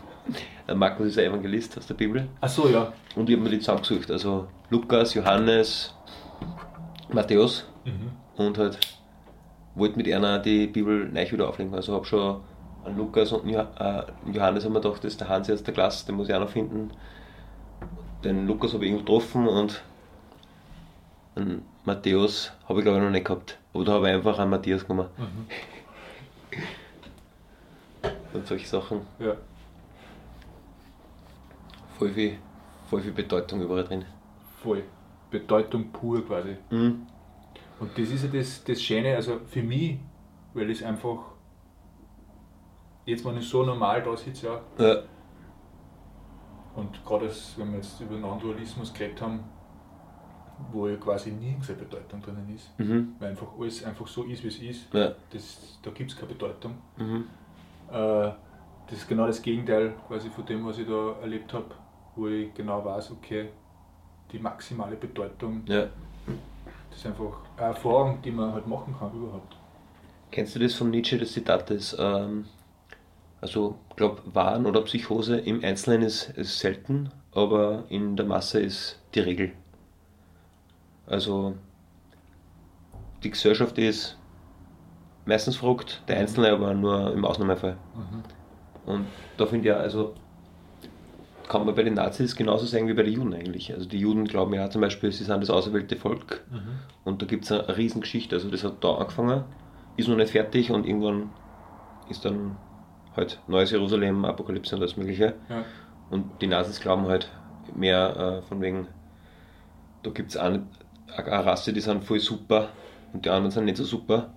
Markus 0.75 1.07
ist 1.07 1.19
ein 1.19 1.25
Evangelist 1.25 1.77
aus 1.77 1.87
der 1.87 1.95
Bibel. 1.95 2.27
Ach 2.41 2.47
so, 2.49 2.69
ja. 2.69 2.93
Und 3.15 3.29
ich 3.29 3.35
habe 3.35 3.43
mir 3.43 3.49
die 3.51 3.59
zusammengesucht. 3.59 4.09
Also 4.11 4.47
Lukas, 4.69 5.13
Johannes, 5.13 5.93
Matthäus 7.11 7.65
Mhm. 7.85 8.11
und 8.37 8.57
halt 8.57 8.79
wollte 9.75 9.97
mit 9.97 10.07
einer 10.11 10.39
die 10.39 10.67
Bibel 10.67 11.09
neu 11.09 11.29
wieder 11.31 11.49
auflegen. 11.49 11.73
Also 11.75 11.93
habe 11.95 12.05
schon 12.05 12.39
an 12.85 12.95
Lukas 12.97 13.31
und 13.33 13.49
äh, 13.49 13.65
Johannes 14.31 14.63
haben 14.63 14.73
wir 14.73 14.79
gedacht, 14.81 15.03
das 15.03 15.11
ist 15.13 15.19
der 15.21 15.27
Hansi 15.29 15.51
aus 15.51 15.63
der 15.63 15.73
Klasse, 15.73 16.05
den 16.05 16.15
muss 16.15 16.29
ich 16.29 16.35
auch 16.35 16.39
noch 16.39 16.49
finden. 16.49 16.91
Den 18.23 18.47
Lukas 18.47 18.73
habe 18.73 18.85
ich 18.85 18.91
irgendwo 18.91 19.13
getroffen 19.17 19.47
und 19.47 19.83
einen 21.35 21.65
Matthäus 21.83 22.53
habe 22.69 22.79
ich 22.79 22.85
glaube 22.85 22.99
ich 22.99 23.03
noch 23.03 23.11
nicht 23.11 23.25
gehabt. 23.25 23.57
Aber 23.73 23.83
da 23.83 23.91
habe 23.93 24.07
ich 24.09 24.13
einfach 24.15 24.39
einen 24.39 24.49
Matthias 24.51 24.87
genommen 24.87 25.09
Mhm. 25.17 25.47
und 28.33 28.47
solche 28.47 28.67
Sachen. 28.67 29.01
Ja. 29.19 29.33
Voll 32.03 32.11
viel, 32.11 32.37
voll 32.89 33.01
viel 33.01 33.13
Bedeutung 33.13 33.61
überall 33.61 33.85
drin. 33.85 34.03
Voll. 34.61 34.83
Bedeutung 35.31 35.89
pur 35.89 36.25
quasi. 36.25 36.57
Mhm. 36.69 37.07
Und 37.79 37.97
das 37.97 38.09
ist 38.09 38.23
ja 38.25 38.29
das, 38.29 38.61
das 38.65 38.81
Schöne, 38.81 39.15
also 39.15 39.39
für 39.45 39.63
mich, 39.63 39.99
weil 40.53 40.69
es 40.69 40.83
einfach, 40.83 41.31
jetzt 43.05 43.23
wenn 43.23 43.37
ich 43.37 43.47
so 43.47 43.63
normal 43.63 44.03
da 44.03 44.17
sitze, 44.17 44.47
ja, 44.47 44.85
Ja, 44.85 45.03
und 46.75 47.05
gerade 47.05 47.31
wenn 47.55 47.71
wir 47.71 47.77
jetzt 47.77 48.01
über 48.01 48.17
Non-Dualismus 48.17 48.93
geredet 48.93 49.21
haben, 49.21 49.45
wo 50.73 50.89
ja 50.89 50.97
quasi 50.97 51.31
nirgends 51.31 51.69
eine 51.69 51.79
Bedeutung 51.79 52.21
drinnen 52.21 52.53
ist, 52.53 52.77
mhm. 52.79 53.15
weil 53.17 53.29
einfach 53.29 53.47
alles 53.57 53.81
einfach 53.85 54.07
so 54.07 54.23
ist, 54.23 54.43
wie 54.43 54.47
es 54.49 54.59
ist, 54.59 54.93
ja. 54.93 55.13
das, 55.29 55.79
da 55.81 55.91
gibt 55.91 56.11
es 56.11 56.17
keine 56.17 56.33
Bedeutung. 56.33 56.73
Mhm. 56.97 57.29
Äh, 57.89 58.31
das 58.87 58.97
ist 58.97 59.07
genau 59.07 59.25
das 59.25 59.41
Gegenteil 59.41 59.93
quasi 60.05 60.29
von 60.29 60.45
dem, 60.45 60.65
was 60.65 60.77
ich 60.77 60.85
da 60.85 61.13
erlebt 61.21 61.53
habe, 61.53 61.73
wo 62.15 62.27
ich 62.27 62.53
genau 62.53 62.83
weiß, 62.83 63.11
okay, 63.11 63.49
die 64.31 64.39
maximale 64.39 64.95
Bedeutung, 64.95 65.63
ja. 65.67 65.87
das 66.89 66.99
ist 66.99 67.05
einfach 67.05 67.37
eine 67.57 67.67
Erfahrung, 67.67 68.21
die 68.21 68.31
man 68.31 68.53
halt 68.53 68.67
machen 68.67 68.95
kann 68.97 69.11
überhaupt. 69.13 69.55
Kennst 70.31 70.55
du 70.55 70.59
das 70.59 70.73
von 70.73 70.89
Nietzsche, 70.89 71.17
das 71.17 71.33
Zitat, 71.33 71.69
das, 71.69 71.95
ähm, 71.99 72.45
also, 73.41 73.75
ich 73.89 73.95
glaube, 73.97 74.21
Wahn 74.25 74.65
oder 74.65 74.81
Psychose 74.83 75.37
im 75.37 75.63
Einzelnen 75.63 76.01
ist, 76.01 76.29
ist 76.29 76.59
selten, 76.59 77.09
aber 77.33 77.83
in 77.89 78.15
der 78.15 78.25
Masse 78.25 78.61
ist 78.61 78.99
die 79.13 79.19
Regel. 79.19 79.51
Also, 81.05 81.55
die 83.23 83.29
Gesellschaft 83.29 83.77
ist 83.77 84.17
meistens 85.25 85.57
verrückt, 85.57 86.01
der 86.07 86.19
Einzelne 86.19 86.51
aber 86.51 86.73
nur 86.73 87.13
im 87.13 87.25
Ausnahmefall. 87.25 87.77
Und 88.85 89.07
da 89.37 89.45
finde 89.45 89.69
ich 89.69 89.75
ja, 89.75 89.77
also, 89.77 90.13
kann 91.47 91.65
man 91.65 91.75
bei 91.75 91.83
den 91.83 91.95
Nazis 91.95 92.35
genauso 92.35 92.65
sagen 92.65 92.87
wie 92.87 92.93
bei 92.93 93.03
den 93.03 93.13
Juden 93.13 93.33
eigentlich. 93.33 93.73
Also, 93.73 93.87
die 93.87 93.99
Juden 93.99 94.25
glauben 94.25 94.53
ja 94.53 94.69
zum 94.69 94.81
Beispiel, 94.81 95.11
sie 95.11 95.23
sind 95.23 95.41
das 95.41 95.49
auserwählte 95.49 95.95
Volk 95.95 96.43
und 97.03 97.21
da 97.21 97.25
gibt 97.25 97.45
es 97.45 97.51
eine 97.51 97.77
Riesengeschichte. 97.77 98.35
Also 98.35 98.49
das 98.49 98.63
hat 98.63 98.83
da 98.83 98.95
angefangen, 98.95 99.43
ist 99.97 100.07
noch 100.07 100.15
nicht 100.15 100.31
fertig 100.31 100.71
und 100.71 100.85
irgendwann 100.85 101.29
ist 102.09 102.25
dann 102.25 102.57
halt 103.15 103.39
neues 103.47 103.71
Jerusalem, 103.71 104.25
Apokalypse 104.25 104.75
und 104.75 104.81
alles 104.81 104.97
Mögliche. 104.97 105.35
Ja. 105.49 105.65
Und 106.09 106.41
die 106.41 106.47
Nazis 106.47 106.79
glauben 106.79 107.07
halt 107.07 107.29
mehr 107.75 108.15
äh, 108.17 108.41
von 108.43 108.61
wegen, 108.61 108.87
da 110.03 110.11
gibt 110.11 110.31
es 110.31 110.37
eine, 110.37 110.63
eine 111.15 111.45
Rasse, 111.45 111.73
die 111.73 111.81
sind 111.81 112.03
voll 112.03 112.19
super 112.19 112.69
und 113.13 113.25
die 113.25 113.29
anderen 113.29 113.51
sind 113.51 113.65
nicht 113.65 113.77
so 113.77 113.83
super. 113.83 114.33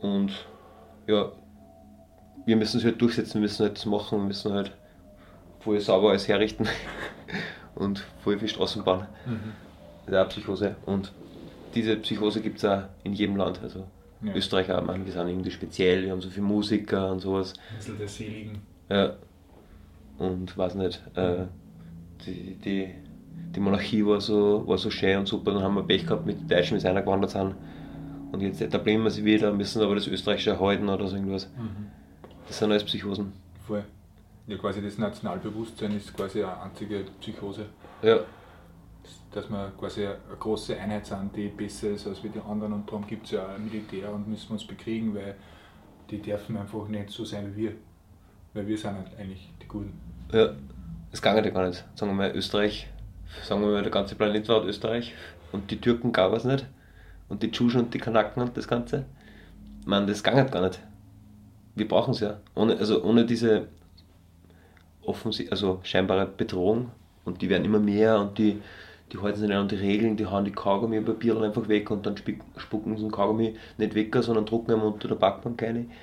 Und 0.00 0.32
ja, 1.06 1.32
wir 2.44 2.56
müssen 2.56 2.78
es 2.78 2.84
halt 2.84 3.00
durchsetzen, 3.00 3.34
wir 3.34 3.42
müssen 3.42 3.64
halt 3.64 3.76
das 3.76 3.86
machen, 3.86 4.18
wir 4.18 4.26
müssen 4.26 4.52
halt 4.52 4.76
voll 5.66 5.80
sauber 5.80 6.10
alles 6.10 6.28
herrichten 6.28 6.66
und 7.74 7.98
voll 8.22 8.38
viel 8.38 8.48
Straßen 8.48 8.84
bauen. 8.84 9.06
Mhm. 9.26 9.52
Eine 10.06 10.24
Psychose. 10.26 10.76
Und 10.86 11.12
diese 11.74 11.96
Psychose 11.96 12.40
gibt 12.40 12.58
es 12.58 12.64
auch 12.64 12.82
in 13.02 13.12
jedem 13.12 13.36
Land. 13.36 13.60
Also 13.62 13.84
Ja. 14.22 14.32
Österreich 14.34 14.70
auch, 14.72 14.82
man, 14.84 15.04
wir 15.04 15.12
sind 15.12 15.28
irgendwie 15.28 15.50
speziell, 15.50 16.04
wir 16.04 16.12
haben 16.12 16.20
so 16.22 16.30
viele 16.30 16.46
Musiker 16.46 17.10
und 17.10 17.20
sowas. 17.20 17.52
Insel 17.76 17.96
der 17.96 18.08
Seligen. 18.08 18.62
Ja. 18.88 19.14
Und 20.18 20.56
weiß 20.56 20.76
nicht, 20.76 21.02
äh, 21.16 21.44
die, 22.24 22.54
die, 22.64 22.94
die 23.54 23.60
Monarchie 23.60 24.06
war 24.06 24.20
so, 24.20 24.66
war 24.66 24.78
so 24.78 24.88
schön 24.90 25.18
und 25.18 25.26
super, 25.26 25.52
dann 25.52 25.62
haben 25.62 25.74
wir 25.74 25.82
Pech 25.82 26.06
gehabt 26.06 26.24
mit 26.24 26.40
den 26.40 26.48
Deutschen, 26.48 26.76
wie 26.76 26.80
sie 26.80 26.88
gewandert 26.94 27.32
sind. 27.32 27.54
Und 28.32 28.40
jetzt 28.40 28.62
etablieren 28.62 29.02
wir 29.02 29.10
sie 29.10 29.24
wieder, 29.24 29.52
müssen 29.52 29.82
aber 29.82 29.96
das 29.96 30.06
Österreichische 30.06 30.50
erhalten 30.50 30.88
oder 30.88 31.06
so 31.08 31.16
irgendwas. 31.16 31.50
Das 32.46 32.58
sind 32.58 32.70
alles 32.70 32.84
Psychosen. 32.84 33.32
Voll. 33.66 33.84
Ja, 34.46 34.56
quasi 34.58 34.80
das 34.82 34.98
Nationalbewusstsein 34.98 35.96
ist 35.96 36.16
quasi 36.16 36.42
eine 36.42 36.60
einzige 36.60 37.04
Psychose. 37.20 37.66
Ja, 38.02 38.20
Dass 39.32 39.48
wir 39.50 39.72
quasi 39.78 40.06
eine 40.06 40.16
große 40.38 40.78
Einheit 40.78 41.06
sind, 41.06 41.34
die 41.34 41.48
besser 41.48 41.90
ist 41.90 42.06
als 42.06 42.22
wie 42.22 42.28
die 42.28 42.40
anderen 42.40 42.72
und 42.72 42.86
darum 42.88 43.06
gibt 43.06 43.26
es 43.26 43.32
ja 43.32 43.44
auch 43.44 43.58
Militär 43.58 44.12
und 44.12 44.28
müssen 44.28 44.48
wir 44.48 44.52
uns 44.52 44.66
bekriegen, 44.66 45.14
weil 45.14 45.34
die 46.10 46.22
dürfen 46.22 46.56
einfach 46.56 46.86
nicht 46.88 47.10
so 47.10 47.24
sein 47.24 47.52
wie 47.56 47.62
wir. 47.62 47.72
Weil 48.54 48.66
wir 48.68 48.78
sind 48.78 48.94
halt 48.94 49.18
eigentlich 49.18 49.50
die 49.62 49.66
Guten. 49.68 49.98
ja. 50.32 50.50
Das 51.10 51.22
ging 51.22 51.34
ja 51.34 51.40
gar 51.50 51.66
nicht. 51.68 51.84
Sagen 51.94 52.10
wir 52.10 52.14
mal 52.16 52.30
Österreich, 52.36 52.88
sagen 53.44 53.62
wir 53.62 53.68
mal 53.68 53.82
der 53.82 53.92
ganze 53.92 54.16
Planet 54.16 54.48
war 54.48 54.64
Österreich 54.64 55.14
und 55.52 55.70
die 55.70 55.80
Türken 55.80 56.12
gab 56.12 56.32
es 56.34 56.44
nicht. 56.44 56.66
Und 57.28 57.42
die 57.42 57.50
Tschuschen 57.50 57.80
und 57.80 57.94
die 57.94 57.98
Kanaken 57.98 58.42
und 58.42 58.56
das 58.56 58.68
Ganze. 58.68 59.06
Man, 59.86 60.06
das 60.06 60.22
ging 60.22 60.34
halt 60.34 60.52
gar 60.52 60.62
nicht. 60.62 60.78
Wir 61.74 61.88
brauchen 61.88 62.10
es 62.10 62.20
ja. 62.20 62.40
Ohne, 62.54 62.76
also 62.76 63.02
ohne 63.02 63.24
diese 63.24 63.68
offensi 65.06 65.48
also 65.50 65.80
scheinbare 65.82 66.26
Bedrohung 66.26 66.90
und 67.24 67.42
die 67.42 67.48
werden 67.48 67.64
immer 67.64 67.78
mehr 67.78 68.20
und 68.20 68.38
die, 68.38 68.60
die 69.12 69.18
halten 69.18 69.38
sich 69.38 69.48
nicht 69.48 69.56
an 69.56 69.68
die 69.68 69.76
Regeln, 69.76 70.16
die 70.16 70.26
hauen 70.26 70.44
die 70.44 70.52
Kaugummi 70.52 71.00
Papier 71.00 71.40
einfach 71.40 71.68
weg 71.68 71.90
und 71.90 72.06
dann 72.06 72.16
spucken 72.56 72.96
sie 72.96 73.02
den 73.02 73.12
Kaugummi 73.12 73.56
nicht 73.78 73.94
weg, 73.94 74.14
sondern 74.20 74.46
drucken 74.46 74.72
ihn 74.72 74.80
unter 74.80 75.08
der 75.08 75.16
Backbank 75.16 75.62
rein. 75.62 75.90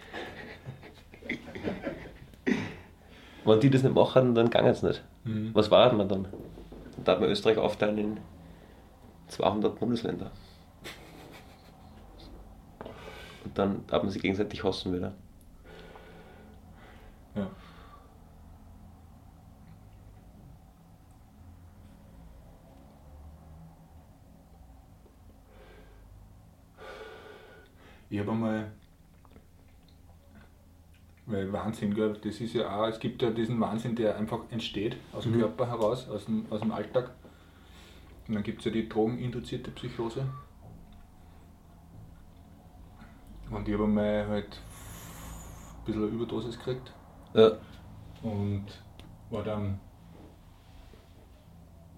Wenn 3.46 3.60
die 3.60 3.70
das 3.70 3.84
nicht 3.84 3.96
machen, 3.96 4.36
dann 4.36 4.50
ging 4.50 4.66
es 4.66 4.84
nicht. 4.84 5.04
Mhm. 5.26 5.52
Was 5.54 5.70
war 5.70 5.92
man 5.94 6.08
dann? 6.08 6.24
Dann 6.96 7.04
darf 7.04 7.20
man 7.20 7.30
Österreich 7.30 7.58
aufteilen 7.58 7.98
in 7.98 8.18
200 9.28 9.78
Bundesländer. 9.80 10.32
Und 13.44 13.58
dann 13.58 13.86
darf 13.88 14.04
man 14.04 14.12
sich 14.12 14.22
gegenseitig 14.22 14.64
hassen 14.64 14.94
wieder. 14.94 15.14
Ja. 17.36 17.48
Ich 28.14 28.20
habe 28.20 28.30
einmal, 28.30 28.72
weil 31.26 31.52
Wahnsinn, 31.52 31.96
gell, 31.96 32.14
das 32.24 32.40
ist 32.42 32.54
ja 32.54 32.70
auch, 32.70 32.88
es 32.88 33.00
gibt 33.00 33.24
ja 33.24 33.32
diesen 33.32 33.60
Wahnsinn, 33.60 33.96
der 33.96 34.18
einfach 34.18 34.42
entsteht 34.52 34.98
aus 35.14 35.24
dem 35.24 35.34
Mhm. 35.34 35.40
Körper 35.40 35.66
heraus, 35.66 36.08
aus 36.08 36.26
dem, 36.26 36.46
aus 36.52 36.60
dem 36.60 36.72
Alltag. 36.72 37.10
Und 38.28 38.36
dann 38.36 38.44
gibt 38.44 38.60
es 38.60 38.66
ja 38.66 38.72
die 38.72 38.88
drogeninduzierte 38.88 39.72
Psychose. 39.72 40.28
Und 43.50 43.68
ich 43.68 43.74
habe 43.74 43.86
einmal 43.86 44.28
halt 44.28 44.62
ein 45.80 45.86
bisschen 45.86 46.04
eine 46.04 46.12
Überdosis 46.12 46.56
gekriegt 46.60 46.94
Ja, 47.34 47.54
und 48.22 48.66
war 49.32 49.42
dann 49.44 49.80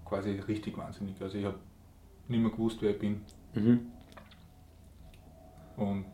quasi 0.06 0.30
richtig 0.48 0.78
wahnsinnig. 0.78 1.20
Also 1.20 1.36
ich 1.36 1.44
habe 1.44 1.58
nicht 2.26 2.40
mehr 2.40 2.50
gewusst, 2.50 2.78
wer 2.80 2.92
ich 2.92 2.98
bin 2.98 3.20
mhm. 3.52 3.92
Und 5.76 6.06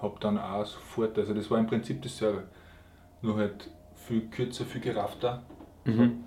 habe 0.00 0.16
dann 0.20 0.38
auch 0.38 0.64
sofort, 0.64 1.16
also 1.18 1.32
das 1.34 1.50
war 1.50 1.58
im 1.58 1.66
Prinzip 1.66 2.02
dasselbe, 2.02 2.48
nur 3.20 3.36
halt 3.36 3.70
viel 3.94 4.28
kürzer, 4.28 4.64
viel 4.64 4.80
geraffter, 4.80 5.42
Mhm. 5.84 6.24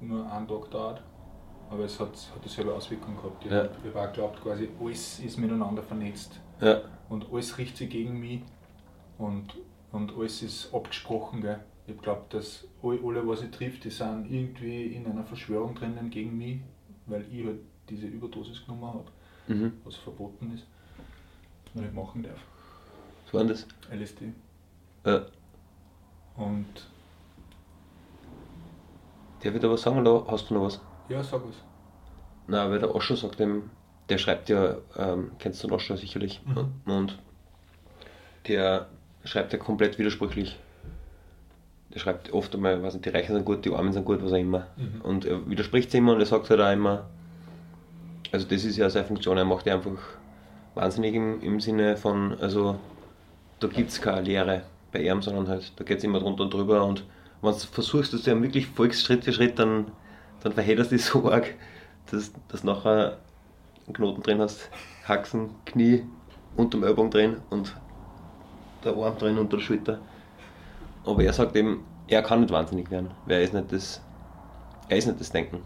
nur 0.00 0.30
einen 0.30 0.46
Tag 0.48 0.70
dauert. 0.70 1.02
Aber 1.70 1.84
es 1.84 2.00
hat, 2.00 2.08
hat 2.34 2.42
dieselbe 2.44 2.72
Auswirkung 2.74 3.14
gehabt. 3.16 3.44
Ich 3.44 3.50
Ja. 3.50 3.64
habe 3.64 3.70
hab 3.94 3.96
auch 3.96 4.06
geglaubt, 4.12 4.40
quasi 4.42 4.68
alles 4.80 5.20
ist 5.20 5.36
miteinander 5.38 5.82
vernetzt 5.82 6.40
ja, 6.60 6.80
und 7.10 7.30
alles 7.30 7.58
richtet 7.58 7.76
sich 7.76 7.90
gegen 7.90 8.18
mich 8.18 8.40
und, 9.18 9.54
und 9.92 10.14
alles 10.16 10.42
ist 10.42 10.72
abgesprochen. 10.72 11.42
Gell? 11.42 11.60
Ich 11.86 11.94
geglaubt, 11.96 12.32
dass 12.32 12.66
alle, 12.82 13.26
was 13.28 13.42
ich 13.42 13.50
trifft, 13.50 13.84
die 13.84 13.90
sind 13.90 14.30
irgendwie 14.30 14.86
in 14.94 15.06
einer 15.06 15.24
Verschwörung 15.24 15.74
drinnen 15.74 16.08
gegen 16.10 16.36
mich, 16.38 16.60
weil 17.06 17.26
ich 17.30 17.44
halt 17.44 17.60
diese 17.88 18.06
Überdosis 18.06 18.64
genommen 18.64 18.86
habe, 18.86 19.04
mhm. 19.46 19.72
was 19.84 19.96
verboten 19.96 20.52
ist, 20.54 20.66
man 21.74 21.84
nicht 21.84 21.94
machen 21.94 22.22
darf. 22.22 22.38
Was 23.24 23.34
war 23.34 23.40
denn 23.40 23.48
das? 23.50 23.66
LSD. 23.92 24.32
Ja. 25.06 25.22
Und 26.36 26.66
ich 29.42 29.60
da 29.60 29.70
was 29.70 29.82
sagen 29.82 30.00
oder 30.06 30.24
hast 30.30 30.50
du 30.50 30.54
noch 30.54 30.64
was? 30.64 30.80
ja, 31.08 31.22
sag 31.22 31.40
was. 31.46 31.54
Na, 32.48 32.68
weil 32.70 32.78
der 32.78 32.94
Osho 32.94 33.14
sagt 33.14 33.38
dem, 33.38 33.70
der 34.08 34.18
schreibt 34.18 34.48
ja, 34.48 34.76
ähm, 34.96 35.30
kennst 35.38 35.62
du 35.62 35.68
den 35.68 35.74
Osho 35.74 35.96
sicherlich, 35.96 36.40
Mhm. 36.46 36.92
und 36.92 37.18
der 38.46 38.86
schreibt 39.24 39.52
ja 39.52 39.58
komplett 39.58 39.98
widersprüchlich. 39.98 40.58
Der 41.94 42.00
schreibt 42.00 42.32
oft 42.32 42.54
einmal, 42.54 42.78
nicht, 42.78 43.04
die 43.04 43.08
Reichen 43.08 43.34
sind 43.34 43.44
gut, 43.44 43.64
die 43.64 43.72
Armen 43.74 43.92
sind 43.92 44.04
gut, 44.04 44.22
was 44.22 44.32
auch 44.32 44.36
immer. 44.36 44.66
Mhm. 44.76 45.00
Und 45.02 45.24
er 45.24 45.48
widerspricht 45.48 45.90
sich 45.90 45.98
immer 45.98 46.12
und 46.14 46.20
er 46.20 46.26
sagt 46.26 46.48
halt 46.50 46.60
auch 46.60 46.72
immer, 46.72 47.06
also 48.32 48.46
das 48.46 48.64
ist 48.64 48.76
ja 48.76 48.88
seine 48.90 49.06
Funktion, 49.06 49.36
er 49.38 49.44
macht 49.44 49.66
ja 49.66 49.74
einfach 49.74 49.98
wahnsinnig 50.78 51.14
im, 51.14 51.42
im 51.42 51.60
Sinne 51.60 51.96
von, 51.96 52.38
also 52.40 52.78
da 53.58 53.66
gibt 53.66 53.90
es 53.90 54.00
keine 54.00 54.22
Lehre 54.22 54.62
bei 54.92 55.00
ihm, 55.00 55.20
sondern 55.20 55.48
halt, 55.48 55.72
da 55.76 55.84
geht 55.84 55.98
es 55.98 56.04
immer 56.04 56.20
drunter 56.20 56.44
und 56.44 56.54
drüber 56.54 56.84
und 56.84 57.04
wenn 57.42 57.52
du 57.52 57.58
versuchst, 57.58 58.12
dass 58.12 58.22
du 58.22 58.30
ihm 58.30 58.42
wirklich 58.42 58.68
folgst 58.68 59.04
Schritt 59.04 59.24
für 59.24 59.32
Schritt, 59.32 59.58
dann, 59.58 59.86
dann 60.42 60.52
verhedderst 60.52 60.90
du 60.90 60.96
dich 60.96 61.04
so 61.04 61.30
arg, 61.30 61.54
dass 62.10 62.32
du 62.32 62.66
nachher 62.66 63.18
einen 63.86 63.94
Knoten 63.94 64.22
drin 64.22 64.40
hast, 64.40 64.70
Haxen, 65.06 65.50
Knie, 65.66 66.04
unterm 66.56 66.84
Ellbogen 66.84 67.10
drin 67.10 67.36
und 67.50 67.76
der 68.84 68.96
Arm 68.96 69.18
drin 69.18 69.38
unter 69.38 69.56
der 69.56 69.64
Schulter. 69.64 69.98
Aber 71.04 71.22
er 71.22 71.32
sagt 71.32 71.56
eben, 71.56 71.84
er 72.06 72.22
kann 72.22 72.40
nicht 72.40 72.52
wahnsinnig 72.52 72.90
werden, 72.90 73.10
weil 73.26 73.36
er 73.36 73.42
ist 73.42 73.54
nicht 73.54 73.72
das, 73.72 74.00
er 74.88 74.96
ist 74.96 75.06
nicht 75.06 75.20
das 75.20 75.30
Denken. 75.30 75.60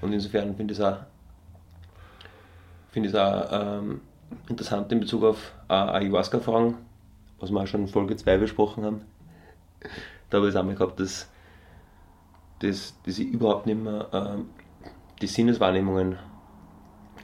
Und 0.00 0.12
insofern 0.12 0.54
finde 0.56 0.72
ich 0.72 0.78
es 0.78 0.84
auch, 0.84 0.98
find 2.90 3.14
auch 3.16 3.48
ähm, 3.52 4.00
interessant 4.48 4.90
in 4.92 5.00
Bezug 5.00 5.24
auf 5.24 5.52
äh, 5.68 5.72
Ayahuasca-Fragen, 5.72 6.76
was 7.38 7.50
wir 7.50 7.60
auch 7.60 7.66
schon 7.66 7.82
in 7.82 7.88
Folge 7.88 8.16
2 8.16 8.38
besprochen 8.38 8.84
haben. 8.84 9.02
Da 10.28 10.38
habe 10.38 10.48
ich 10.48 10.54
es 10.54 10.60
einmal 10.60 10.74
gehabt, 10.74 11.00
dass, 11.00 11.28
dass, 12.60 12.94
dass 13.04 13.18
ich 13.18 13.28
überhaupt 13.28 13.66
nicht 13.66 13.82
mehr 13.82 14.08
ähm, 14.12 14.46
die 15.20 15.26
Sinneswahrnehmungen 15.26 16.18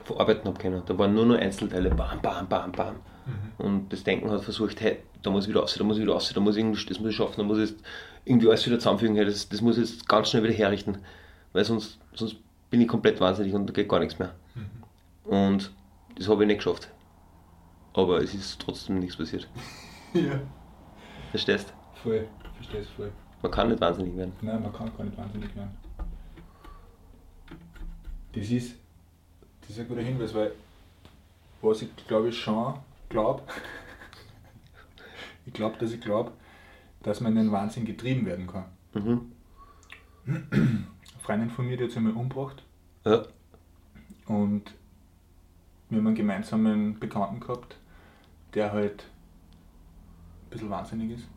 verarbeiten 0.03 0.45
habe 0.45 0.57
können. 0.57 0.81
Da 0.85 0.97
waren 0.97 1.13
nur 1.13 1.25
noch 1.25 1.37
Einzelteile, 1.37 1.89
bam, 1.89 2.21
bam, 2.21 2.47
bam, 2.47 2.71
bam. 2.71 2.95
Mhm. 2.95 3.65
Und 3.65 3.93
das 3.93 4.03
Denken 4.03 4.31
hat 4.31 4.43
versucht, 4.43 4.81
hey, 4.81 4.99
da 5.21 5.29
muss 5.29 5.45
ich 5.45 5.49
wieder 5.49 5.61
raus, 5.61 5.75
da 5.77 5.83
muss 5.83 5.97
ich 5.97 6.03
wieder 6.03 6.13
raus, 6.13 6.31
da 6.33 6.39
muss 6.39 6.55
ich 6.55 6.61
irgendwie, 6.63 6.85
das 6.85 6.99
muss 6.99 7.09
ich 7.09 7.15
schaffen, 7.15 7.35
da 7.37 7.43
muss 7.43 7.57
ich 7.57 7.75
irgendwie 8.25 8.47
alles 8.47 8.65
wieder 8.65 8.79
zusammenfügen, 8.79 9.15
hey, 9.15 9.25
das, 9.25 9.49
das 9.49 9.61
muss 9.61 9.77
ich 9.77 9.89
jetzt 9.89 10.07
ganz 10.07 10.29
schnell 10.29 10.43
wieder 10.43 10.53
herrichten, 10.53 10.99
weil 11.53 11.65
sonst, 11.65 11.99
sonst 12.13 12.37
bin 12.69 12.81
ich 12.81 12.87
komplett 12.87 13.19
wahnsinnig 13.19 13.53
und 13.53 13.67
da 13.67 13.73
geht 13.73 13.89
gar 13.89 13.99
nichts 13.99 14.19
mehr. 14.19 14.33
Und 15.27 15.71
das 16.15 16.27
habe 16.27 16.43
ich 16.43 16.47
nicht 16.47 16.57
geschafft. 16.57 16.89
Aber 17.93 18.21
es 18.21 18.33
ist 18.33 18.59
trotzdem 18.59 18.99
nichts 18.99 19.17
passiert. 19.17 19.47
ja. 20.13 20.39
Verstehst? 21.31 21.73
Voll, 22.01 22.27
verstehst 22.55 22.89
voll. 22.91 23.11
Man 23.41 23.51
kann 23.51 23.69
nicht 23.69 23.81
wahnsinnig 23.81 24.15
werden. 24.15 24.33
Nein, 24.41 24.61
man 24.61 24.73
kann 24.73 24.95
gar 24.95 25.03
nicht 25.03 25.17
wahnsinnig 25.17 25.55
werden. 25.55 25.77
Das 28.33 28.49
ist, 28.49 28.75
das 29.61 29.71
ist 29.71 29.79
ein 29.79 29.87
guter 29.87 30.01
Hinweis, 30.01 30.33
weil 30.33 30.51
was 31.61 31.81
ich 31.81 31.89
glaube 32.07 32.29
ich 32.29 32.39
schon 32.39 32.75
glaube, 33.09 33.41
ich 35.45 35.53
glaube, 35.53 35.77
dass 35.79 35.91
ich 35.91 36.01
glaube, 36.01 36.31
dass 37.03 37.19
man 37.19 37.33
in 37.33 37.45
den 37.45 37.51
Wahnsinn 37.51 37.85
getrieben 37.85 38.25
werden 38.25 38.47
kann. 38.47 38.65
Mhm. 38.93 39.31
Eine 40.25 40.87
Freundin 41.19 41.49
von 41.49 41.65
mir, 41.65 41.77
die 41.77 41.83
hat 41.83 41.91
sich 41.91 41.97
einmal 41.97 42.13
umgebracht. 42.13 42.63
Ja. 43.05 43.25
Und 44.27 44.73
wir 45.89 45.99
haben 45.99 46.07
einen 46.07 46.15
gemeinsamen 46.15 46.99
Bekannten 46.99 47.39
gehabt, 47.39 47.77
der 48.53 48.71
halt 48.71 49.03
ein 49.03 50.49
bisschen 50.49 50.69
wahnsinnig 50.69 51.11
ist. 51.11 51.27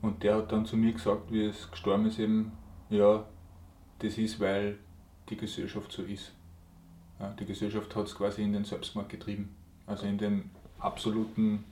Und 0.00 0.22
der 0.22 0.36
hat 0.36 0.52
dann 0.52 0.64
zu 0.64 0.76
mir 0.76 0.92
gesagt, 0.92 1.32
wie 1.32 1.46
es 1.46 1.70
gestorben 1.70 2.06
ist, 2.06 2.18
eben, 2.18 2.52
ja, 2.88 3.24
das 3.98 4.16
ist, 4.16 4.38
weil 4.38 4.78
die 5.28 5.36
Gesellschaft 5.36 5.90
so 5.92 6.02
ist. 6.02 6.32
Ja, 7.18 7.34
die 7.38 7.44
Gesellschaft 7.44 7.94
hat 7.96 8.06
es 8.06 8.14
quasi 8.14 8.42
in 8.42 8.52
den 8.52 8.64
Selbstmord 8.64 9.08
getrieben. 9.08 9.54
Also 9.86 10.06
in 10.06 10.18
den 10.18 10.50
absoluten 10.78 11.64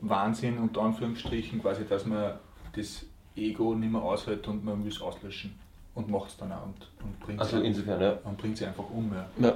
Wahnsinn, 0.00 0.58
unter 0.58 0.82
Anführungsstrichen, 0.82 1.60
quasi, 1.60 1.84
dass 1.84 2.06
man 2.06 2.34
das 2.74 3.04
Ego 3.34 3.74
nicht 3.74 3.90
mehr 3.90 4.02
aushält 4.02 4.46
und 4.48 4.64
man 4.64 4.82
muss 4.82 5.00
auslöschen. 5.02 5.58
Und 5.94 6.08
macht 6.08 6.30
es 6.30 6.36
dann 6.36 6.52
auch 6.52 6.64
und, 6.64 6.88
und 7.02 7.20
bringt 7.20 7.40
also 7.40 7.60
insofern, 7.60 8.00
ja. 8.00 8.12
und 8.22 8.38
bringt 8.38 8.56
sie 8.56 8.64
einfach 8.64 8.88
um. 8.90 9.12
Ja. 9.12 9.48
ja. 9.48 9.54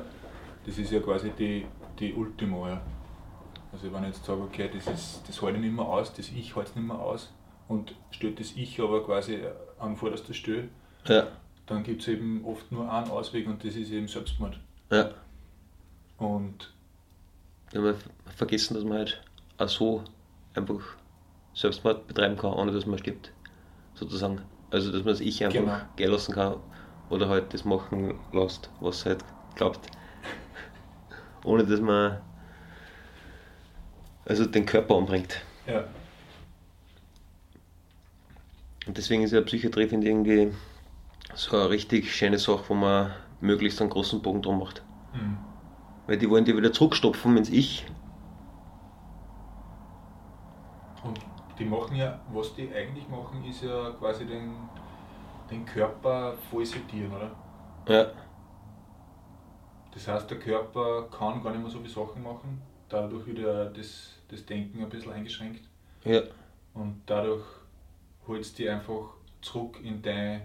Das 0.66 0.78
ist 0.78 0.92
ja 0.92 1.00
quasi 1.00 1.30
die, 1.38 1.66
die 1.98 2.14
Ultimo. 2.14 2.68
Ja. 2.68 2.80
Also 3.72 3.92
wenn 3.92 4.04
ich 4.04 4.10
jetzt 4.10 4.24
sage, 4.24 4.40
okay, 4.40 4.70
das, 4.72 4.86
ist, 4.86 5.22
das 5.28 5.42
halte 5.42 5.58
ich 5.58 5.64
nicht 5.64 5.74
mehr 5.74 5.84
aus, 5.84 6.12
das 6.12 6.28
Ich 6.30 6.54
halte 6.54 6.70
es 6.70 6.76
nicht 6.76 6.86
mehr 6.86 6.98
aus 6.98 7.32
und 7.68 7.94
stellt 8.10 8.38
das 8.38 8.52
Ich 8.56 8.80
aber 8.80 9.04
quasi 9.04 9.40
an 9.78 9.96
vorderster 9.96 10.32
Stelle, 10.32 10.68
ja. 11.06 11.26
dann 11.66 11.82
gibt 11.82 12.02
es 12.02 12.08
eben 12.08 12.44
oft 12.44 12.70
nur 12.70 12.90
einen 12.90 13.10
Ausweg 13.10 13.46
und 13.48 13.64
das 13.64 13.74
ist 13.74 13.90
eben 13.90 14.06
Selbstmord. 14.06 14.58
Ja. 14.90 15.10
Und 16.18 16.72
ja, 17.72 17.82
wir 17.82 17.96
vergessen, 18.36 18.74
dass 18.74 18.84
man 18.84 18.98
halt 18.98 19.22
auch 19.58 19.68
so 19.68 20.04
einfach 20.54 20.80
Selbstmord 21.54 22.06
betreiben 22.06 22.36
kann, 22.36 22.52
ohne 22.52 22.72
dass 22.72 22.86
man 22.86 22.98
stirbt. 22.98 23.32
Sozusagen. 23.94 24.40
Also 24.70 24.92
dass 24.92 25.04
man 25.04 25.14
das 25.14 25.20
Ich 25.20 25.44
einfach 25.44 25.58
genau. 25.58 25.76
gehen 25.96 26.10
lassen 26.10 26.34
kann 26.34 26.56
oder 27.10 27.28
halt 27.28 27.52
das 27.52 27.64
machen 27.64 28.14
lässt, 28.32 28.70
was 28.80 29.04
halt 29.04 29.24
glaubt. 29.56 29.88
Ohne 31.44 31.64
dass 31.64 31.80
man 31.80 32.18
also 34.26 34.46
den 34.46 34.66
Körper 34.66 34.96
umbringt. 34.96 35.40
Ja. 35.66 35.84
Und 38.86 38.98
deswegen 38.98 39.22
ist 39.22 39.32
ja 39.32 39.40
Psychiatrie, 39.40 39.88
finde 39.88 40.06
ich, 40.06 40.12
irgendwie 40.12 40.52
so 41.34 41.56
eine 41.56 41.70
richtig 41.70 42.14
schöne 42.14 42.38
Sache, 42.38 42.64
wo 42.68 42.74
man 42.74 43.12
möglichst 43.40 43.80
einen 43.80 43.90
großen 43.90 44.20
Bogen 44.20 44.42
drum 44.42 44.58
macht. 44.58 44.82
Mhm. 45.14 45.38
Weil 46.06 46.18
die 46.18 46.28
wollen 46.28 46.44
die 46.44 46.56
wieder 46.56 46.72
zurückstopfen 46.72 47.36
ins 47.36 47.50
Ich. 47.50 47.86
Und 51.02 51.18
die 51.58 51.64
machen 51.64 51.96
ja, 51.96 52.20
was 52.32 52.54
die 52.54 52.72
eigentlich 52.74 53.08
machen, 53.08 53.44
ist 53.48 53.62
ja 53.62 53.90
quasi 53.98 54.26
den, 54.26 54.54
den 55.50 55.64
Körper 55.64 56.34
voll 56.50 56.64
sedieren, 56.64 57.12
oder? 57.12 57.30
Ja. 57.88 58.06
Das 59.94 60.08
heißt, 60.08 60.28
der 60.28 60.38
Körper 60.38 61.08
kann 61.08 61.42
gar 61.42 61.52
nicht 61.52 61.62
mehr 61.62 61.70
so 61.70 61.78
viele 61.78 61.90
Sachen 61.90 62.22
machen, 62.22 62.60
dadurch 62.88 63.26
wird 63.26 63.76
das, 63.76 64.10
das 64.28 64.44
Denken 64.44 64.82
ein 64.82 64.88
bisschen 64.88 65.12
eingeschränkt. 65.12 65.62
Ja. 66.04 66.22
Und 66.74 67.02
dadurch 67.06 67.44
holst 68.26 68.58
du 68.58 68.62
dich 68.62 68.70
einfach 68.70 69.14
zurück 69.40 69.78
in 69.82 70.02
dein. 70.02 70.42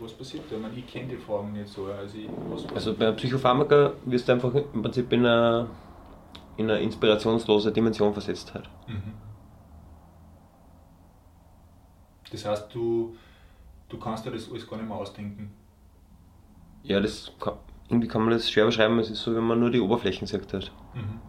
Was 0.00 0.12
passiert 0.12 0.44
da? 0.50 0.56
Ich, 0.56 0.62
meine, 0.62 0.74
ich 0.74 0.86
kenne 0.86 1.08
die 1.08 1.16
Fragen 1.16 1.52
nicht 1.52 1.68
so. 1.68 1.86
Also, 1.86 2.16
ich, 2.18 2.28
also 2.74 2.94
bei 2.94 3.12
Psychopharmaka 3.12 3.92
wirst 4.06 4.26
du 4.26 4.32
einfach 4.32 4.54
im 4.54 4.82
Prinzip 4.82 5.12
in 5.12 5.26
eine, 5.26 5.68
in 6.56 6.70
eine 6.70 6.80
inspirationslose 6.80 7.70
Dimension 7.70 8.12
versetzt. 8.12 8.52
Halt. 8.54 8.68
Mhm. 8.86 9.12
Das 12.30 12.44
heißt, 12.44 12.74
du, 12.74 13.16
du 13.88 13.98
kannst 13.98 14.24
dir 14.26 14.30
das 14.30 14.50
alles 14.50 14.68
gar 14.68 14.76
nicht 14.78 14.88
mehr 14.88 14.96
ausdenken. 14.96 15.52
Ja, 16.88 17.00
das 17.00 17.30
kann, 17.38 17.54
irgendwie 17.88 18.08
kann 18.08 18.22
man 18.22 18.30
das 18.30 18.50
schwer 18.50 18.66
beschreiben. 18.66 18.98
Es 18.98 19.10
ist 19.10 19.22
so, 19.22 19.34
wenn 19.36 19.44
man 19.44 19.60
nur 19.60 19.70
die 19.70 19.80
Oberflächen 19.80 20.26
sieht. 20.26 20.52
Halt. 20.52 20.72
Mhm. 20.94 21.20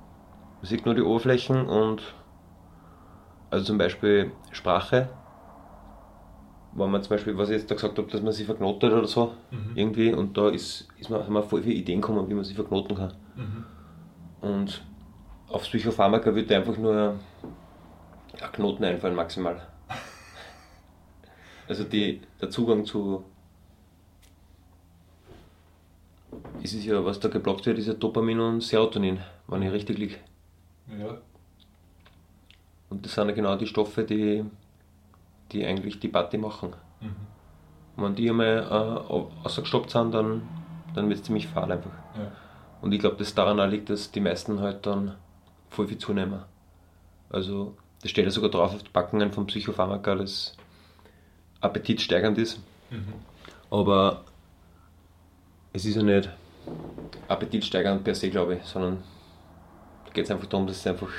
Man 0.62 0.66
sieht 0.66 0.86
nur 0.86 0.96
die 0.96 1.02
Oberflächen 1.02 1.68
und 1.68 2.02
also 3.52 3.66
zum 3.66 3.78
Beispiel 3.78 4.32
Sprache, 4.52 5.10
wenn 6.74 6.92
man 6.92 7.02
zum 7.02 7.10
Beispiel, 7.10 7.38
was 7.38 7.50
ich 7.50 7.58
jetzt 7.58 7.72
da 7.72 7.76
gesagt 7.76 7.98
habe, 7.98 8.10
dass 8.10 8.22
man 8.22 8.32
sie 8.32 8.46
verknotet 8.46 8.94
oder 8.94 9.08
so, 9.08 9.34
mhm. 9.52 9.72
irgendwie, 9.76 10.14
und 10.14 10.38
da 10.38 10.50
ist, 10.50 10.88
ist 10.98 11.10
man, 11.10 11.24
haben 11.24 11.34
wir 11.34 11.44
voll 11.44 11.64
viele 11.64 11.76
Ideen 11.76 12.02
gekommen, 12.02 12.30
wie 12.30 12.34
man 12.34 12.44
sie 12.44 12.54
verknoten 12.54 12.96
kann. 12.96 13.14
Mhm. 13.36 13.66
Und 14.42 14.82
auf 15.50 15.64
Psychopharmaka 15.64 16.34
würde 16.34 16.56
einfach 16.56 16.78
nur 16.78 17.16
ein 18.42 18.52
Knoten 18.54 18.84
einfallen, 18.84 19.16
maximal. 19.16 19.62
also 21.68 21.84
die, 21.84 22.22
der 22.40 22.50
Zugang 22.50 22.86
zu. 22.86 23.26
Es 26.64 26.74
ist 26.74 26.86
ja, 26.86 27.04
was 27.04 27.20
da 27.20 27.30
geblockt 27.30 27.66
wird, 27.66 27.78
ist 27.78 27.88
ja 27.88 27.94
Dopamin 27.94 28.40
und 28.40 28.62
Serotonin, 28.62 29.20
wenn 29.48 29.62
ich 29.62 29.72
richtig 29.72 29.98
liege. 29.98 30.16
Ja. 31.00 31.18
Und 32.90 33.06
das 33.06 33.14
sind 33.14 33.30
ja 33.30 33.34
genau 33.34 33.56
die 33.56 33.68
Stoffe, 33.68 34.04
die, 34.04 34.44
die 35.52 35.66
eigentlich 35.66 36.00
die 36.00 36.08
Party 36.08 36.38
machen. 36.38 36.74
Mhm. 37.02 37.16
wenn 37.96 38.16
die 38.16 38.30
einmal 38.30 38.58
äh, 38.58 39.46
ausgestoppt 39.46 39.92
sind, 39.92 40.14
dann, 40.14 40.42
dann 40.96 41.08
wird 41.08 41.20
es 41.20 41.26
ziemlich 41.26 41.48
fahl 41.48 41.72
einfach. 41.72 41.92
Ja. 42.18 42.32
Und 42.82 42.92
ich 42.92 43.00
glaube, 43.00 43.18
dass 43.18 43.36
daran 43.36 43.60
auch 43.60 43.68
liegt, 43.68 43.90
dass 43.90 44.12
die 44.12 44.20
meisten 44.20 44.60
halt 44.60 44.86
dann 44.86 45.16
voll 45.70 45.88
viel 45.88 45.98
zunehmen. 45.98 46.42
Also, 47.30 47.76
das 48.02 48.12
steht 48.12 48.26
ja 48.26 48.32
sogar 48.32 48.50
drauf 48.50 48.74
auf 48.74 48.84
die 48.84 48.90
Packungen 48.90 49.32
von 49.32 49.46
Psychopharmaka, 49.48 50.16
dass 50.16 50.56
appetitsteigernd 51.62 52.38
ist. 52.38 52.60
Mhm. 52.90 53.14
Aber 53.70 54.24
es 55.74 55.86
ist 55.86 55.96
ja 55.96 56.04
nicht 56.04 56.30
appetitsteigernd 57.28 58.04
per 58.04 58.16
se, 58.16 58.30
glaube 58.30 58.56
ich, 58.56 58.64
sondern 58.64 59.04
da 60.06 60.12
geht 60.12 60.26
es 60.26 60.32
einfach 60.32 60.48
darum, 60.48 60.68
dass 60.68 60.78
es 60.78 60.88
einfach 60.88 61.10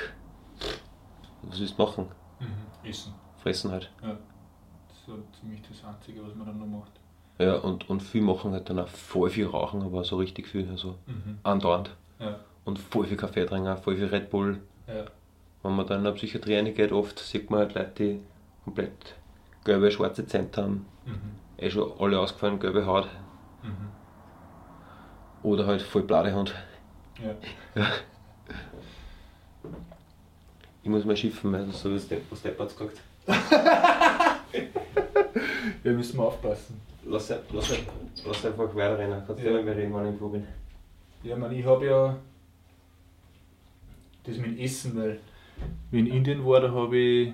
was 1.43 1.59
willst 1.59 1.77
du 1.77 1.83
machen? 1.83 2.07
Mhm. 2.39 2.89
Essen. 2.89 3.13
Fressen 3.37 3.71
halt. 3.71 3.91
Ja. 4.01 4.17
Das 4.87 5.17
ist 5.17 5.39
ziemlich 5.39 5.61
das 5.67 5.83
Einzige, 5.83 6.23
was 6.25 6.35
man 6.35 6.47
dann 6.47 6.59
noch 6.59 6.79
macht. 6.79 6.91
Ja, 7.39 7.55
und, 7.55 7.89
und 7.89 8.03
viel 8.03 8.21
machen 8.21 8.51
halt 8.51 8.69
dann 8.69 8.79
auch 8.79 8.87
voll 8.87 9.29
viel 9.29 9.47
rauchen, 9.47 9.81
aber 9.81 10.03
so 10.03 10.17
richtig 10.17 10.47
viel, 10.47 10.69
also 10.69 10.95
mhm. 11.07 11.39
andauernd. 11.43 11.95
Ja. 12.19 12.39
Und 12.65 12.77
voll 12.77 13.07
viel 13.07 13.17
Kaffee 13.17 13.45
trinken, 13.45 13.75
voll 13.77 13.95
viel 13.95 14.05
Red 14.05 14.29
Bull. 14.29 14.61
Ja. 14.87 15.05
Wenn 15.63 15.75
man 15.75 15.87
dann 15.87 15.99
in 15.99 16.03
der 16.03 16.11
Psychiatrie 16.11 16.55
reingeht, 16.55 16.91
oft 16.91 17.17
sieht 17.17 17.49
man 17.49 17.61
halt 17.61 17.73
Leute, 17.73 17.91
die 17.97 18.19
komplett 18.63 19.15
gelbe, 19.63 19.91
schwarze 19.91 20.25
Zähne 20.27 20.49
haben, 20.55 20.85
mhm. 21.05 21.31
eh 21.57 21.69
schon 21.71 21.91
alle 21.99 22.19
ausgefallen, 22.19 22.59
gelbe 22.59 22.85
Haut. 22.85 23.07
Mhm. 23.63 23.89
Oder 25.43 25.65
halt 25.67 25.81
voll 25.81 26.03
blade 26.03 26.33
Hand. 26.33 26.53
Ja. 27.23 27.35
Ich 30.83 30.89
muss 30.89 31.05
mal 31.05 31.15
schiffen, 31.17 31.51
weil 31.51 31.71
so 31.71 31.93
was 31.93 32.07
Depp, 32.07 32.23
was 32.29 32.41
Depp 32.41 32.59
hat's 32.59 32.75
gesagt. 32.75 32.99
Wir 35.83 35.93
müssen 35.93 36.17
mal 36.17 36.25
aufpassen. 36.25 36.79
Lass, 37.05 37.29
lass, 37.51 37.73
lass 38.25 38.45
einfach 38.45 38.75
weiterrennen. 38.75 39.23
Kannst 39.25 39.43
du 39.43 39.47
Ja. 39.47 39.57
ja. 39.57 39.63
mal 39.63 39.73
reden, 39.73 39.93
wann 39.93 40.13
ich 40.13 40.19
bin. 40.19 40.47
Ja, 41.23 41.35
man, 41.35 41.51
ich 41.51 41.65
habe 41.65 41.85
ja 41.85 42.17
das 44.23 44.37
mit 44.37 44.59
Essen, 44.59 44.95
weil 44.97 45.19
wie 45.91 45.99
in 45.99 46.07
Indien 46.07 46.45
war, 46.45 46.61
da 46.61 46.71
habe 46.71 46.97
ich 46.97 47.33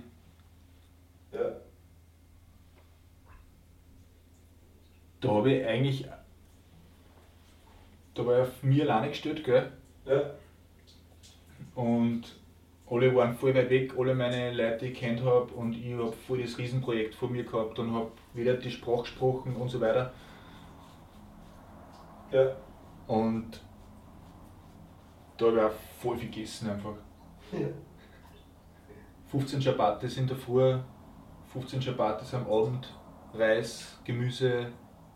Ja. 1.34 1.52
da 5.22 5.30
habe 5.30 5.52
ich 5.54 5.66
eigentlich 5.66 6.06
da 8.18 8.26
war 8.26 8.42
ich 8.42 8.48
auf 8.48 8.64
mich 8.64 8.82
alleine 8.82 9.10
gestellt, 9.10 9.44
gell? 9.44 9.72
Ja. 10.06 10.32
Und 11.76 12.24
alle 12.90 13.14
waren 13.16 13.36
voll 13.36 13.54
weit 13.54 13.70
weg, 13.70 13.94
alle 13.98 14.16
meine 14.16 14.52
Leute, 14.54 14.86
die 14.86 14.92
ich 14.92 15.00
kennt 15.00 15.24
habe 15.24 15.54
und 15.54 15.74
ich 15.74 15.94
habe 15.94 16.12
voll 16.12 16.42
das 16.42 16.58
Riesenprojekt 16.58 17.14
vor 17.14 17.30
mir 17.30 17.44
gehabt 17.44 17.78
und 17.80 17.94
habe 17.94 18.12
wieder 18.34 18.54
die 18.56 18.72
Sprache 18.72 19.02
gesprochen 19.02 19.56
und 19.56 19.70
so 19.70 19.80
weiter. 19.82 20.12
Ja. 22.32 22.56
Und 23.08 23.62
da 25.38 25.46
habe 25.46 25.58
ich 25.58 25.64
auch 25.64 25.72
voll 26.00 26.18
viel 26.18 26.30
gegessen 26.30 26.70
einfach. 26.70 26.96
Ja. 27.52 27.68
15 29.28 29.62
Schabates 29.62 30.18
in 30.18 30.28
der 30.28 30.38
Früh, 30.38 30.78
15 31.52 31.82
Schabates 31.82 32.34
am 32.34 32.48
Abend, 32.50 32.94
Reis, 33.34 34.00
Gemüse, 34.06 34.68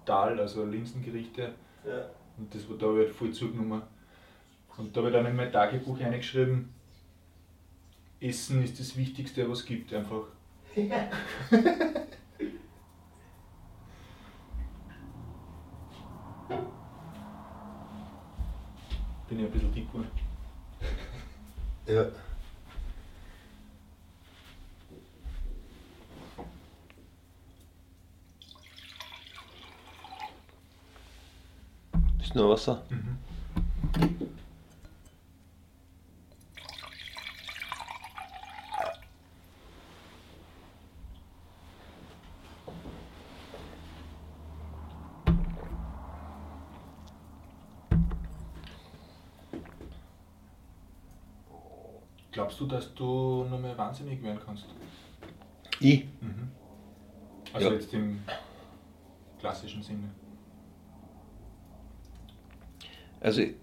Dahl, 0.05 0.39
also 0.39 0.65
Linsengerichte. 0.65 1.53
Ja. 1.85 2.09
Und 2.41 2.55
das 2.55 2.67
war 2.67 2.75
da 2.75 2.87
habe 2.87 3.01
ich 3.01 3.05
halt 3.05 3.15
voll 3.15 3.31
zugenommen. 3.31 3.83
Und 4.75 4.97
da 4.97 5.01
habe 5.01 5.09
ich 5.09 5.15
dann 5.15 5.27
in 5.27 5.35
mein 5.35 5.51
Tagebuch 5.51 5.99
eingeschrieben, 5.99 6.73
Essen 8.19 8.63
ist 8.63 8.79
das 8.79 8.97
Wichtigste, 8.97 9.47
was 9.47 9.59
es 9.59 9.65
gibt 9.65 9.93
einfach. 9.93 10.23
Bin 10.73 10.91
ich 19.29 19.45
ein 19.45 19.51
bisschen 19.51 19.71
dick 19.71 19.87
geworden. 19.87 20.09
Ja. 21.85 22.07
Ist 32.31 32.35
nur 32.37 32.49
Wasser? 32.49 32.81
Mhm. 32.89 33.17
Glaubst 52.31 52.61
du, 52.61 52.65
dass 52.65 52.93
du 52.95 53.45
noch 53.49 53.59
mehr 53.59 53.77
wahnsinnig 53.77 54.23
werden 54.23 54.39
kannst? 54.45 54.67
Ich? 55.81 56.05
Mhm. 56.21 56.49
Also 57.51 57.67
Ja. 57.67 57.73
jetzt 57.73 57.93
im 57.93 58.23
klassischen 59.37 59.83
Sinne. 59.83 60.09
Also, 63.21 63.41
ich, 63.41 63.53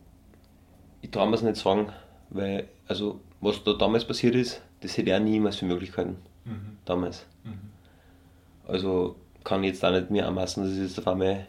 ich 1.02 1.10
traue 1.10 1.28
mir 1.28 1.34
es 1.34 1.42
nicht 1.42 1.56
sagen, 1.56 1.92
weil, 2.30 2.68
also, 2.86 3.20
was 3.40 3.62
da 3.64 3.74
damals 3.74 4.04
passiert 4.06 4.34
ist, 4.34 4.62
das 4.80 4.96
hätte 4.96 5.10
ich 5.10 5.16
auch 5.16 5.20
niemals 5.20 5.56
für 5.56 5.66
Möglichkeiten. 5.66 6.16
Mhm. 6.44 6.78
Damals. 6.84 7.26
Mhm. 7.44 7.58
Also, 8.66 9.16
kann 9.44 9.62
ich 9.64 9.72
jetzt 9.72 9.84
auch 9.84 9.90
nicht 9.90 10.10
mehr 10.10 10.26
anmaßen, 10.26 10.62
dass 10.62 10.72
ich 10.72 10.80
jetzt 10.80 10.98
auf 10.98 11.06
einmal 11.08 11.46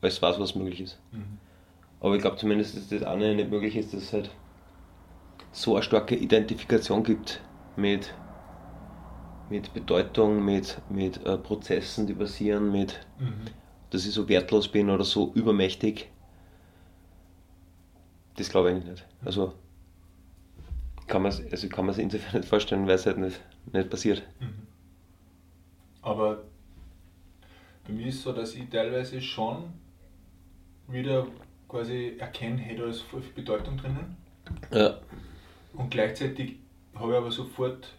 alles 0.00 0.22
weiß, 0.22 0.38
was 0.40 0.54
möglich 0.54 0.80
ist. 0.80 0.98
Mhm. 1.12 1.38
Aber 2.00 2.14
ich 2.14 2.22
glaube 2.22 2.36
zumindest, 2.38 2.76
dass 2.76 2.88
das 2.88 3.02
eine 3.02 3.34
nicht 3.34 3.50
möglich 3.50 3.76
ist, 3.76 3.92
dass 3.92 4.02
es 4.04 4.12
halt 4.12 4.30
so 5.52 5.74
eine 5.74 5.82
starke 5.82 6.16
Identifikation 6.16 7.02
gibt 7.02 7.40
mit, 7.76 8.14
mit 9.50 9.72
Bedeutung, 9.74 10.44
mit, 10.44 10.78
mit 10.88 11.24
äh, 11.26 11.36
Prozessen, 11.36 12.06
die 12.06 12.14
passieren, 12.14 12.70
mit, 12.72 13.00
Mhm. 13.18 13.46
dass 13.90 14.06
ich 14.06 14.12
so 14.12 14.28
wertlos 14.28 14.68
bin 14.68 14.88
oder 14.88 15.04
so 15.04 15.32
übermächtig. 15.34 16.08
Das 18.40 18.48
glaube 18.48 18.70
ich 18.70 18.76
eigentlich 18.76 18.90
nicht. 18.90 19.06
Also 19.22 19.52
kann 21.06 21.20
man 21.20 21.30
also 21.30 21.68
kann 21.68 21.88
es 21.90 21.98
insofern 21.98 22.40
nicht 22.40 22.48
vorstellen, 22.48 22.86
weil 22.86 22.94
es 22.94 23.04
halt 23.04 23.18
nicht, 23.18 23.38
nicht 23.70 23.90
passiert. 23.90 24.22
Mhm. 24.40 24.66
Aber 26.00 26.42
bei 27.86 27.92
mir 27.92 28.06
ist 28.06 28.14
es 28.14 28.22
so, 28.22 28.32
dass 28.32 28.54
ich 28.54 28.66
teilweise 28.70 29.20
schon 29.20 29.74
wieder 30.88 31.26
quasi 31.68 32.16
erkenne, 32.18 32.56
hey, 32.62 32.76
da 32.78 32.86
ist 32.86 33.02
voll 33.02 33.20
viel 33.20 33.34
Bedeutung 33.34 33.76
drinnen. 33.76 34.16
Ja. 34.70 34.98
Und 35.74 35.90
gleichzeitig 35.90 36.56
habe 36.94 37.12
ich 37.12 37.18
aber 37.18 37.30
sofort 37.30 37.92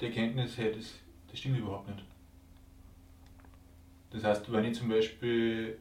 die 0.00 0.06
Erkenntnis, 0.06 0.56
hey, 0.56 0.72
das, 0.74 0.94
das 1.30 1.38
stimmt 1.38 1.58
überhaupt 1.58 1.88
nicht. 1.88 2.02
Das 4.08 4.24
heißt, 4.24 4.50
wenn 4.50 4.64
ich 4.64 4.78
zum 4.78 4.88
Beispiel, 4.88 5.76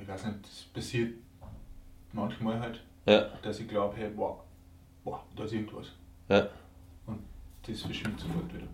ich 0.00 0.08
weiß 0.08 0.24
nicht, 0.24 0.42
das 0.42 0.64
passiert 0.72 1.12
manchmal 2.12 2.58
halt, 2.60 2.82
Ja. 3.10 3.28
dass 3.42 3.58
ich 3.58 3.66
glaube, 3.66 3.96
hey, 3.96 4.08
wow, 4.14 4.38
wow, 5.02 5.18
da 5.34 5.42
ist 5.42 5.52
irgendwas. 5.52 5.86
Ja. 6.28 6.46
Und 7.06 7.18
das 7.66 7.80
verschwindet 7.80 8.20
sofort 8.20 8.54
wieder. 8.54 8.68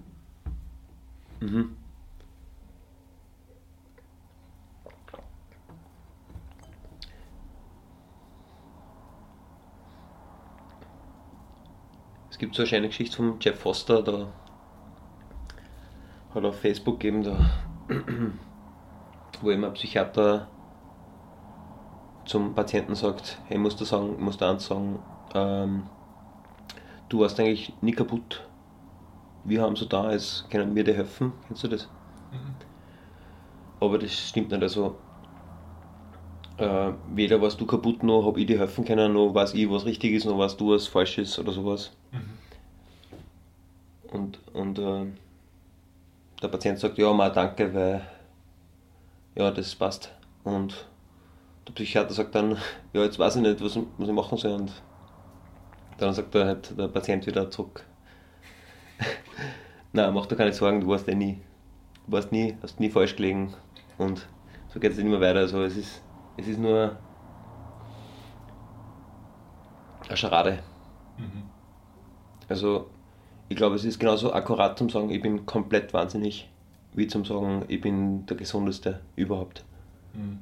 Mhm. 1.40 1.74
Es 12.28 12.36
gibt 12.36 12.54
so 12.54 12.60
eine 12.60 12.68
schöne 12.68 12.88
Geschichte 12.88 13.16
von 13.16 13.40
Jeff 13.40 13.58
Foster, 13.58 14.02
da 14.02 14.34
hat 16.34 16.42
er 16.42 16.50
auf 16.50 16.60
Facebook 16.60 17.00
gegeben, 17.00 17.22
da, 17.22 17.38
wo 19.40 19.50
immer 19.50 19.68
ein 19.68 19.72
Psychiater 19.72 20.46
zum 22.26 22.54
Patienten 22.54 22.94
sagt, 22.94 23.38
hey, 23.46 23.56
musst 23.56 23.80
du 23.80 23.84
sagen, 23.84 24.16
musst 24.22 24.40
du 24.40 24.44
eins 24.44 24.66
sagen, 24.66 24.98
ähm, 25.34 25.84
du 27.08 27.20
warst 27.20 27.40
eigentlich 27.40 27.72
nie 27.80 27.92
kaputt, 27.92 28.46
wir 29.44 29.62
haben 29.62 29.76
so 29.76 29.86
da, 29.86 30.02
als 30.02 30.44
können 30.50 30.74
wir 30.74 30.84
dir 30.84 30.94
helfen. 30.94 31.32
Kennst 31.46 31.62
du 31.64 31.68
das? 31.68 31.88
Mhm. 32.32 32.54
Aber 33.80 33.98
das 33.98 34.12
stimmt 34.12 34.50
nicht. 34.50 34.62
Also, 34.62 34.96
äh, 36.58 36.92
weder 37.14 37.40
warst 37.40 37.60
du 37.60 37.66
kaputt, 37.66 38.02
noch 38.02 38.26
habe 38.26 38.40
ich 38.40 38.46
dir 38.46 38.58
helfen 38.58 38.84
können, 38.84 39.12
noch 39.12 39.34
weiß 39.34 39.54
ich, 39.54 39.70
was 39.70 39.84
richtig 39.84 40.12
ist, 40.12 40.24
noch 40.24 40.38
weißt 40.38 40.60
du, 40.60 40.72
was 40.72 40.88
falsch 40.88 41.18
ist 41.18 41.38
oder 41.38 41.52
sowas. 41.52 41.92
Mhm. 42.10 42.38
Und, 44.12 44.38
und 44.52 44.78
äh, 44.78 45.06
der 46.42 46.48
Patient 46.48 46.78
sagt, 46.78 46.98
ja, 46.98 47.12
mal 47.12 47.30
danke, 47.30 47.72
weil 47.72 48.02
ja, 49.36 49.50
das 49.50 49.74
passt. 49.74 50.12
Und 50.42 50.86
der 51.66 51.72
Psychiater 51.72 52.12
sagt 52.12 52.34
dann, 52.34 52.56
ja, 52.92 53.02
jetzt 53.02 53.18
weiß 53.18 53.36
ich 53.36 53.42
nicht, 53.42 53.62
was, 53.62 53.78
was 53.98 54.08
ich 54.08 54.14
machen 54.14 54.38
soll. 54.38 54.52
Und 54.52 54.72
dann 55.98 56.14
sagt 56.14 56.34
er 56.34 56.46
halt 56.46 56.78
der 56.78 56.88
Patient 56.88 57.26
wieder 57.26 57.50
zurück. 57.50 57.84
Nein, 59.92 60.14
mach 60.14 60.26
dir 60.26 60.36
keine 60.36 60.52
Sorgen, 60.52 60.80
du 60.80 60.88
warst 60.88 61.08
eh 61.08 61.14
nie. 61.14 61.40
Du 62.06 62.12
warst 62.12 62.32
nie, 62.32 62.56
hast 62.62 62.78
nie 62.80 62.90
falsch 62.90 63.16
gelegen. 63.16 63.54
Und 63.98 64.26
so 64.68 64.78
geht 64.78 64.92
es 64.92 64.98
immer 64.98 65.20
weiter. 65.20 65.40
Also 65.40 65.62
es 65.62 65.76
ist, 65.76 66.02
es 66.36 66.46
ist 66.46 66.58
nur 66.58 66.96
eine 70.06 70.16
Scharade. 70.16 70.62
Mhm. 71.18 71.44
Also 72.48 72.88
ich 73.48 73.56
glaube, 73.56 73.76
es 73.76 73.84
ist 73.84 73.98
genauso 73.98 74.32
akkurat 74.32 74.78
zum 74.78 74.88
sagen, 74.90 75.10
ich 75.10 75.22
bin 75.22 75.46
komplett 75.46 75.92
wahnsinnig, 75.92 76.48
wie 76.94 77.06
zum 77.06 77.24
sagen, 77.24 77.64
ich 77.68 77.80
bin 77.80 78.26
der 78.26 78.36
gesundeste 78.36 79.00
überhaupt. 79.16 79.64
Mhm. 80.14 80.40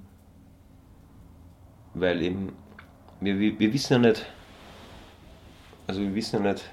Weil 1.95 2.23
eben, 2.23 2.53
wir, 3.21 3.39
wir, 3.39 3.59
wir 3.59 3.73
wissen 3.73 3.93
ja 3.95 3.99
nicht, 4.01 4.27
also 5.87 6.01
wir 6.01 6.15
wissen 6.15 6.43
ja 6.43 6.53
nicht, 6.53 6.65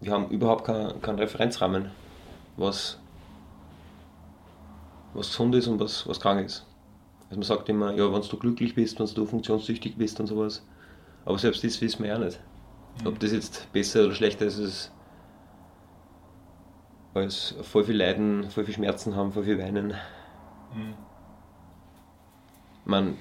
wir 0.00 0.12
haben 0.12 0.28
überhaupt 0.28 0.64
keinen 0.64 1.00
keinen 1.00 1.18
Referenzrahmen, 1.18 1.90
was, 2.56 2.98
was 5.14 5.28
gesund 5.28 5.54
ist 5.54 5.68
und 5.68 5.80
was, 5.80 6.06
was 6.06 6.20
krank 6.20 6.44
ist. 6.44 6.66
Also 7.30 7.36
man 7.36 7.42
sagt 7.44 7.68
immer, 7.68 7.94
ja, 7.94 8.12
wenn 8.12 8.20
du 8.20 8.36
glücklich 8.36 8.74
bist, 8.74 9.00
wenn 9.00 9.06
du 9.06 9.24
funktionstüchtig 9.24 9.96
bist 9.96 10.20
und 10.20 10.26
sowas. 10.26 10.66
Aber 11.24 11.38
selbst 11.38 11.64
das 11.64 11.80
wissen 11.80 12.02
wir 12.02 12.10
ja 12.10 12.18
nicht. 12.18 12.38
Ob 13.06 13.18
das 13.20 13.32
jetzt 13.32 13.72
besser 13.72 14.04
oder 14.04 14.14
schlechter 14.14 14.44
ist, 14.46 14.58
ist 14.58 14.92
als 17.14 17.54
voll 17.62 17.84
viel 17.84 17.96
Leiden, 17.96 18.50
voll 18.50 18.64
viel 18.64 18.74
Schmerzen 18.74 19.16
haben, 19.16 19.32
voll 19.32 19.44
viel 19.44 19.58
Weinen. 19.58 19.94
Mhm. 20.74 20.94
Man, 22.84 23.16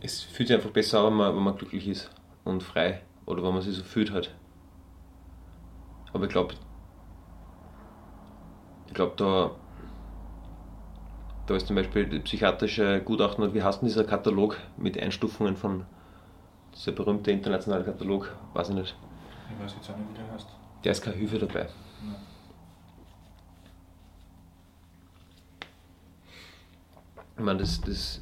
es 0.00 0.22
fühlt 0.22 0.48
sich 0.48 0.56
einfach 0.56 0.70
besser 0.70 1.00
an, 1.00 1.06
wenn 1.06 1.16
man, 1.16 1.36
wenn 1.36 1.42
man 1.42 1.56
glücklich 1.56 1.86
ist 1.86 2.10
und 2.44 2.62
frei 2.62 3.02
oder 3.26 3.42
wenn 3.42 3.52
man 3.52 3.62
sich 3.62 3.76
so 3.76 3.82
fühlt 3.82 4.10
hat. 4.12 4.34
Aber 6.12 6.24
ich 6.24 6.30
glaube, 6.30 6.54
ich 8.86 8.94
glaube 8.94 9.12
da, 9.16 9.50
da 11.46 11.54
ist 11.54 11.66
zum 11.66 11.76
Beispiel 11.76 12.20
psychiatrische 12.20 13.00
Gutachten, 13.02 13.44
und 13.44 13.54
wie 13.54 13.62
heißt 13.62 13.82
denn 13.82 13.88
dieser 13.88 14.04
Katalog 14.04 14.56
mit 14.76 14.98
Einstufungen 15.00 15.56
von 15.56 15.84
dieser 16.74 16.92
berühmte 16.92 17.30
internationale 17.30 17.84
Katalog, 17.84 18.34
weiß 18.54 18.70
ich 18.70 18.74
nicht. 18.74 18.96
Ich 19.50 19.64
weiß 19.64 19.74
jetzt 19.76 19.90
auch 19.90 19.96
nicht, 19.96 20.10
wie 20.10 20.14
der 20.14 20.32
heißt. 20.32 20.48
Der 20.84 20.92
ist 20.92 21.02
keine 21.02 21.16
Hilfe 21.16 21.38
dabei. 21.38 21.60
Ja. 21.60 21.68
Ich 27.38 27.44
meine, 27.44 27.60
das, 27.60 27.80
das, 27.80 28.20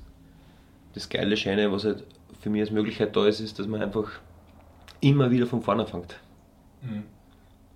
das 0.94 1.08
geile 1.08 1.36
Scheine, 1.36 1.72
was 1.72 1.84
halt 1.84 2.04
für 2.40 2.50
mich 2.50 2.60
als 2.60 2.70
Möglichkeit 2.70 3.16
da 3.16 3.26
ist, 3.26 3.40
ist, 3.40 3.58
dass 3.58 3.66
man 3.66 3.82
einfach 3.82 4.10
immer 5.00 5.30
wieder 5.30 5.46
von 5.46 5.62
vorne 5.62 5.86
fängt. 5.86 6.20
Mhm. 6.82 7.04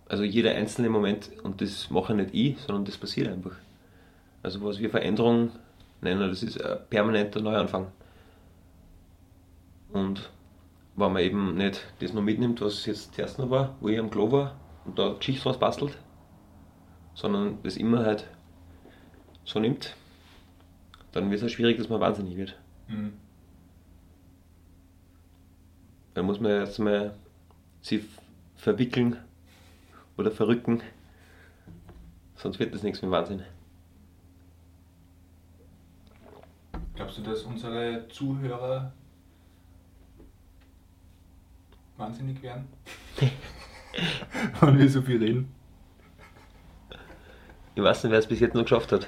Also 0.08 0.24
jeder 0.24 0.54
einzelne 0.54 0.90
Moment, 0.90 1.30
und 1.42 1.60
das 1.60 1.90
mache 1.90 2.14
nicht 2.14 2.34
ich, 2.34 2.58
sondern 2.58 2.84
das 2.84 2.98
passiert 2.98 3.28
einfach. 3.28 3.52
Also 4.42 4.62
was 4.62 4.78
wir 4.78 4.90
Veränderung 4.90 5.50
nennen, 6.00 6.28
das 6.28 6.42
ist 6.42 6.62
ein 6.62 6.78
permanenter 6.88 7.40
Neuanfang. 7.40 7.86
Und 9.92 10.30
wenn 10.96 11.12
man 11.12 11.22
eben 11.22 11.54
nicht 11.54 11.86
das 12.00 12.12
noch 12.12 12.22
mitnimmt, 12.22 12.60
was 12.60 12.86
jetzt 12.86 13.14
zuerst 13.14 13.38
noch 13.38 13.50
war, 13.50 13.76
wo 13.80 13.88
ich 13.88 13.98
am 13.98 14.10
Klo 14.10 14.30
war 14.30 14.56
und 14.84 14.98
da 14.98 15.14
Geschichte 15.14 15.44
was 15.44 15.58
bastelt, 15.58 15.96
sondern 17.14 17.58
das 17.62 17.76
immer 17.76 18.04
halt 18.04 18.26
so 19.44 19.58
nimmt, 19.58 19.94
dann 21.12 21.30
wird 21.30 21.40
es 21.40 21.46
auch 21.46 21.54
schwierig, 21.54 21.76
dass 21.78 21.88
man 21.88 22.00
wahnsinnig 22.00 22.36
wird. 22.36 22.58
Mhm. 22.88 23.12
Dann 26.14 26.26
muss 26.26 26.40
man 26.40 26.52
jetzt 26.52 26.78
mal 26.78 27.14
sich 27.80 28.04
verwickeln 28.56 29.16
oder 30.16 30.30
verrücken, 30.30 30.82
sonst 32.36 32.58
wird 32.58 32.74
das 32.74 32.82
nichts 32.82 33.00
mit 33.00 33.10
Wahnsinn. 33.10 33.42
Glaubst 36.94 37.18
du, 37.18 37.22
dass 37.22 37.42
unsere 37.44 38.06
Zuhörer 38.08 38.92
wahnsinnig 41.96 42.42
werden? 42.42 42.68
Wenn 44.60 44.78
wir 44.78 44.90
so 44.90 45.00
viel 45.00 45.18
reden. 45.18 45.52
Ich 47.74 47.82
weiß 47.82 48.04
nicht, 48.04 48.12
wer 48.12 48.18
es 48.18 48.26
bis 48.26 48.40
jetzt 48.40 48.54
noch 48.54 48.62
geschafft 48.62 48.92
hat. 48.92 49.06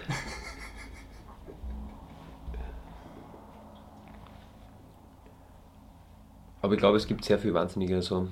Aber 6.62 6.74
ich 6.74 6.78
glaube, 6.78 6.96
es 6.96 7.06
gibt 7.06 7.24
sehr 7.24 7.38
viele 7.38 7.54
Wahnsinnige. 7.54 7.96
Also, 7.96 8.28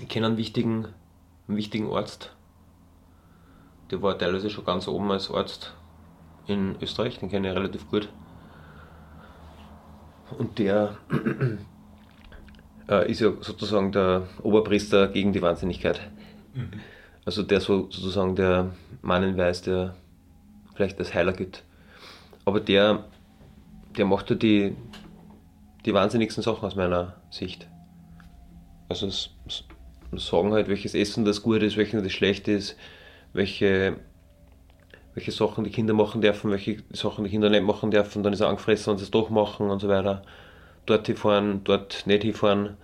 ich 0.00 0.08
kenne 0.08 0.26
einen 0.26 0.36
wichtigen, 0.38 0.88
einen 1.46 1.56
wichtigen 1.56 1.92
Arzt. 1.92 2.34
Der 3.90 4.02
war 4.02 4.18
teilweise 4.18 4.50
schon 4.50 4.64
ganz 4.64 4.88
oben 4.88 5.12
als 5.12 5.30
Arzt 5.30 5.74
in 6.46 6.76
Österreich, 6.80 7.18
den 7.18 7.30
kenne 7.30 7.50
ich 7.50 7.56
relativ 7.56 7.88
gut. 7.88 8.08
Und 10.38 10.58
der 10.58 10.96
äh, 12.88 13.10
ist 13.10 13.20
ja 13.20 13.32
sozusagen 13.40 13.92
der 13.92 14.26
Oberpriester 14.42 15.08
gegen 15.08 15.32
die 15.32 15.42
Wahnsinnigkeit. 15.42 16.00
Mhm. 16.54 16.70
Also 17.24 17.42
der 17.42 17.60
so, 17.60 17.90
sozusagen 17.90 18.34
der 18.36 18.72
Mann 19.02 19.22
in 19.22 19.36
Weiß, 19.36 19.62
der 19.62 19.94
vielleicht 20.74 20.98
als 20.98 21.14
Heiler 21.14 21.32
gibt. 21.32 21.64
Aber 22.44 22.60
der, 22.60 23.04
der 23.96 24.04
macht 24.04 24.30
ja 24.30 24.36
die, 24.36 24.76
die 25.86 25.94
wahnsinnigsten 25.94 26.42
Sachen 26.42 26.66
aus 26.66 26.74
meiner 26.74 27.14
Sicht. 27.30 27.68
Also 28.88 29.08
sagen 30.16 30.52
halt, 30.52 30.68
welches 30.68 30.94
Essen 30.94 31.24
das 31.24 31.42
gut 31.42 31.62
ist, 31.62 31.76
welches 31.76 32.02
das 32.02 32.12
schlecht 32.12 32.48
ist, 32.48 32.76
welche, 33.32 33.96
welche 35.14 35.32
Sachen 35.32 35.64
die 35.64 35.70
Kinder 35.70 35.94
machen 35.94 36.20
dürfen, 36.20 36.50
welche 36.50 36.82
Sachen 36.92 37.24
die 37.24 37.30
Kinder 37.30 37.50
nicht 37.50 37.64
machen 37.64 37.90
dürfen, 37.90 38.22
dann 38.22 38.32
ist 38.32 38.40
er 38.40 38.48
angefressen, 38.48 38.92
wenn 38.92 38.98
sie 38.98 39.04
es 39.04 39.10
doch 39.10 39.30
machen 39.30 39.70
und 39.70 39.80
so 39.80 39.88
weiter. 39.88 40.22
Dort 40.86 41.06
hinfahren, 41.06 41.62
dort 41.64 42.06
nicht 42.06 42.22
hinfahren, 42.22 42.76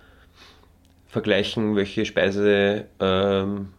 vergleichen, 1.07 1.75
welche 1.75 2.05
Speise, 2.05 2.85
ähm, 2.99 3.69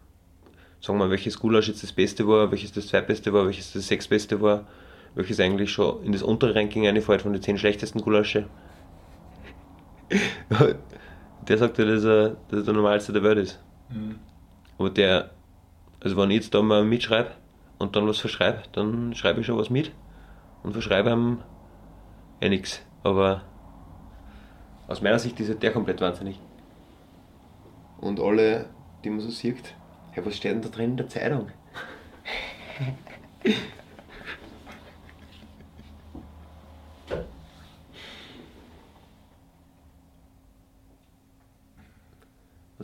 sagen 0.81 0.99
wir, 0.99 1.09
welches 1.09 1.39
Gulasch 1.39 1.67
jetzt 1.67 1.83
das 1.83 1.91
Beste 1.91 2.27
war, 2.27 2.49
welches 2.51 2.71
das 2.71 2.87
Zweitbeste 2.87 3.33
war, 3.33 3.45
welches 3.45 3.73
das 3.73 3.87
Sechstbeste 3.87 4.41
war, 4.41 4.67
welches 5.13 5.39
eigentlich 5.39 5.71
schon 5.71 6.03
in 6.03 6.11
das 6.11 6.23
untere 6.23 6.55
Ranking 6.55 6.87
einfällt 6.87 7.21
von 7.21 7.33
den 7.33 7.41
zehn 7.41 7.57
schlechtesten 7.57 8.01
Gulasche. 8.01 8.47
der 11.47 11.57
sagt 11.57 11.77
ja, 11.77 11.85
dass 11.85 12.03
er, 12.03 12.29
dass 12.49 12.59
er 12.59 12.63
der 12.63 12.73
normalste 12.73 13.13
der 13.13 13.23
Welt 13.23 13.37
ist. 13.37 13.59
Mhm. 13.89 14.19
Aber 14.77 14.89
der, 14.89 15.31
also 16.01 16.17
wenn 16.17 16.29
ich 16.31 16.37
jetzt 16.37 16.53
da 16.53 16.61
mal 16.61 16.83
mitschreibe 16.83 17.31
und 17.77 17.95
dann 17.95 18.07
was 18.07 18.19
verschreibe, 18.19 18.63
dann 18.73 19.13
schreibe 19.15 19.39
ich 19.39 19.45
schon 19.45 19.57
was 19.57 19.69
mit 19.69 19.91
und 20.63 20.73
verschreibe 20.73 21.11
ihm 21.11 21.39
eh 22.41 22.49
nichts. 22.49 22.81
Aber 23.03 23.43
aus 24.87 25.01
meiner 25.01 25.19
Sicht 25.19 25.39
ist 25.39 25.61
der 25.61 25.71
komplett 25.71 26.01
wahnsinnig. 26.01 26.39
Und 27.99 28.19
alle, 28.19 28.65
die 29.03 29.09
man 29.09 29.19
so 29.19 29.29
sieht, 29.29 29.75
hey, 30.11 30.25
was 30.25 30.35
steht 30.37 30.51
denn 30.51 30.61
da 30.61 30.69
drin 30.69 30.91
in 30.91 30.97
der 30.97 31.07
Zeitung? 31.07 31.49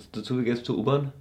Also 0.02 0.10
dazu 0.14 0.40
wie 0.40 0.44
gehst 0.46 0.66
zur 0.66 0.80
U-Bahn? 0.80 1.14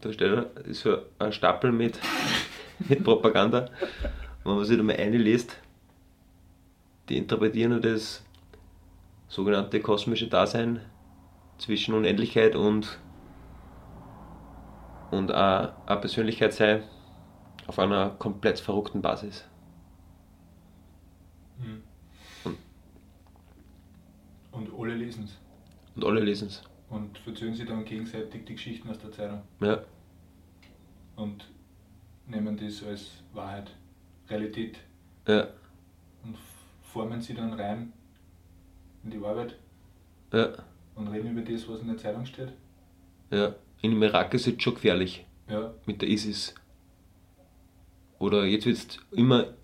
Da 0.00 0.12
steht 0.12 0.32
ist 0.66 0.80
so 0.80 0.98
ein 1.20 1.32
Stapel 1.32 1.70
mit, 1.70 2.00
mit 2.80 3.04
Propaganda. 3.04 3.66
Und 4.42 4.50
wenn 4.50 4.56
man 4.56 4.64
sich 4.64 4.76
da 4.76 4.82
mal 4.82 4.96
einliest, 4.96 5.56
die 7.08 7.18
interpretieren 7.18 7.80
das 7.80 8.24
sogenannte 9.28 9.80
kosmische 9.80 10.26
Dasein 10.26 10.80
zwischen 11.58 11.94
Unendlichkeit 11.94 12.56
und, 12.56 12.98
und 15.12 15.30
eine, 15.30 15.74
eine 15.86 16.00
Persönlichkeit 16.00 16.52
sei 16.54 16.82
auf 17.68 17.78
einer 17.78 18.10
komplett 18.18 18.58
verrückten 18.58 19.00
Basis. 19.00 19.44
Mhm. 21.60 21.82
Und- 22.44 22.58
Und 24.50 24.80
alle 24.80 24.96
lesen 24.96 25.22
es. 25.24 25.38
Und 25.94 26.04
alle 26.04 26.18
lesen 26.20 26.48
es. 26.48 26.64
Und 26.92 27.18
erzählen 27.26 27.54
sie 27.54 27.64
dann 27.64 27.84
gegenseitig 27.86 28.44
die 28.44 28.52
Geschichten 28.54 28.90
aus 28.90 28.98
der 28.98 29.10
Zeitung. 29.12 29.42
Ja, 29.60 29.82
Und 31.16 31.48
nehmen 32.26 32.56
das 32.56 32.82
als 32.84 33.10
Wahrheit, 33.32 33.70
Realität 34.28 34.78
ja, 35.26 35.48
und 36.22 36.36
formen 36.82 37.20
sie 37.22 37.34
dann 37.34 37.54
rein 37.54 37.92
in 39.04 39.10
die 39.10 39.18
Arbeit 39.24 39.56
ja, 40.32 40.52
und 40.94 41.08
reden 41.08 41.30
über 41.36 41.40
das, 41.50 41.66
was 41.68 41.80
in 41.80 41.88
der 41.88 41.96
Zeitung 41.96 42.26
steht. 42.26 42.52
ja. 43.30 43.54
In 43.80 43.90
dem 43.90 44.02
Irak 44.04 44.32
ist 44.34 44.46
es 44.46 44.62
schon 44.62 44.74
gefährlich. 44.74 45.26
Ja, 45.48 45.72
mit 45.86 46.00
der 46.02 46.08
ISIS. 46.08 46.54
Oder 48.20 48.44
jetzt 48.44 48.64
wird 48.66 48.76
es 48.76 48.98
immer, 49.10 49.54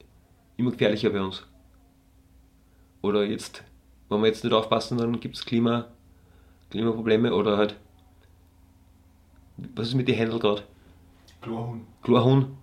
immer 0.57 0.72
gefährlicher 0.72 1.11
bei 1.11 1.20
uns. 1.20 1.47
Oder 3.01 3.24
jetzt, 3.24 3.62
wenn 4.09 4.20
wir 4.20 4.26
jetzt 4.26 4.43
nicht 4.43 4.53
aufpassen, 4.53 4.99
dann 4.99 5.20
gibt 5.20 5.37
es 5.37 5.45
Klima, 5.45 5.87
Klimaprobleme 6.70 7.32
oder 7.34 7.56
halt. 7.56 7.76
Was 9.74 9.88
ist 9.88 9.94
mit 9.94 10.08
den 10.08 10.14
Händel 10.14 10.38
gerade? 10.38 10.62
Chlorhuhn. 11.40 11.86
Chlorhuhn 12.02 12.56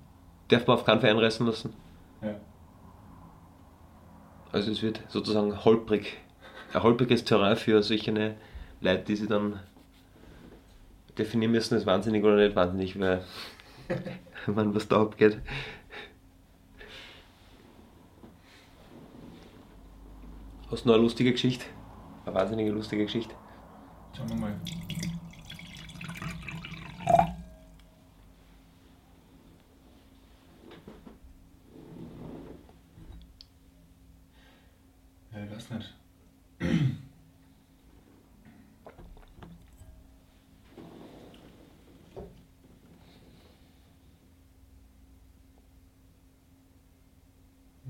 darf 0.48 0.68
man 0.68 0.78
auf 0.78 0.86
keinen 0.86 1.02
Fall 1.02 1.10
einreißen 1.10 1.46
lassen. 1.46 1.74
Ja. 2.22 2.36
Also 4.52 4.72
es 4.72 4.82
wird 4.82 5.02
sozusagen 5.10 5.66
holprig. 5.66 6.18
Ein 6.74 6.84
holpriges 6.84 7.24
Terrain 7.24 7.58
für 7.58 7.82
solche 7.84 8.36
Leute, 8.82 9.04
die 9.04 9.16
sich 9.16 9.28
dann 9.28 9.60
definieren 11.18 11.52
müssen 11.52 11.76
als 11.76 11.86
wahnsinnig 11.86 12.24
oder 12.24 12.36
nicht 12.36 12.56
wahnsinnig, 12.56 13.00
weil 13.00 13.24
man 14.48 14.76
was 14.76 14.88
da 14.88 15.02
abgeht. 15.02 15.40
Hast 20.72 20.84
du 20.84 20.90
noch 20.90 20.96
eine 20.96 21.04
lustige 21.04 21.32
Geschichte? 21.32 21.66
Eine 22.26 22.36
wahnsinnige 22.36 22.72
lustige 22.72 23.06
Geschichte? 23.06 23.36
Schauen 24.16 24.30
wir 24.30 24.36
mal. 24.36 24.56
Ja, 35.34 35.44
ich 35.44 35.52
weiß 35.52 35.70
nicht. 35.72 35.94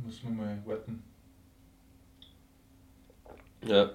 muss 0.05 0.23
man 0.23 0.37
mal 0.37 0.65
warten. 0.65 1.03
Ja. 3.61 3.91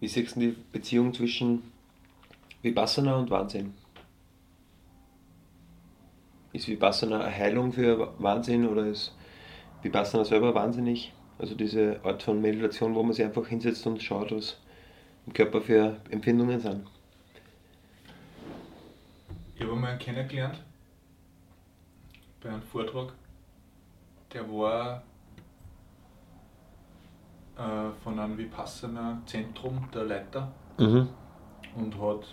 Wie 0.00 0.03
siehst 0.14 0.36
du 0.36 0.40
die 0.40 0.56
Beziehung 0.72 1.12
zwischen 1.12 1.62
Vipassana 2.62 3.16
und 3.16 3.30
Wahnsinn? 3.30 3.74
Ist 6.52 6.68
Vipassana 6.68 7.20
eine 7.20 7.34
Heilung 7.34 7.72
für 7.72 8.14
Wahnsinn 8.18 8.66
oder 8.66 8.86
ist 8.86 9.12
Vipassana 9.82 10.24
selber 10.24 10.54
wahnsinnig? 10.54 11.12
Also 11.38 11.54
diese 11.56 12.00
Art 12.04 12.22
von 12.22 12.40
Meditation, 12.40 12.94
wo 12.94 13.02
man 13.02 13.12
sich 13.12 13.24
einfach 13.24 13.46
hinsetzt 13.48 13.86
und 13.86 14.02
schaut, 14.02 14.30
was 14.30 14.56
im 15.26 15.32
Körper 15.32 15.60
für 15.60 15.96
Empfindungen 16.10 16.60
sind. 16.60 16.86
Ich 19.56 19.62
habe 19.62 19.86
einen 19.86 19.98
kennengelernt 19.98 20.62
bei 22.40 22.50
einem 22.50 22.62
Vortrag. 22.62 23.12
Der 24.32 24.48
war 24.48 25.02
äh, 27.56 27.90
von 28.02 28.18
einem 28.18 28.36
Vipassana-Zentrum 28.38 29.88
der 29.92 30.04
Leiter 30.04 30.52
Mhm. 30.78 31.08
und 31.76 32.00
hat 32.00 32.26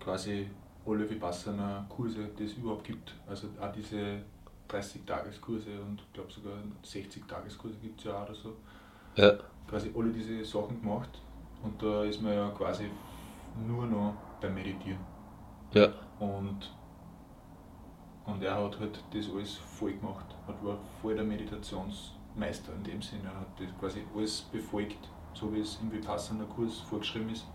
quasi 0.00 0.48
alle 0.86 1.08
Vipassana-Kurse, 1.08 2.28
die 2.38 2.44
es 2.44 2.54
überhaupt 2.54 2.84
gibt. 2.84 3.14
Also 3.28 3.48
auch 3.60 3.72
diese 3.72 4.22
30-Tages-Kurse 4.68 5.70
und 5.80 6.00
ich 6.00 6.12
glaube 6.12 6.30
sogar 6.32 6.54
60-Tages-Kurse 6.84 7.76
gibt 7.76 8.00
es 8.00 8.04
ja 8.06 8.18
auch 8.18 8.24
oder 8.24 8.34
so. 8.34 8.52
Ja. 9.16 9.32
Quasi 9.68 9.92
alle 9.96 10.10
diese 10.10 10.44
Sachen 10.44 10.80
gemacht 10.80 11.10
und 11.62 11.80
da 11.82 12.04
ist 12.04 12.20
man 12.20 12.32
ja 12.34 12.50
quasi 12.50 12.90
nur 13.66 13.86
noch 13.86 14.14
beim 14.40 14.54
Meditieren. 14.54 14.98
Ja. 15.72 15.88
Und, 16.18 16.70
und 18.26 18.42
er 18.42 18.54
hat 18.56 18.78
halt 18.80 19.02
das 19.12 19.30
alles 19.30 19.54
voll 19.54 19.92
gemacht. 19.92 20.26
Hat 20.46 20.62
war 20.64 20.76
voll 21.00 21.14
der 21.14 21.24
Meditationsmeister 22.34 22.72
in 22.74 22.84
dem 22.84 23.02
Sinne. 23.02 23.24
Er 23.24 23.40
hat 23.40 23.46
das 23.58 23.78
quasi 23.78 24.04
alles 24.14 24.42
befolgt, 24.42 25.08
so 25.32 25.52
wie 25.52 25.60
es 25.60 25.78
im 25.82 25.92
Vipassana-Kurs 25.92 26.80
vorgeschrieben 26.80 27.30
ist. 27.30 27.46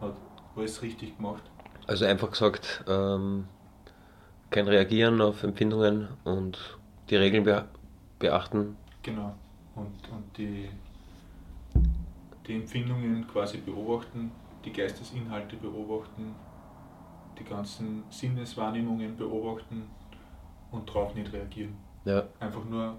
Hat 0.00 0.14
alles 0.56 0.82
richtig 0.82 1.16
gemacht. 1.16 1.42
Also 1.86 2.04
einfach 2.06 2.30
gesagt, 2.30 2.84
ähm, 2.88 3.46
kein 4.50 4.68
Reagieren 4.68 5.20
auf 5.20 5.42
Empfindungen 5.42 6.08
und 6.24 6.78
die 7.10 7.16
Regeln 7.16 7.44
be 7.44 7.68
beachten. 8.18 8.76
Genau. 9.02 9.34
Und, 9.74 9.92
und 10.10 10.38
die, 10.38 10.70
die 12.46 12.54
Empfindungen 12.54 13.26
quasi 13.26 13.58
beobachten, 13.58 14.30
die 14.64 14.72
Geistesinhalte 14.72 15.56
beobachten, 15.56 16.34
die 17.38 17.44
ganzen 17.44 18.04
Sinneswahrnehmungen 18.08 19.16
beobachten 19.16 19.90
und 20.70 20.88
darauf 20.88 21.14
nicht 21.14 21.32
reagieren. 21.32 21.76
Ja. 22.04 22.22
Einfach 22.38 22.64
nur 22.64 22.96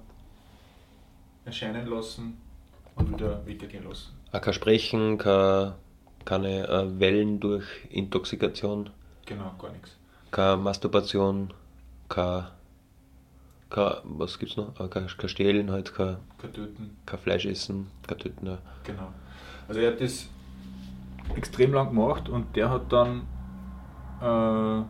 erscheinen 1.45 1.87
lassen 1.87 2.37
und 2.95 3.11
wieder 3.13 3.45
weitergehen 3.47 3.87
lassen. 3.87 4.13
Auch 4.31 4.41
kein 4.41 4.53
Sprechen, 4.53 5.17
kein, 5.17 5.73
keine 6.25 6.67
äh, 6.67 6.99
Wellen 6.99 7.39
durch 7.39 7.65
Intoxikation, 7.89 8.89
Genau, 9.25 9.51
gar 9.59 9.71
nichts. 9.71 9.95
keine 10.31 10.57
Masturbation, 10.57 11.53
kein, 12.09 12.45
kein 13.69 13.93
was 14.03 14.37
gibt's 14.39 14.57
noch? 14.57 14.79
Äh, 14.79 14.87
Kein, 14.87 15.07
kein 15.07 15.29
Stehlen 15.29 15.71
halt, 15.71 15.93
kein, 15.93 16.17
Kein 16.37 16.53
Töten. 16.53 16.97
kein 17.05 17.19
Fleisch 17.19 17.45
essen, 17.45 17.87
kein 18.07 18.17
Töten. 18.19 18.45
Ja. 18.47 18.57
Genau. 18.83 19.11
Also 19.67 19.79
er 19.81 19.91
hat 19.93 20.01
das 20.01 20.27
extrem 21.35 21.73
lang 21.73 21.87
gemacht 21.89 22.29
und 22.29 22.55
der 22.55 22.69
hat 22.69 22.91
dann 22.93 23.21
äh, 24.21 24.83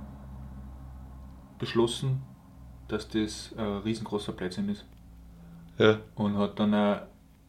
beschlossen, 1.59 2.21
dass 2.87 3.07
das 3.07 3.53
ein 3.57 3.77
riesengroßer 3.79 4.33
Blödsinn 4.33 4.69
ist. 4.69 4.85
Ja. 5.77 5.97
Und 6.15 6.37
hat 6.37 6.59
dann 6.59 6.73
eine 6.73 7.07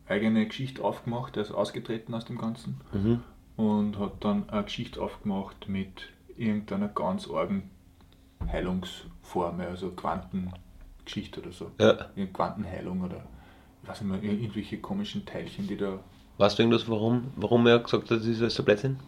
eigene 0.08 0.46
Geschichte 0.46 0.82
aufgemacht, 0.84 1.36
er 1.36 1.42
ist 1.42 1.52
ausgetreten 1.52 2.14
aus 2.14 2.24
dem 2.24 2.38
Ganzen 2.38 2.80
Mhm. 2.92 3.20
und 3.56 3.98
hat 3.98 4.12
dann 4.24 4.48
eine 4.50 4.64
Geschichte 4.64 5.00
aufgemacht 5.02 5.68
mit 5.68 6.08
irgendeiner 6.36 6.88
ganz 6.88 7.28
argen 7.28 7.70
Heilungsform, 8.46 9.60
also 9.60 9.90
Quantengeschichte 9.90 11.40
oder 11.40 11.52
so. 11.52 11.70
Ja. 11.80 11.94
Quantenheilung 12.32 13.02
oder 13.02 13.24
ich 13.82 13.88
weiß 13.88 14.02
nicht 14.02 14.22
mehr, 14.22 14.32
irgendwelche 14.32 14.78
komischen 14.78 15.24
Teilchen, 15.24 15.66
die 15.66 15.76
da 15.76 15.98
Weißt 16.38 16.58
du 16.58 16.64
irgendwas, 16.64 16.86
warum, 16.88 17.28
warum 17.36 17.66
er 17.66 17.78
gesagt 17.78 18.02
hat, 18.04 18.10
das 18.18 18.26
ist 18.26 18.42
alles 18.42 18.54
so 18.54 18.62
Blödsinn? 18.62 18.98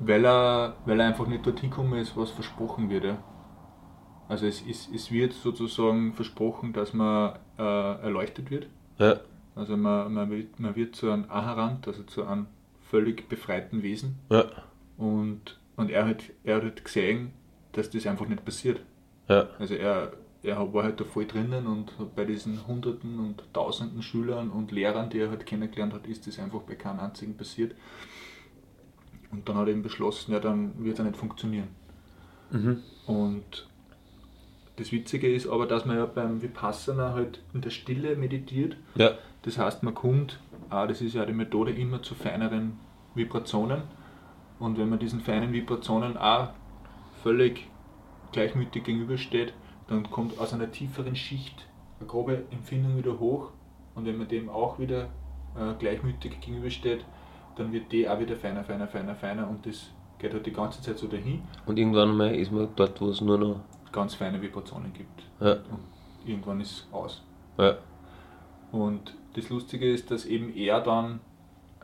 Weil 0.00 0.24
er, 0.26 0.76
weil 0.84 1.00
er 1.00 1.06
einfach 1.06 1.26
nicht 1.26 1.46
dorthin 1.46 1.70
gekommen 1.70 1.98
ist, 1.98 2.16
was 2.16 2.30
versprochen 2.30 2.90
wird. 2.90 3.04
Ja. 3.04 3.18
Also 4.28 4.46
es, 4.46 4.62
ist, 4.62 4.90
es 4.94 5.10
wird 5.10 5.32
sozusagen 5.32 6.12
versprochen, 6.14 6.72
dass 6.72 6.94
man 6.94 7.38
äh, 7.58 7.62
erleuchtet 7.62 8.50
wird. 8.50 8.68
Ja. 8.98 9.20
Also 9.54 9.76
man, 9.76 10.12
man, 10.12 10.30
wird, 10.30 10.58
man 10.58 10.74
wird 10.76 10.96
zu 10.96 11.10
einem 11.10 11.24
Aharant, 11.28 11.86
also 11.86 12.02
zu 12.04 12.24
einem 12.24 12.46
völlig 12.90 13.28
befreiten 13.28 13.82
Wesen. 13.82 14.16
Ja. 14.30 14.46
Und, 14.96 15.58
und 15.76 15.90
er, 15.90 16.06
hat, 16.06 16.24
er 16.42 16.64
hat 16.64 16.84
gesehen, 16.84 17.32
dass 17.72 17.90
das 17.90 18.06
einfach 18.06 18.26
nicht 18.26 18.44
passiert. 18.44 18.80
Ja. 19.28 19.48
Also 19.58 19.74
er, 19.74 20.12
er 20.42 20.72
war 20.72 20.84
halt 20.84 21.00
da 21.00 21.04
voll 21.04 21.26
drinnen 21.26 21.66
und 21.66 21.92
bei 22.14 22.24
diesen 22.24 22.66
Hunderten 22.66 23.18
und 23.18 23.42
Tausenden 23.52 24.02
Schülern 24.02 24.50
und 24.50 24.72
Lehrern, 24.72 25.10
die 25.10 25.18
er 25.18 25.30
halt 25.30 25.46
kennengelernt 25.46 25.94
hat, 25.94 26.06
ist 26.06 26.26
das 26.26 26.38
einfach 26.38 26.60
bei 26.60 26.74
keinem 26.74 27.00
einzigen 27.00 27.36
passiert. 27.36 27.74
Und 29.30 29.48
dann 29.48 29.56
hat 29.56 29.66
er 29.66 29.72
eben 29.72 29.82
beschlossen, 29.82 30.32
ja, 30.32 30.40
dann 30.40 30.84
wird 30.84 30.98
er 30.98 31.04
nicht 31.04 31.16
funktionieren. 31.16 31.68
Mhm. 32.50 32.82
Und 33.06 33.68
das 34.76 34.90
Witzige 34.90 35.32
ist 35.32 35.46
aber, 35.46 35.66
dass 35.66 35.84
man 35.84 35.96
ja 35.96 36.06
beim 36.06 36.42
Vipassana 36.42 37.12
halt 37.12 37.40
in 37.52 37.60
der 37.60 37.70
Stille 37.70 38.16
meditiert. 38.16 38.76
Ja. 38.96 39.12
Das 39.42 39.58
heißt, 39.58 39.82
man 39.82 39.94
kommt, 39.94 40.40
auch 40.70 40.86
das 40.86 41.00
ist 41.00 41.14
ja 41.14 41.24
die 41.24 41.32
Methode, 41.32 41.72
immer 41.72 42.02
zu 42.02 42.14
feineren 42.14 42.78
Vibrationen. 43.14 43.82
Und 44.58 44.78
wenn 44.78 44.88
man 44.88 44.98
diesen 44.98 45.20
feinen 45.20 45.52
Vibrationen 45.52 46.16
auch 46.16 46.48
völlig 47.22 47.68
gleichmütig 48.32 48.84
gegenübersteht, 48.84 49.52
dann 49.88 50.10
kommt 50.10 50.38
aus 50.38 50.52
einer 50.52 50.70
tieferen 50.70 51.14
Schicht 51.14 51.66
eine 52.00 52.08
grobe 52.08 52.44
Empfindung 52.50 52.96
wieder 52.96 53.18
hoch. 53.18 53.50
Und 53.94 54.06
wenn 54.06 54.16
man 54.16 54.28
dem 54.28 54.48
auch 54.48 54.78
wieder 54.78 55.04
äh, 55.56 55.74
gleichmütig 55.78 56.40
gegenübersteht, 56.40 57.04
dann 57.56 57.72
wird 57.72 57.92
die 57.92 58.08
auch 58.08 58.18
wieder 58.18 58.36
feiner, 58.36 58.64
feiner, 58.64 58.88
feiner, 58.88 59.14
feiner. 59.14 59.48
Und 59.48 59.66
das 59.66 59.90
geht 60.18 60.32
halt 60.32 60.46
die 60.46 60.52
ganze 60.52 60.82
Zeit 60.82 60.98
so 60.98 61.06
dahin. 61.06 61.42
Und 61.66 61.78
irgendwann 61.78 62.16
mal 62.16 62.34
ist 62.34 62.50
man 62.50 62.68
dort, 62.74 63.00
wo 63.00 63.08
es 63.08 63.20
nur 63.20 63.38
noch. 63.38 63.60
Ganz 63.94 64.14
feine 64.16 64.42
Vibrationen 64.42 64.92
gibt. 64.92 65.22
Ja. 65.38 65.52
Und 65.52 65.78
irgendwann 66.26 66.60
ist 66.60 66.72
es 66.72 66.88
aus. 66.92 67.22
Ja. 67.56 67.76
Und 68.72 69.14
das 69.34 69.48
Lustige 69.50 69.88
ist, 69.88 70.10
dass 70.10 70.24
eben 70.26 70.52
er 70.56 70.80
dann 70.80 71.20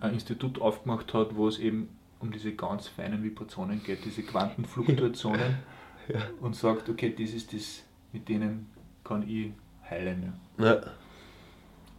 ein 0.00 0.14
Institut 0.14 0.60
aufgemacht 0.60 1.14
hat, 1.14 1.36
wo 1.36 1.46
es 1.46 1.60
eben 1.60 1.88
um 2.18 2.32
diese 2.32 2.52
ganz 2.56 2.88
feinen 2.88 3.22
Vibrationen 3.22 3.80
geht, 3.84 4.04
diese 4.04 4.22
Quantenfluktuationen 4.24 5.58
Ja. 6.08 6.18
und 6.40 6.56
sagt, 6.56 6.88
okay, 6.88 7.14
das 7.16 7.30
ist 7.30 7.52
das, 7.54 7.84
mit 8.12 8.28
denen 8.28 8.68
kann 9.04 9.22
ich 9.28 9.52
heilen. 9.88 10.32
Ja. 10.58 10.74
Ja. 10.74 10.80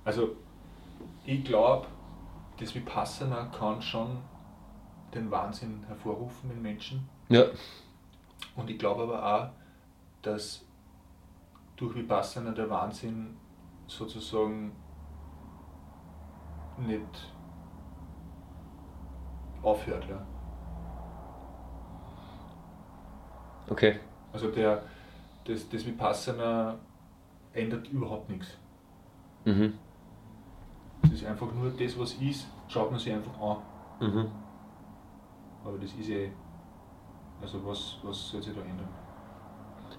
Also 0.03 0.35
ich 1.25 1.41
glaube, 1.45 1.87
das 2.59 2.75
Vipassana 2.75 3.45
kann 3.57 3.81
schon 3.81 4.17
den 5.13 5.31
Wahnsinn 5.31 5.83
hervorrufen 5.87 6.51
in 6.51 6.61
Menschen. 6.61 7.07
Ja. 7.29 7.45
Und 8.57 8.69
ich 8.69 8.77
glaube 8.77 9.03
aber 9.03 9.25
auch, 9.25 9.60
dass 10.21 10.65
durch 11.75 11.95
Vipassana 11.95 12.51
der 12.51 12.69
Wahnsinn 12.69 13.35
sozusagen 13.87 14.71
nicht 16.77 17.33
aufhört. 19.61 20.07
Ja. 20.07 20.25
Okay. 23.69 23.99
Also 24.33 24.49
der, 24.51 24.83
das, 25.45 25.67
das 25.69 25.85
Vipassana 25.85 26.77
ändert 27.53 27.87
überhaupt 27.89 28.29
nichts. 28.29 28.57
Mhm. 29.45 29.73
Es 31.03 31.11
ist 31.13 31.25
einfach 31.25 31.51
nur 31.53 31.71
das, 31.71 31.97
was 31.97 32.13
ist, 32.13 32.47
schaut 32.67 32.91
man 32.91 32.99
sich 32.99 33.13
einfach 33.13 33.39
an. 33.39 33.57
Mhm. 33.99 34.27
Aber 35.63 35.77
das 35.77 35.93
ist 35.93 36.09
eh, 36.09 36.31
also 37.41 37.65
was, 37.65 37.97
was 38.03 38.29
soll 38.29 38.41
sich 38.41 38.53
da 38.53 38.61
ändern? 38.61 38.87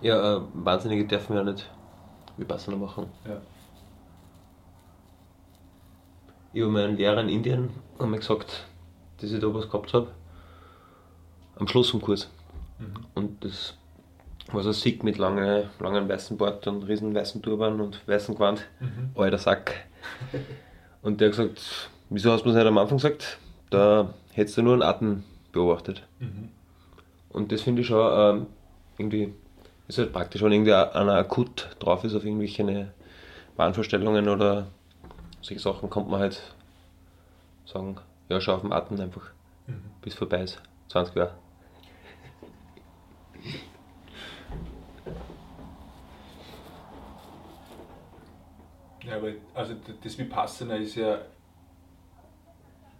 Ja, 0.02 0.36
äh, 0.36 0.40
Wahnsinnige 0.52 1.06
dürfen 1.06 1.36
ja 1.36 1.44
nicht 1.44 1.70
Vipassana 2.36 2.76
machen. 2.76 3.06
Ja. 3.26 3.40
Ich 6.52 6.60
habe 6.60 6.72
meinen 6.72 6.96
Lehrer 6.96 7.20
in 7.20 7.28
Indien 7.28 7.70
einmal 7.98 8.18
gesagt, 8.18 8.64
dass 9.18 9.30
ich 9.30 9.40
da 9.40 9.54
was 9.54 9.70
gehabt 9.70 9.94
habe. 9.94 10.08
Am 11.56 11.66
Schluss 11.68 11.90
vom 11.90 12.02
Kurs. 12.02 12.28
Mhm. 12.78 13.06
Und 13.14 13.44
das 13.44 13.74
war 14.50 14.62
so 14.62 14.72
sick 14.72 15.02
mit 15.04 15.18
lange, 15.18 15.70
langen 15.78 16.08
weißen 16.08 16.36
Bart 16.36 16.66
und 16.66 16.82
riesen 16.82 17.14
weißen 17.14 17.40
Turban 17.40 17.80
und 17.80 18.06
weißen 18.06 18.34
Gewand. 18.34 18.68
Mhm. 18.80 19.10
Alter 19.14 19.38
Sack. 19.38 19.86
Und 21.02 21.20
der 21.20 21.28
hat 21.28 21.36
gesagt, 21.36 21.90
wieso 22.10 22.30
hast 22.30 22.42
du 22.42 22.50
das 22.50 22.56
nicht 22.56 22.66
am 22.66 22.78
Anfang 22.78 22.98
gesagt? 22.98 23.38
Da 23.70 24.14
hättest 24.32 24.56
du 24.56 24.62
nur 24.62 24.74
einen 24.74 24.82
Atem 24.82 25.24
beobachtet. 25.50 26.06
Mhm. 26.20 26.50
Und 27.30 27.50
das 27.50 27.62
finde 27.62 27.82
ich 27.82 27.88
schon 27.88 28.08
ähm, 28.14 28.46
irgendwie, 28.98 29.34
ist 29.88 29.98
halt 29.98 30.12
praktisch, 30.12 30.42
wenn 30.42 30.52
irgendwie 30.52 30.72
einer 30.74 31.14
akut 31.14 31.76
drauf 31.78 32.04
ist 32.04 32.14
auf 32.14 32.24
irgendwelche 32.24 32.92
Wahnvorstellungen 33.56 34.28
oder 34.28 34.68
solche 35.40 35.62
Sachen, 35.62 35.90
kommt 35.90 36.08
man 36.10 36.20
halt 36.20 36.40
sagen, 37.66 37.96
ja, 38.28 38.40
schau 38.40 38.54
auf 38.54 38.62
den 38.62 38.72
Atem 38.72 39.00
einfach, 39.00 39.30
Mhm. 39.66 39.82
bis 40.00 40.14
vorbei 40.14 40.42
ist. 40.42 40.60
20 40.88 41.14
Jahre. 41.16 41.34
Ja, 49.04 49.16
aber 49.16 49.32
also 49.54 49.74
das 50.02 50.16
Vipassana 50.16 50.76
ist 50.76 50.94
ja 50.94 51.14
ein 51.14 51.20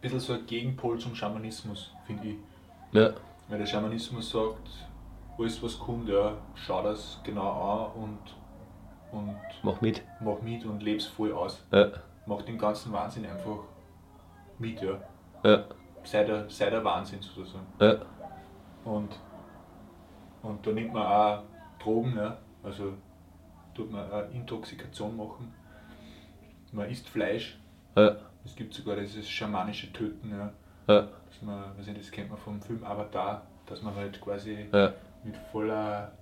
bisschen 0.00 0.20
so 0.20 0.32
ein 0.32 0.46
Gegenpol 0.46 0.98
zum 0.98 1.14
Schamanismus, 1.14 1.90
finde 2.06 2.28
ich. 2.28 2.36
Ja, 2.92 3.12
Weil 3.48 3.58
der 3.58 3.66
Schamanismus 3.66 4.30
sagt, 4.30 4.68
alles 5.38 5.62
was 5.62 5.78
kommt, 5.78 6.08
ja, 6.08 6.34
schau 6.54 6.82
das 6.82 7.20
genau 7.24 7.92
an 7.94 8.02
und, 8.02 8.18
und 9.18 9.36
mach 9.62 9.80
mit. 9.80 10.02
mach 10.20 10.40
mit 10.42 10.64
und 10.64 10.82
leb's 10.82 11.06
voll 11.06 11.32
aus. 11.32 11.64
Ja, 11.72 11.88
Mach 12.24 12.42
den 12.42 12.56
ganzen 12.56 12.92
Wahnsinn 12.92 13.26
einfach 13.26 13.58
mit, 14.58 14.80
ja. 14.80 14.96
ja, 15.42 15.64
Sei 16.04 16.22
der, 16.24 16.48
sei 16.48 16.70
der 16.70 16.84
Wahnsinn 16.84 17.20
sozusagen. 17.20 17.66
ja, 17.80 17.96
Und, 18.84 19.18
und 20.42 20.64
da 20.66 20.70
nimmt 20.70 20.92
man 20.92 21.04
auch 21.06 21.42
Drogen, 21.80 22.16
ja. 22.16 22.36
also 22.62 22.92
tut 23.74 23.90
man 23.90 24.08
auch 24.10 24.30
Intoxikation 24.32 25.16
machen. 25.16 25.52
Man 26.70 26.88
isst 26.88 27.08
Fleisch. 27.08 27.58
ja, 27.96 28.16
Es 28.44 28.54
gibt 28.54 28.72
sogar 28.72 28.96
dieses 28.96 29.28
schamanische 29.28 29.92
Töten, 29.92 30.30
ja. 30.30 30.52
ja, 30.86 31.08
Dass 31.26 31.42
man, 31.42 31.76
nicht, 31.76 31.98
das 31.98 32.10
kennt 32.10 32.30
man 32.30 32.38
vom 32.38 32.60
Film 32.62 32.84
Avatar, 32.84 33.42
dass 33.66 33.82
man 33.82 33.94
halt 33.96 34.20
quasi 34.20 34.68
ja, 34.72 34.92
mit 35.24 35.36
voller 35.52 36.12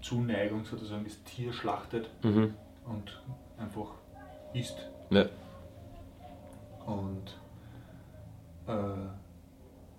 Zuneigung 0.00 0.64
sozusagen 0.64 1.04
das 1.04 1.22
Tier 1.24 1.52
schlachtet 1.52 2.08
mhm, 2.22 2.54
und 2.86 3.22
einfach 3.58 3.90
isst. 4.54 4.78
ja, 5.10 5.24
Und 6.86 7.36
äh, 8.66 8.72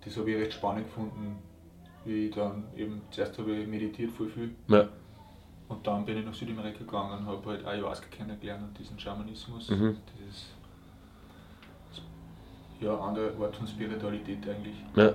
das 0.04 0.16
habe 0.16 0.30
ich 0.30 0.36
recht 0.38 0.54
spannend 0.54 0.86
gefunden, 0.86 1.38
wie 2.04 2.26
ich 2.28 2.34
dann 2.34 2.64
eben, 2.76 3.02
zuerst 3.10 3.38
habe 3.38 3.52
ich 3.56 3.68
meditiert 3.68 4.10
voll 4.10 4.28
viel 4.30 4.54
ja, 4.68 4.88
und 5.68 5.86
dann 5.86 6.04
bin 6.04 6.16
ich 6.18 6.24
nach 6.24 6.34
Südamerika 6.34 6.78
gegangen 6.78 7.18
und 7.18 7.26
habe 7.26 7.50
halt 7.50 7.64
Ayahuasca 7.66 8.06
kennengelernt 8.10 8.62
und 8.68 8.78
diesen 8.78 8.98
Schamanismus, 8.98 9.68
Mhm. 9.70 9.96
dieses 10.18 10.46
ja, 12.80 12.98
andere 12.98 13.32
Art 13.44 13.54
von 13.54 13.66
Spiritualität 13.66 14.48
eigentlich. 14.48 14.76
ja. 14.96 15.12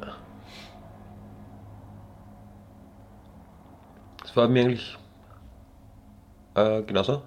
Das 4.36 4.42
war 4.44 4.50
mir 4.50 4.64
eigentlich 4.66 4.98
äh, 6.56 6.82
genauso. 6.84 7.22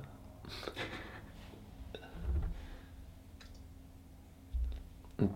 Und, 5.16 5.30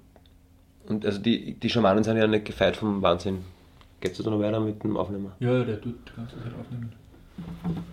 und 0.87 1.07
also 1.07 1.18
die, 1.18 1.55
die 1.55 1.70
Schamanen 1.70 2.05
sind 2.05 2.18
ja 2.18 2.27
nicht 2.27 2.45
gefeit 2.45 2.77
vom 2.77 3.01
Wahnsinn. 3.01 3.39
Geht's 4.03 4.18
da 4.23 4.29
noch 4.29 4.39
weiter 4.39 4.61
mit 4.61 4.85
dem 4.85 4.99
Aufnehmen? 4.99 5.33
Ja, 5.41 5.64
der 5.64 5.81
tut 5.81 5.95
die 6.11 6.14
ganze 6.16 6.37
Zeit 6.43 6.53
aufnehmen. 6.61 6.93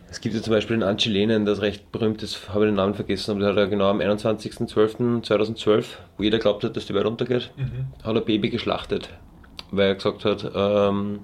Es 0.10 0.20
gibt 0.20 0.36
ja 0.36 0.42
zum 0.42 0.52
Beispiel 0.52 0.76
den 0.76 0.84
Anchilenen, 0.84 1.46
das 1.46 1.62
recht 1.62 1.90
berühmt 1.94 2.22
ist, 2.22 2.50
habe 2.50 2.66
ich 2.66 2.70
den 2.72 2.76
Namen 2.76 2.96
vergessen, 2.96 3.32
aber 3.32 3.40
der 3.40 3.50
hat 3.52 3.58
ja 3.58 3.66
genau 3.68 3.90
am 3.90 4.00
21.12.2012, 4.02 5.86
wo 6.18 6.24
jeder 6.24 6.40
glaubt 6.40 6.66
hat, 6.66 6.76
dass 6.76 6.86
die 6.86 6.94
Welt 6.96 7.06
untergeht, 7.06 7.52
Mhm. 7.56 7.88
hat 8.04 8.14
er 8.16 8.22
Baby 8.22 8.50
geschlachtet, 8.50 9.10
weil 9.72 9.88
er 9.88 9.96
gesagt 9.96 10.26
hat, 10.26 10.52
ähm, 10.54 11.20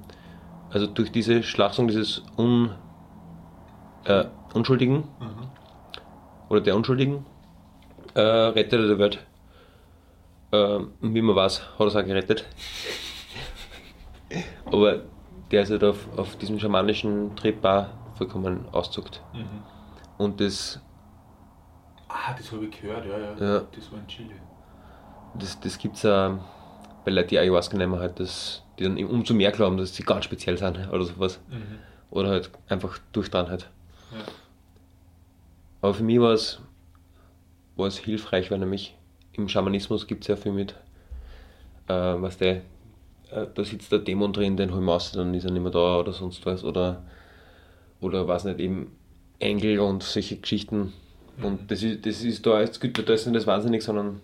also 0.75 0.87
durch 0.87 1.09
diese 1.09 1.41
Schlachtung 1.41 1.87
dieses 1.87 2.21
Un, 2.37 2.69
äh, 4.03 4.25
Unschuldigen 4.53 5.05
Mhm. 5.19 5.47
oder 6.49 6.59
der 6.59 6.75
Unschuldigen 6.75 7.25
äh, 8.13 8.19
rettet 8.21 8.73
er 8.81 8.87
die 8.95 8.99
Welt. 8.99 9.25
Und 10.51 11.13
wie 11.13 11.21
man 11.21 11.35
weiß, 11.35 11.61
hat 11.61 11.79
er 11.79 11.85
es 11.87 11.95
auch 11.95 12.05
gerettet. 12.05 12.45
Aber 14.65 15.01
der 15.51 15.63
ist 15.63 15.71
halt 15.71 15.83
auf, 15.83 16.07
auf 16.17 16.35
diesem 16.37 16.59
schamanischen 16.59 17.35
Trip 17.35 17.63
auch 17.65 17.87
vollkommen 18.17 18.65
auszuckt. 18.71 19.21
Mhm. 19.33 19.45
Und 20.17 20.39
das, 20.41 20.79
Ah, 22.07 22.33
das 22.37 22.51
habe 22.51 22.65
ich 22.65 22.81
gehört, 22.81 23.05
ja, 23.05 23.17
ja. 23.17 23.53
Ja. 23.55 23.61
Das 23.75 23.91
war 23.91 23.99
in 23.99 24.07
Chile. 24.07 24.35
das, 25.35 25.59
das 25.59 25.77
gibt 25.77 25.97
es 25.97 26.05
auch 26.05 26.37
bei 27.05 27.11
Leuten, 27.11 27.29
die 27.29 27.39
Ayahuasca 27.39 27.77
nehmen, 27.77 27.99
halt, 27.99 28.19
dass 28.19 28.63
die 28.77 28.83
dann 28.83 28.97
umso 29.05 29.33
mehr 29.33 29.51
glauben, 29.51 29.77
dass 29.77 29.95
sie 29.95 30.03
ganz 30.03 30.25
speziell 30.25 30.57
sind 30.57 30.89
oder 30.91 31.05
sowas. 31.05 31.39
Mhm. 31.49 31.79
Oder 32.11 32.29
halt 32.29 32.49
einfach 32.67 32.97
durchdran 33.13 33.49
halt. 33.49 33.69
Ja. 34.11 34.19
Aber 35.81 35.93
für 35.93 36.03
mich 36.03 36.19
war 36.19 36.33
es, 36.33 36.59
war 37.75 37.87
es 37.87 37.97
hilfreich, 37.97 38.51
weil 38.51 38.59
nämlich 38.59 38.95
im 39.33 39.47
Schamanismus 39.47 40.07
gibt 40.07 40.23
es 40.23 40.27
ja 40.27 40.35
viel 40.35 40.51
mit, 40.51 40.71
äh, 41.87 41.93
was 41.93 42.37
der, 42.37 42.57
äh, 43.31 43.45
da 43.53 43.63
sitzt 43.63 43.91
der 43.91 43.99
Dämon 43.99 44.33
drin, 44.33 44.57
den 44.57 44.73
holen 44.73 44.85
wir 44.85 44.93
raus, 44.93 45.11
dann 45.11 45.33
ist 45.33 45.45
er 45.45 45.51
nicht 45.51 45.61
mehr 45.61 45.71
da 45.71 45.99
oder 45.99 46.13
sonst 46.13 46.45
was. 46.45 46.63
Oder, 46.63 47.03
oder 48.01 48.27
was 48.27 48.45
nicht, 48.45 48.59
eben 48.59 48.95
Engel 49.39 49.79
und 49.79 50.03
solche 50.03 50.37
Geschichten. 50.37 50.93
Und 51.41 51.69
das 51.69 51.83
ist, 51.83 52.05
das 52.05 52.21
ist 52.23 52.45
da, 52.45 52.63
gibt 52.63 52.97
da 53.07 53.13
ist 53.13 53.25
nicht 53.25 53.35
das 53.35 53.47
Wahnsinnig, 53.47 53.83
sondern 53.83 54.21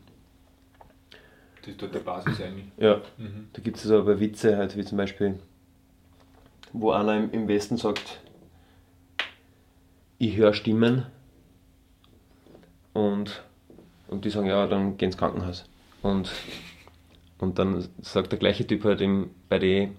Das 1.62 1.70
ist 1.70 1.82
dort 1.82 1.94
der 1.94 2.00
Basis 2.00 2.42
eigentlich. 2.42 2.66
ja, 2.78 3.02
Mhm. 3.18 3.48
da 3.54 3.62
gibt 3.62 3.78
es 3.78 3.90
aber 3.92 4.20
Witze, 4.20 4.58
halt 4.58 4.76
wie 4.76 4.84
zum 4.84 4.98
Beispiel, 4.98 5.40
wo 6.74 6.92
einer 6.92 7.18
im, 7.18 7.32
im 7.32 7.48
Westen 7.48 7.78
sagt, 7.78 8.20
ich 10.18 10.38
höre 10.38 10.54
Stimmen 10.54 11.06
und, 12.94 13.44
und 14.08 14.26
die 14.26 14.30
sagen, 14.30 14.48
ja, 14.48 14.68
dann 14.68 14.98
geh 14.98 15.06
ins 15.06 15.18
Krankenhaus. 15.18 15.66
Und, 16.02 16.32
und 17.40 17.60
dann 17.60 17.88
sagt 18.02 18.32
der 18.32 18.40
gleiche 18.40 18.66
Typ 18.66 18.84
halt 18.84 19.02
im, 19.02 19.30
bei 19.50 19.60
den 19.60 19.96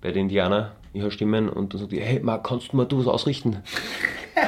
bei 0.00 0.12
den 0.12 0.24
Indianern, 0.24 0.70
ich 0.92 1.00
höre 1.00 1.10
Stimmen 1.10 1.48
und 1.48 1.72
dann 1.72 1.80
sagt 1.80 1.92
die, 1.92 2.00
hey, 2.00 2.20
Marc, 2.20 2.44
kannst 2.44 2.72
du 2.72 2.76
mal 2.76 2.84
du 2.84 2.98
was 2.98 3.06
ausrichten? 3.06 3.62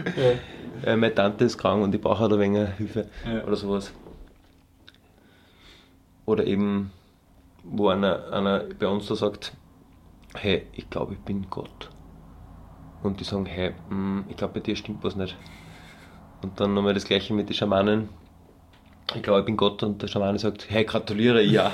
äh, 0.84 0.96
meine 0.96 1.14
Tante 1.14 1.44
ist 1.44 1.58
krank 1.58 1.82
und 1.82 1.94
ich 1.94 2.00
brauche 2.00 2.20
halt 2.20 2.32
ein 2.32 2.38
wenig 2.40 2.68
Hilfe 2.76 3.08
Ja. 3.26 3.44
oder 3.44 3.56
sowas. 3.56 3.92
Oder 6.26 6.46
eben, 6.46 6.92
wo 7.64 7.88
einer, 7.88 8.32
einer 8.32 8.64
bei 8.78 8.86
uns 8.86 9.06
da 9.06 9.14
sagt, 9.16 9.52
hey, 10.34 10.66
ich 10.72 10.88
glaube, 10.90 11.14
ich 11.14 11.20
bin 11.20 11.46
Gott. 11.50 11.90
Und 13.02 13.18
die 13.20 13.24
sagen, 13.24 13.46
hey, 13.46 13.72
mm, 13.88 14.20
ich 14.28 14.36
glaube, 14.36 14.54
bei 14.54 14.60
dir 14.60 14.76
stimmt 14.76 15.02
was 15.02 15.16
nicht. 15.16 15.36
Und 16.42 16.60
dann 16.60 16.74
nochmal 16.74 16.94
das 16.94 17.04
gleiche 17.04 17.34
mit 17.34 17.48
den 17.48 17.54
Schamanen. 17.54 18.08
Ich 19.14 19.22
glaube, 19.22 19.40
ich 19.40 19.46
bin 19.46 19.56
Gott 19.56 19.82
und 19.82 20.00
der 20.02 20.06
Schamane 20.08 20.38
sagt, 20.38 20.70
hey, 20.70 20.84
gratuliere, 20.84 21.42
ja. 21.42 21.72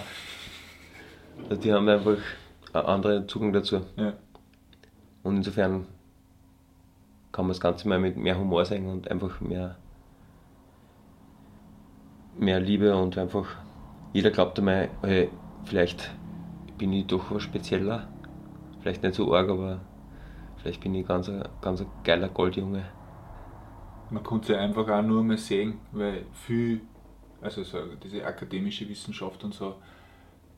Die 1.62 1.72
haben 1.72 1.88
einfach 1.88 2.16
einen 2.72 2.86
anderen 2.86 3.28
Zugang 3.28 3.52
dazu. 3.52 3.82
Ja. 3.96 4.14
Und 5.22 5.36
insofern 5.36 5.86
kann 7.36 7.44
man 7.44 7.50
das 7.52 7.60
Ganze 7.60 7.86
mal 7.88 8.00
mit 8.00 8.16
mehr 8.16 8.38
Humor 8.38 8.64
sehen 8.64 8.86
und 8.88 9.10
einfach 9.10 9.42
mehr, 9.42 9.76
mehr 12.38 12.60
Liebe 12.60 12.96
und 12.96 13.18
einfach 13.18 13.46
jeder 14.14 14.30
glaubt 14.30 14.58
einmal, 14.58 14.88
hey, 15.02 15.28
vielleicht 15.64 16.14
bin 16.78 16.94
ich 16.94 17.06
doch 17.06 17.30
was 17.30 17.42
spezieller. 17.42 18.08
Vielleicht 18.80 19.02
nicht 19.02 19.14
so 19.14 19.34
arg, 19.34 19.50
aber 19.50 19.80
vielleicht 20.62 20.82
bin 20.82 20.94
ich 20.94 21.06
ganz, 21.06 21.28
ein- 21.28 21.44
ganz 21.60 21.82
ein 21.82 21.88
geiler 22.04 22.28
Goldjunge. 22.30 22.84
Man 24.10 24.22
konnte 24.22 24.54
ja 24.54 24.60
einfach 24.60 24.88
auch 24.88 25.02
nur 25.02 25.22
mal 25.24 25.36
sehen, 25.36 25.80
weil 25.92 26.24
viel, 26.32 26.80
also 27.42 27.62
so 27.64 27.78
diese 28.02 28.24
akademische 28.24 28.88
Wissenschaft 28.88 29.42
und 29.44 29.52
so, 29.54 29.74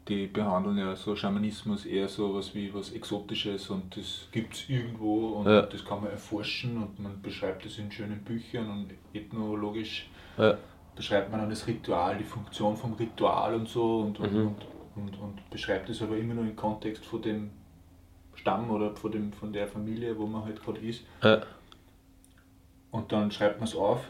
die 0.08 0.26
behandeln 0.26 0.78
ja 0.78 0.96
so 0.96 1.14
Schamanismus 1.14 1.84
eher 1.84 2.08
so 2.08 2.34
was 2.34 2.54
wie 2.54 2.72
was 2.72 2.92
Exotisches 2.92 3.68
und 3.70 3.96
das 3.96 4.26
gibt 4.32 4.54
es 4.54 4.68
irgendwo 4.68 5.28
und 5.38 5.46
Ja. 5.46 5.62
das 5.62 5.84
kann 5.84 6.00
man 6.02 6.10
erforschen 6.10 6.76
und 6.82 6.98
man 6.98 7.20
beschreibt 7.20 7.66
es 7.66 7.78
in 7.78 7.90
schönen 7.92 8.20
Büchern 8.24 8.70
und 8.70 8.90
ethnologisch 9.12 10.08
Ja, 10.38 10.56
beschreibt 10.96 11.30
man 11.30 11.40
dann 11.40 11.50
das 11.50 11.66
Ritual, 11.66 12.16
die 12.16 12.24
Funktion 12.24 12.76
vom 12.76 12.94
Ritual 12.94 13.54
und 13.54 13.68
so 13.68 14.00
und, 14.00 14.18
und, 14.20 14.32
Mhm. 14.32 14.46
und, 14.46 14.56
und, 14.96 15.18
und 15.20 15.50
beschreibt 15.50 15.88
es 15.90 16.00
aber 16.02 16.16
immer 16.16 16.34
nur 16.34 16.44
im 16.44 16.56
Kontext 16.56 17.04
von 17.04 17.20
dem 17.22 17.50
Stamm 18.34 18.70
oder 18.70 18.94
von, 18.96 19.10
dem, 19.12 19.32
von 19.32 19.52
der 19.52 19.66
Familie, 19.68 20.16
wo 20.18 20.26
man 20.26 20.44
halt 20.44 20.62
gerade 20.62 20.80
ist. 20.80 21.02
ja, 21.22 21.42
Und 22.92 23.12
dann 23.12 23.30
schreibt 23.30 23.58
man 23.58 23.68
es 23.68 23.74
auf, 23.76 24.08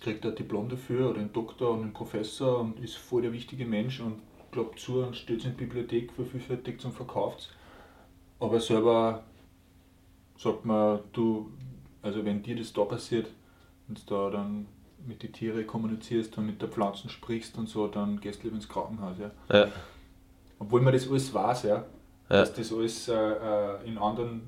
kriegt 0.00 0.24
ein 0.24 0.34
Diplom 0.34 0.68
dafür 0.68 1.10
oder 1.10 1.20
einen 1.20 1.32
Doktor 1.32 1.70
und 1.72 1.82
einen 1.82 1.92
Professor 1.92 2.60
und 2.60 2.78
ist 2.80 2.96
voll 2.96 3.22
der 3.22 3.32
wichtige 3.32 3.66
Mensch 3.66 4.00
und 4.00 4.20
klappt 4.54 4.78
zu 4.80 5.02
und 5.02 5.16
steht 5.16 5.44
in 5.44 5.50
der 5.50 5.58
Bibliothek 5.64 6.12
vervielfältigt 6.12 6.84
und 6.84 6.92
verkauft 6.94 7.50
Aber 8.40 8.58
selber 8.60 9.22
sagt 10.38 10.64
man, 10.64 11.00
du, 11.12 11.50
also 12.02 12.24
wenn 12.24 12.42
dir 12.42 12.56
das 12.56 12.72
da 12.72 12.84
passiert, 12.84 13.28
wenn 13.86 13.94
du 13.96 14.00
da 14.06 14.30
dann 14.30 14.66
mit 15.06 15.22
den 15.22 15.32
Tieren 15.32 15.66
kommunizierst 15.66 16.36
und 16.38 16.46
mit 16.46 16.60
der 16.62 16.68
Pflanzen 16.68 17.10
sprichst 17.10 17.58
und 17.58 17.68
so, 17.68 17.88
dann 17.88 18.20
gehst 18.20 18.38
du 18.40 18.44
lieber 18.44 18.56
ins 18.56 18.68
Krankenhaus. 18.68 19.16
Ja. 19.18 19.30
Ja. 19.54 19.68
Obwohl 20.58 20.80
man 20.80 20.92
das 20.94 21.08
alles 21.08 21.32
weiß, 21.34 21.64
ja, 21.64 21.76
Ja. 21.76 21.84
dass 22.28 22.54
das 22.54 22.72
alles 22.72 23.08
äh, 23.08 23.14
äh, 23.14 23.86
in 23.88 23.98
anderen 23.98 24.42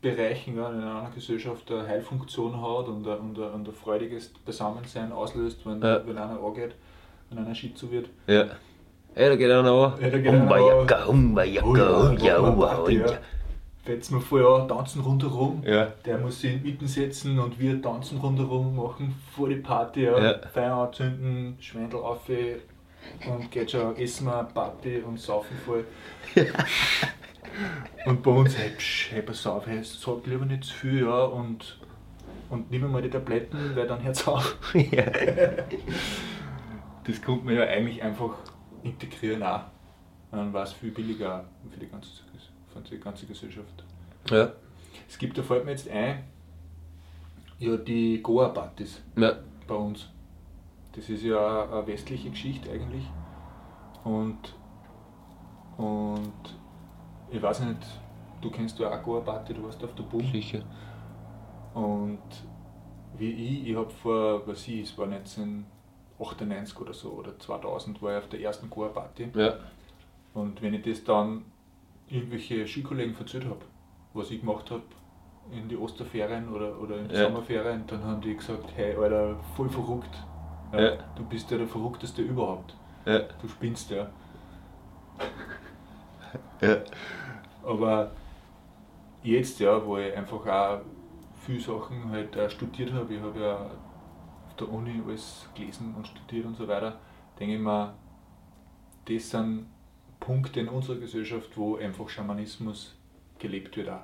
Bereichen, 0.00 0.56
ja, 0.56 0.68
in 0.70 0.80
einer 0.80 1.10
Gesellschaft 1.14 1.70
eine 1.70 1.86
Heilfunktion 1.86 2.60
hat 2.60 2.88
und 2.88 3.06
ein, 3.06 3.18
und 3.20 3.38
ein, 3.38 3.52
und 3.52 3.68
ein 3.68 3.74
freudiges 3.74 4.28
Beisammensein 4.44 5.12
auslöst, 5.12 5.64
wenn, 5.64 5.80
Ja. 5.80 6.04
wenn 6.06 6.18
einer 6.18 6.40
angeht, 6.42 6.74
wenn 7.34 7.44
einer 7.44 7.54
Schizo 7.54 7.90
wird. 7.90 8.08
Ja. 8.26 8.46
Ey, 9.14 9.28
da 9.28 9.36
geht 9.36 9.50
einer 9.50 9.70
an. 9.70 10.00
Ja, 10.00 10.10
da 10.10 10.18
geht 10.18 10.32
einer 10.32 10.50
an. 10.50 10.88
Oh 11.62 12.88
ja, 12.88 12.88
ja. 12.90 13.18
Fällt's 13.84 14.10
mir 14.10 14.20
voll 14.20 14.46
an, 14.46 14.68
tanzen 14.68 15.02
rundherum. 15.02 15.62
Ja. 15.66 15.92
Der 16.04 16.18
muss 16.18 16.40
sich 16.40 16.52
in 16.54 16.62
Mitten 16.62 16.86
setzen 16.86 17.38
und 17.40 17.58
wir 17.58 17.82
tanzen 17.82 18.18
rundherum, 18.18 18.76
machen 18.76 19.16
vor 19.34 19.48
die 19.48 19.56
Party, 19.56 20.04
ja. 20.04 20.18
Ja. 20.18 20.38
Feier 20.52 20.76
anzünden, 20.76 21.56
Schwendel 21.60 21.98
auf 21.98 22.20
und 23.28 23.50
geht 23.50 23.70
schon, 23.70 23.96
essen 23.96 24.26
wir 24.26 24.44
Party 24.44 24.98
und 24.98 25.18
saufen 25.18 25.56
voll. 25.64 25.84
und 28.06 28.22
bei 28.22 28.30
uns, 28.30 28.56
hey, 28.56 28.70
psch, 28.70 29.10
hey 29.12 29.22
pass 29.22 29.46
auf, 29.46 29.66
hey, 29.66 29.80
sag 29.82 30.26
lieber 30.26 30.44
nicht 30.44 30.64
zu 30.64 30.74
viel, 30.74 31.00
ja, 31.00 31.24
und, 31.24 31.78
und 32.50 32.70
nimm 32.70 32.90
mal 32.90 33.02
die 33.02 33.10
Tabletten, 33.10 33.74
weil 33.74 33.86
dann 33.86 34.02
hört's 34.02 34.26
auf. 34.26 34.56
ja. 34.74 35.04
Das 37.04 37.20
könnte 37.20 37.44
man 37.44 37.54
ja 37.54 37.62
eigentlich 37.64 38.02
einfach 38.02 38.34
integrieren 38.82 39.42
auch. 39.42 39.62
Dann 40.30 40.52
war 40.52 40.62
es 40.62 40.72
viel 40.72 40.90
billiger 40.92 41.44
für 41.70 41.78
die 41.80 41.86
ganze, 41.88 42.08
für 42.72 42.80
die 42.80 42.98
ganze 43.00 43.26
Gesellschaft. 43.26 43.84
Ja. 44.30 44.52
Es 45.08 45.18
gibt, 45.18 45.36
da 45.36 45.42
fällt 45.42 45.64
mir 45.64 45.72
jetzt 45.72 45.88
ein, 45.90 46.24
ja, 47.58 47.76
die 47.76 48.22
Goa-Partys 48.22 49.02
Ja. 49.16 49.32
bei 49.66 49.74
uns. 49.74 50.08
Das 50.92 51.08
ist 51.08 51.22
ja 51.22 51.70
eine 51.70 51.86
westliche 51.86 52.30
Geschichte 52.30 52.70
eigentlich. 52.70 53.04
Und, 54.04 54.54
und 55.76 56.32
ich 57.30 57.40
weiß 57.42 57.60
nicht, 57.60 57.78
du 58.40 58.50
kennst 58.50 58.78
ja 58.78 58.90
auch 58.90 59.02
Goa-Party, 59.02 59.54
du 59.54 59.64
warst 59.64 59.82
auf 59.84 59.94
der 59.94 60.02
Boom. 60.04 60.30
Sicher. 60.30 60.62
Und 61.74 62.18
wie 63.16 63.30
ich, 63.30 63.68
ich 63.68 63.76
habe 63.76 63.90
vor, 63.90 64.46
was 64.46 64.66
ich, 64.68 64.82
es 64.82 64.98
war 64.98 65.06
1998 66.30 66.80
oder 66.80 66.92
so, 66.92 67.10
oder 67.10 67.38
2000, 67.38 68.00
war 68.02 68.12
ich 68.16 68.24
auf 68.24 68.28
der 68.28 68.40
ersten 68.40 68.70
Goa-Party. 68.70 69.30
Ja. 69.34 69.54
Und 70.34 70.62
wenn 70.62 70.74
ich 70.74 70.82
das 70.82 71.04
dann 71.04 71.44
irgendwelche 72.08 72.66
Skikollegen 72.66 73.16
erzählt 73.18 73.44
habe, 73.44 73.60
was 74.14 74.30
ich 74.30 74.40
gemacht 74.40 74.70
habe 74.70 74.82
in 75.50 75.68
die 75.68 75.76
Osterferien 75.76 76.48
oder, 76.48 76.78
oder 76.80 76.98
in 76.98 77.08
die 77.08 77.14
Ja. 77.14 77.24
Sommerferien, 77.24 77.84
dann 77.86 78.04
haben 78.04 78.20
die 78.20 78.36
gesagt, 78.36 78.70
hey 78.76 78.94
Alter, 78.94 79.36
voll 79.56 79.68
verrückt. 79.68 80.14
Ja, 80.72 80.80
Ja. 80.80 80.96
Du 81.16 81.24
bist 81.24 81.50
ja 81.50 81.58
der 81.58 81.66
verrückteste 81.66 82.22
überhaupt. 82.22 82.74
Du 83.04 83.48
spinnst 83.48 83.90
ja. 83.90 84.08
Ja. 86.60 86.76
Aber 87.64 88.10
jetzt, 89.22 89.58
ja, 89.60 89.84
wo 89.84 89.98
ich 89.98 90.16
einfach 90.16 90.46
auch 90.46 90.80
viele 91.40 91.60
Sachen 91.60 92.10
halt 92.10 92.38
auch 92.38 92.48
studiert 92.48 92.92
habe, 92.92 93.12
ich 93.12 93.20
habe 93.20 93.40
ja 93.40 93.70
auf 94.52 94.56
der 94.56 94.68
Uni 94.72 95.00
alles 95.06 95.48
gelesen 95.54 95.94
und 95.96 96.06
studiert 96.06 96.46
und 96.46 96.56
so 96.56 96.68
weiter, 96.68 96.98
denke 97.38 97.54
ich 97.54 97.60
mir, 97.60 97.94
das 99.06 99.30
sind 99.30 99.66
Punkte 100.20 100.60
in 100.60 100.68
unserer 100.68 100.96
Gesellschaft, 100.96 101.56
wo 101.56 101.76
einfach 101.76 102.08
Schamanismus 102.08 102.94
gelebt 103.38 103.76
wird 103.76 103.88
auch. 103.88 104.02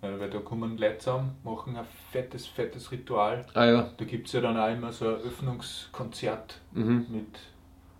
Weil, 0.00 0.18
weil 0.18 0.30
da 0.30 0.38
kommen 0.38 0.78
Leute 0.78 0.98
zusammen, 0.98 1.36
machen 1.44 1.76
ein 1.76 1.84
fettes, 2.10 2.46
fettes 2.46 2.90
Ritual. 2.90 3.44
Ah 3.52 3.64
ja. 3.66 3.90
Da 3.98 4.04
gibt 4.06 4.28
es 4.28 4.32
ja 4.32 4.40
dann 4.40 4.56
auch 4.56 4.70
immer 4.72 4.92
so 4.92 5.08
ein 5.08 5.16
Öffnungskonzert 5.16 6.60
Mhm. 6.72 7.06
mit 7.10 7.38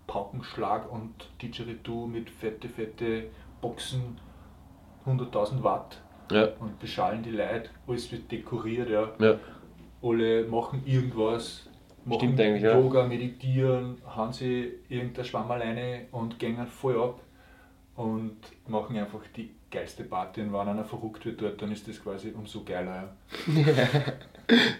Paukenschlag 0.07 0.91
und 0.91 1.13
Didgeridoo 1.41 2.07
mit 2.07 2.29
fette, 2.29 2.67
fette 2.69 3.29
Boxen, 3.61 4.17
100.000 5.05 5.61
Watt 5.63 6.01
Ja. 6.31 6.47
und 6.59 6.79
beschallen 6.79 7.21
die 7.21 7.29
Leute, 7.31 7.69
alles 7.87 8.11
wird 8.11 8.31
dekoriert, 8.31 8.89
ja. 8.89 9.11
Ja. 9.19 9.35
Alle 10.01 10.45
machen 10.45 10.83
irgendwas, 10.85 11.69
machen 12.05 12.19
Stimmt 12.19 12.39
eigentlich, 12.39 12.63
ja. 12.63 12.77
Yoga, 12.77 13.05
meditieren, 13.05 13.97
haben 14.05 14.33
sie 14.33 14.73
irgendein 14.89 15.25
Schwamm 15.25 15.51
alleine 15.51 16.07
und 16.11 16.39
gehen 16.39 16.65
voll 16.67 16.99
ab 16.99 17.21
und 17.95 18.37
machen 18.67 18.97
einfach 18.97 19.21
die 19.35 19.51
geilste 19.69 20.03
Party 20.03 20.41
und 20.41 20.53
wenn 20.53 20.67
einer 20.67 20.85
verrückt 20.85 21.25
wird 21.25 21.41
dort, 21.41 21.61
dann 21.61 21.71
ist 21.71 21.87
das 21.87 22.01
quasi 22.01 22.31
umso 22.31 22.63
geiler. 22.63 23.15
Ja. 23.47 23.87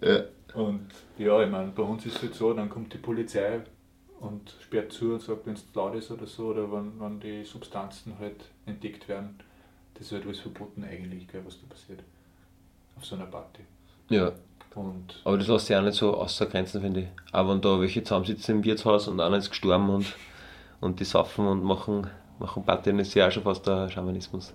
Ja. 0.00 0.24
Und 0.54 0.88
ja, 1.18 1.42
ich 1.42 1.50
meine, 1.50 1.70
bei 1.72 1.82
uns 1.82 2.06
ist 2.06 2.16
es 2.16 2.22
halt 2.22 2.34
so, 2.34 2.52
dann 2.52 2.68
kommt 2.68 2.92
die 2.92 2.98
Polizei 2.98 3.60
und 4.20 4.54
sperrt 4.60 4.92
zu 4.92 5.14
und 5.14 5.22
sagt, 5.22 5.46
wenn 5.46 5.54
es 5.54 5.66
laut 5.74 5.94
ist 5.94 6.10
oder 6.10 6.26
so, 6.26 6.48
oder 6.48 6.70
wenn, 6.72 6.98
wenn 7.00 7.20
die 7.20 7.44
Substanzen 7.44 8.18
halt 8.18 8.50
entdeckt 8.64 9.08
werden, 9.08 9.38
das 9.94 10.06
ist 10.06 10.12
halt 10.12 10.26
alles 10.26 10.40
verboten 10.40 10.84
eigentlich, 10.84 11.28
gell, 11.28 11.42
was 11.44 11.60
da 11.60 11.66
passiert. 11.66 12.02
Auf 12.96 13.04
so 13.04 13.16
einer 13.16 13.26
Party. 13.26 13.62
Ja. 14.08 14.32
Und 14.74 15.20
Aber 15.24 15.38
das 15.38 15.48
lässt 15.48 15.66
sich 15.66 15.76
auch 15.76 15.82
nicht 15.82 15.94
so 15.96 16.14
außer 16.14 16.46
Grenzen, 16.46 16.82
finde 16.82 17.00
ich. 17.00 17.06
Auch 17.32 17.48
wenn 17.48 17.60
da 17.60 17.80
welche 17.80 18.02
zusammensitzen 18.02 18.56
im 18.56 18.64
Wirtshaus 18.64 19.08
und 19.08 19.20
einer 19.20 19.38
ist 19.38 19.48
gestorben 19.48 19.88
und, 19.88 20.14
und 20.80 21.00
die 21.00 21.04
saufen 21.04 21.46
und 21.46 21.64
machen, 21.64 22.08
machen 22.38 22.62
Party, 22.64 22.90
dann 22.90 22.98
ist 22.98 23.14
ja 23.14 23.26
auch 23.26 23.30
schon 23.30 23.42
fast 23.42 23.66
der 23.66 23.88
Schamanismus. 23.88 24.52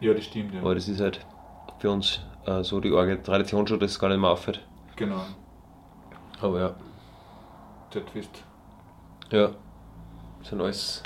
ja, 0.00 0.12
das 0.12 0.24
stimmt, 0.24 0.52
ja. 0.52 0.60
Aber 0.60 0.74
das 0.74 0.88
ist 0.88 1.00
halt 1.00 1.20
für 1.78 1.90
uns 1.90 2.20
äh, 2.44 2.62
so 2.62 2.80
die 2.80 2.92
arge 2.94 3.22
Tradition 3.22 3.66
schon, 3.66 3.80
dass 3.80 3.92
es 3.92 3.98
gar 3.98 4.08
nicht 4.08 4.20
mehr 4.20 4.30
auffällt. 4.30 4.60
Genau. 4.96 5.24
Aber 6.40 6.60
ja, 6.60 6.74
Dort 7.94 8.12
wirst 8.14 8.44
ja, 9.30 9.52
das 10.40 10.48
sind 10.48 10.60
alles. 10.60 11.02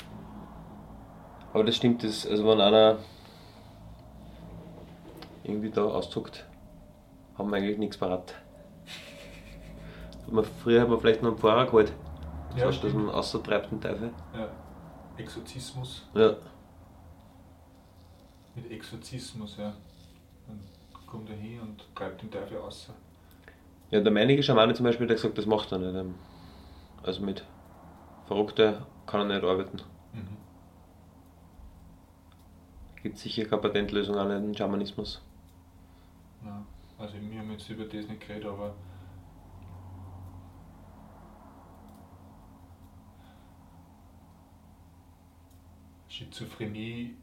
Aber 1.53 1.63
das 1.63 1.75
stimmt, 1.75 2.03
das, 2.03 2.27
also 2.27 2.45
wenn 2.47 2.59
einer 2.59 2.97
irgendwie 5.43 5.69
da 5.69 5.83
auszuckt, 5.83 6.45
haben 7.39 7.49
wir 7.49 7.57
eigentlich 7.57 7.77
nichts 7.79 7.97
parat. 7.97 8.35
Man- 10.29 10.43
Früher 10.45 10.81
hat 10.81 10.89
man 10.89 10.99
vielleicht 10.99 11.23
noch 11.23 11.29
einen 11.31 11.39
Pfarrer 11.39 11.65
geholt. 11.65 11.91
Ja, 12.55 12.65
Das 12.65 12.75
heißt, 12.75 12.83
dass 12.83 12.93
man 12.93 13.09
außertreibt 13.09 13.71
den 13.71 13.81
Teufel. 13.81 14.11
ja. 14.35 14.47
Exorzismus. 15.17 16.07
Ja. 16.13 16.35
Mit 18.55 18.71
Exorzismus, 18.71 19.57
ja. 19.57 19.73
Dann 20.47 20.59
kommt 21.07 21.29
er 21.29 21.35
hin 21.35 21.59
und 21.59 21.83
treibt 21.95 22.21
den 22.21 22.31
Teufel 22.31 22.57
aus. 22.57 22.89
Ja, 23.91 23.99
der 23.99 24.11
meinige 24.13 24.41
Schamane 24.43 24.73
zum 24.73 24.85
Beispiel, 24.85 25.07
der 25.07 25.15
hat 25.17 25.21
gesagt, 25.21 25.37
das 25.37 25.45
macht 25.45 25.71
er 25.73 25.79
nicht. 25.79 25.93
ähm, 25.95 26.15
Also 27.03 27.21
mit 27.21 27.43
Verrückten 28.27 28.75
kann 29.07 29.21
er 29.29 29.35
nicht 29.35 29.43
arbeiten. 29.43 29.81
Mhm. 30.13 30.37
Gibt 33.03 33.17
sicher 33.17 33.45
keine 33.45 33.61
Patentlösung 33.61 34.15
an 34.15 34.29
den 34.29 34.55
Schamanismus. 34.55 35.21
Ja. 36.45 36.65
Also 36.99 37.13
wir 37.21 37.39
haben 37.39 37.51
jetzt 37.51 37.69
über 37.69 37.85
das 37.85 38.07
nicht 38.07 38.19
geredet, 38.19 38.45
aber 38.45 38.75
Schizophrenie, 46.09 47.15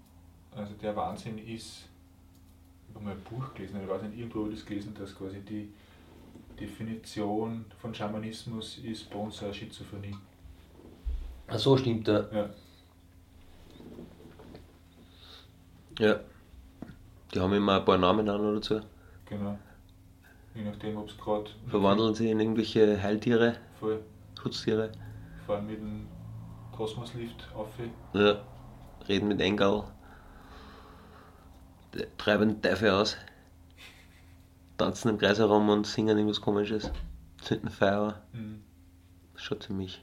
also 0.50 0.72
der 0.74 0.96
Wahnsinn 0.96 1.36
ist, 1.36 1.90
ich 2.88 2.94
habe 2.94 3.04
mal 3.04 3.10
ein 3.10 3.22
Buch 3.24 3.52
gelesen, 3.52 3.82
ich 3.82 3.88
weiß 3.88 4.02
nicht, 4.04 4.18
irgendwo 4.18 4.44
habe 4.44 4.52
ich 4.52 4.60
das 4.60 4.66
gelesen, 4.66 4.94
dass 4.94 5.14
quasi 5.14 5.42
die 5.42 5.70
Definition 6.58 7.66
von 7.78 7.94
Schamanismus 7.94 8.78
ist 8.78 9.10
bei 9.10 9.18
uns 9.18 9.42
eine 9.42 9.52
Schizophrenie. 9.52 10.16
Ach 11.48 11.58
so, 11.58 11.76
stimmt 11.76 12.06
der. 12.06 12.28
Ja. 12.32 12.50
Ja. 15.98 16.20
Die 17.34 17.40
haben 17.40 17.52
immer 17.52 17.78
ein 17.78 17.84
paar 17.84 17.98
Namen 17.98 18.26
an 18.26 18.40
oder 18.40 18.62
so. 18.62 18.80
Genau. 19.26 19.58
Je 20.54 20.62
nachdem, 20.62 20.96
ob 20.96 21.08
es 21.08 21.18
gerade 21.18 21.50
Verwandeln 21.68 22.14
sie 22.14 22.30
in 22.30 22.40
irgendwelche 22.40 23.02
Heiltiere, 23.02 23.56
voll 23.78 24.02
Schutztiere. 24.40 24.90
fahren 25.46 25.66
mit 25.66 25.78
dem 25.78 26.06
Kosmoslift 26.72 27.48
auf. 27.54 27.68
Ja. 28.14 28.42
Reden 29.08 29.28
mit 29.28 29.40
Engel. 29.40 29.84
Treiben 32.18 32.60
Teufel 32.60 32.90
aus. 32.90 33.16
Tanzen 34.78 35.10
im 35.10 35.18
Kreis 35.18 35.38
herum 35.38 35.68
und 35.68 35.86
singen 35.86 36.16
irgendwas 36.16 36.40
komisches. 36.40 36.90
Zünden 37.42 37.70
Feuer. 37.70 38.22
Mhm. 38.32 38.62
Schon 39.36 39.60
ziemlich. 39.60 40.02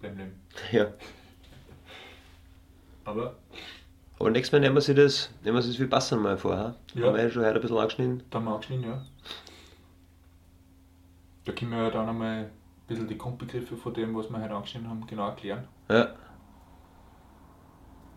Beim 0.00 0.16
Leben. 0.16 0.40
Ja. 0.72 0.86
Aber 3.04 3.36
Aber 4.20 4.30
nächstes 4.30 4.52
Mal 4.52 4.60
nehmen 4.60 4.76
wir 4.76 4.82
sich 4.82 4.94
das, 4.94 5.30
nehmen 5.42 5.56
wir 5.56 5.62
sich 5.62 5.76
das 5.76 5.80
wie 5.86 5.88
passend 5.88 6.22
mal 6.22 6.36
vor. 6.36 6.56
Ha? 6.56 6.74
Ja. 6.94 7.06
Haben 7.06 7.16
wir 7.16 7.22
ja 7.22 7.30
schon 7.30 7.42
heute 7.42 7.54
ein 7.54 7.60
bisschen 7.62 7.78
angeschnitten. 7.78 8.22
da 8.30 8.38
haben 8.38 8.44
wir 8.44 8.52
angeschnitten, 8.54 8.84
ja. 8.84 9.02
Da 11.46 11.52
können 11.52 11.70
wir 11.70 11.78
ja 11.84 11.90
dann 11.90 12.08
einmal 12.08 12.36
ein 12.44 12.50
bisschen 12.86 13.08
die 13.08 13.16
Grundbegriffe 13.16 13.76
von 13.78 13.94
dem, 13.94 14.14
was 14.14 14.28
wir 14.28 14.40
heute 14.42 14.54
angeschnitten 14.54 14.90
haben, 14.90 15.06
genau 15.06 15.28
erklären, 15.28 15.66
Ja, 15.88 16.08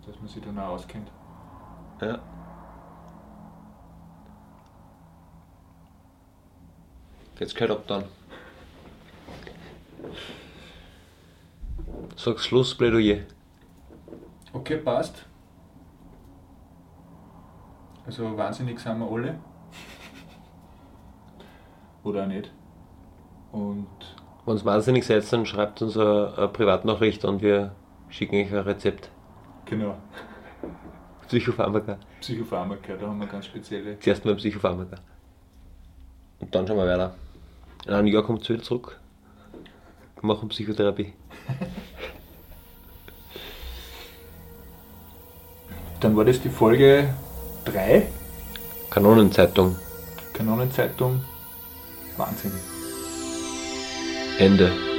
dass 0.06 0.18
man 0.20 0.28
sich 0.28 0.44
dann 0.44 0.60
auch 0.60 0.70
auskennt. 0.74 1.10
ja. 2.02 2.20
Geht's 7.36 7.56
gehört 7.56 7.72
ab 7.72 7.84
dann. 7.88 8.04
Sag 12.16 12.40
Schlussplädoyer. 12.40 13.22
Okay, 14.54 14.78
passt. 14.78 15.26
Also 18.06 18.38
wahnsinnig 18.38 18.80
sind 18.80 19.00
wir 19.00 19.10
alle. 19.12 19.36
Oder 22.04 22.24
auch 22.24 22.28
nicht. 22.28 22.52
Und 23.52 23.88
Wenn 24.46 24.58
ihr 24.58 24.66
wahnsinnig 24.66 25.06
seid, 25.06 25.32
dann 25.32 25.46
schreibt 25.46 25.82
uns 25.82 25.98
eine, 25.98 26.34
eine 26.38 26.48
Privatnachricht 26.50 27.24
und 27.24 27.42
wir 27.42 27.74
schicken 28.10 28.36
euch 28.36 28.52
ein 28.52 28.60
Rezept. 28.60 29.10
genau, 29.66 29.96
Psychopharmaka. 31.28 31.98
Psychopharmaka, 32.20 32.96
da 32.96 33.08
haben 33.08 33.20
wir 33.20 33.28
ganz 33.28 33.46
spezielle. 33.46 33.98
Zuerst 34.00 34.26
mal 34.26 34.36
Psychopharmaka. 34.36 34.98
Und 36.40 36.54
dann 36.54 36.68
schauen 36.68 36.78
wir 36.78 36.86
weiter. 36.88 37.16
In 37.88 37.94
einem 37.94 38.08
Jahr 38.08 38.24
kommt 38.24 38.42
es 38.44 38.50
wieder 38.50 38.62
zurück. 38.62 39.00
Wir 40.20 40.28
machen 40.28 40.50
Psychotherapie. 40.50 41.14
Dann 46.02 46.16
war 46.18 46.26
das 46.26 46.42
die 46.42 46.50
Folge 46.50 47.14
3, 47.66 48.08
Kanonenzeitung. 48.90 49.76
Kanonenzeitung. 50.34 51.22
Wahnsinn. 52.18 52.52
Ende. 54.38 54.93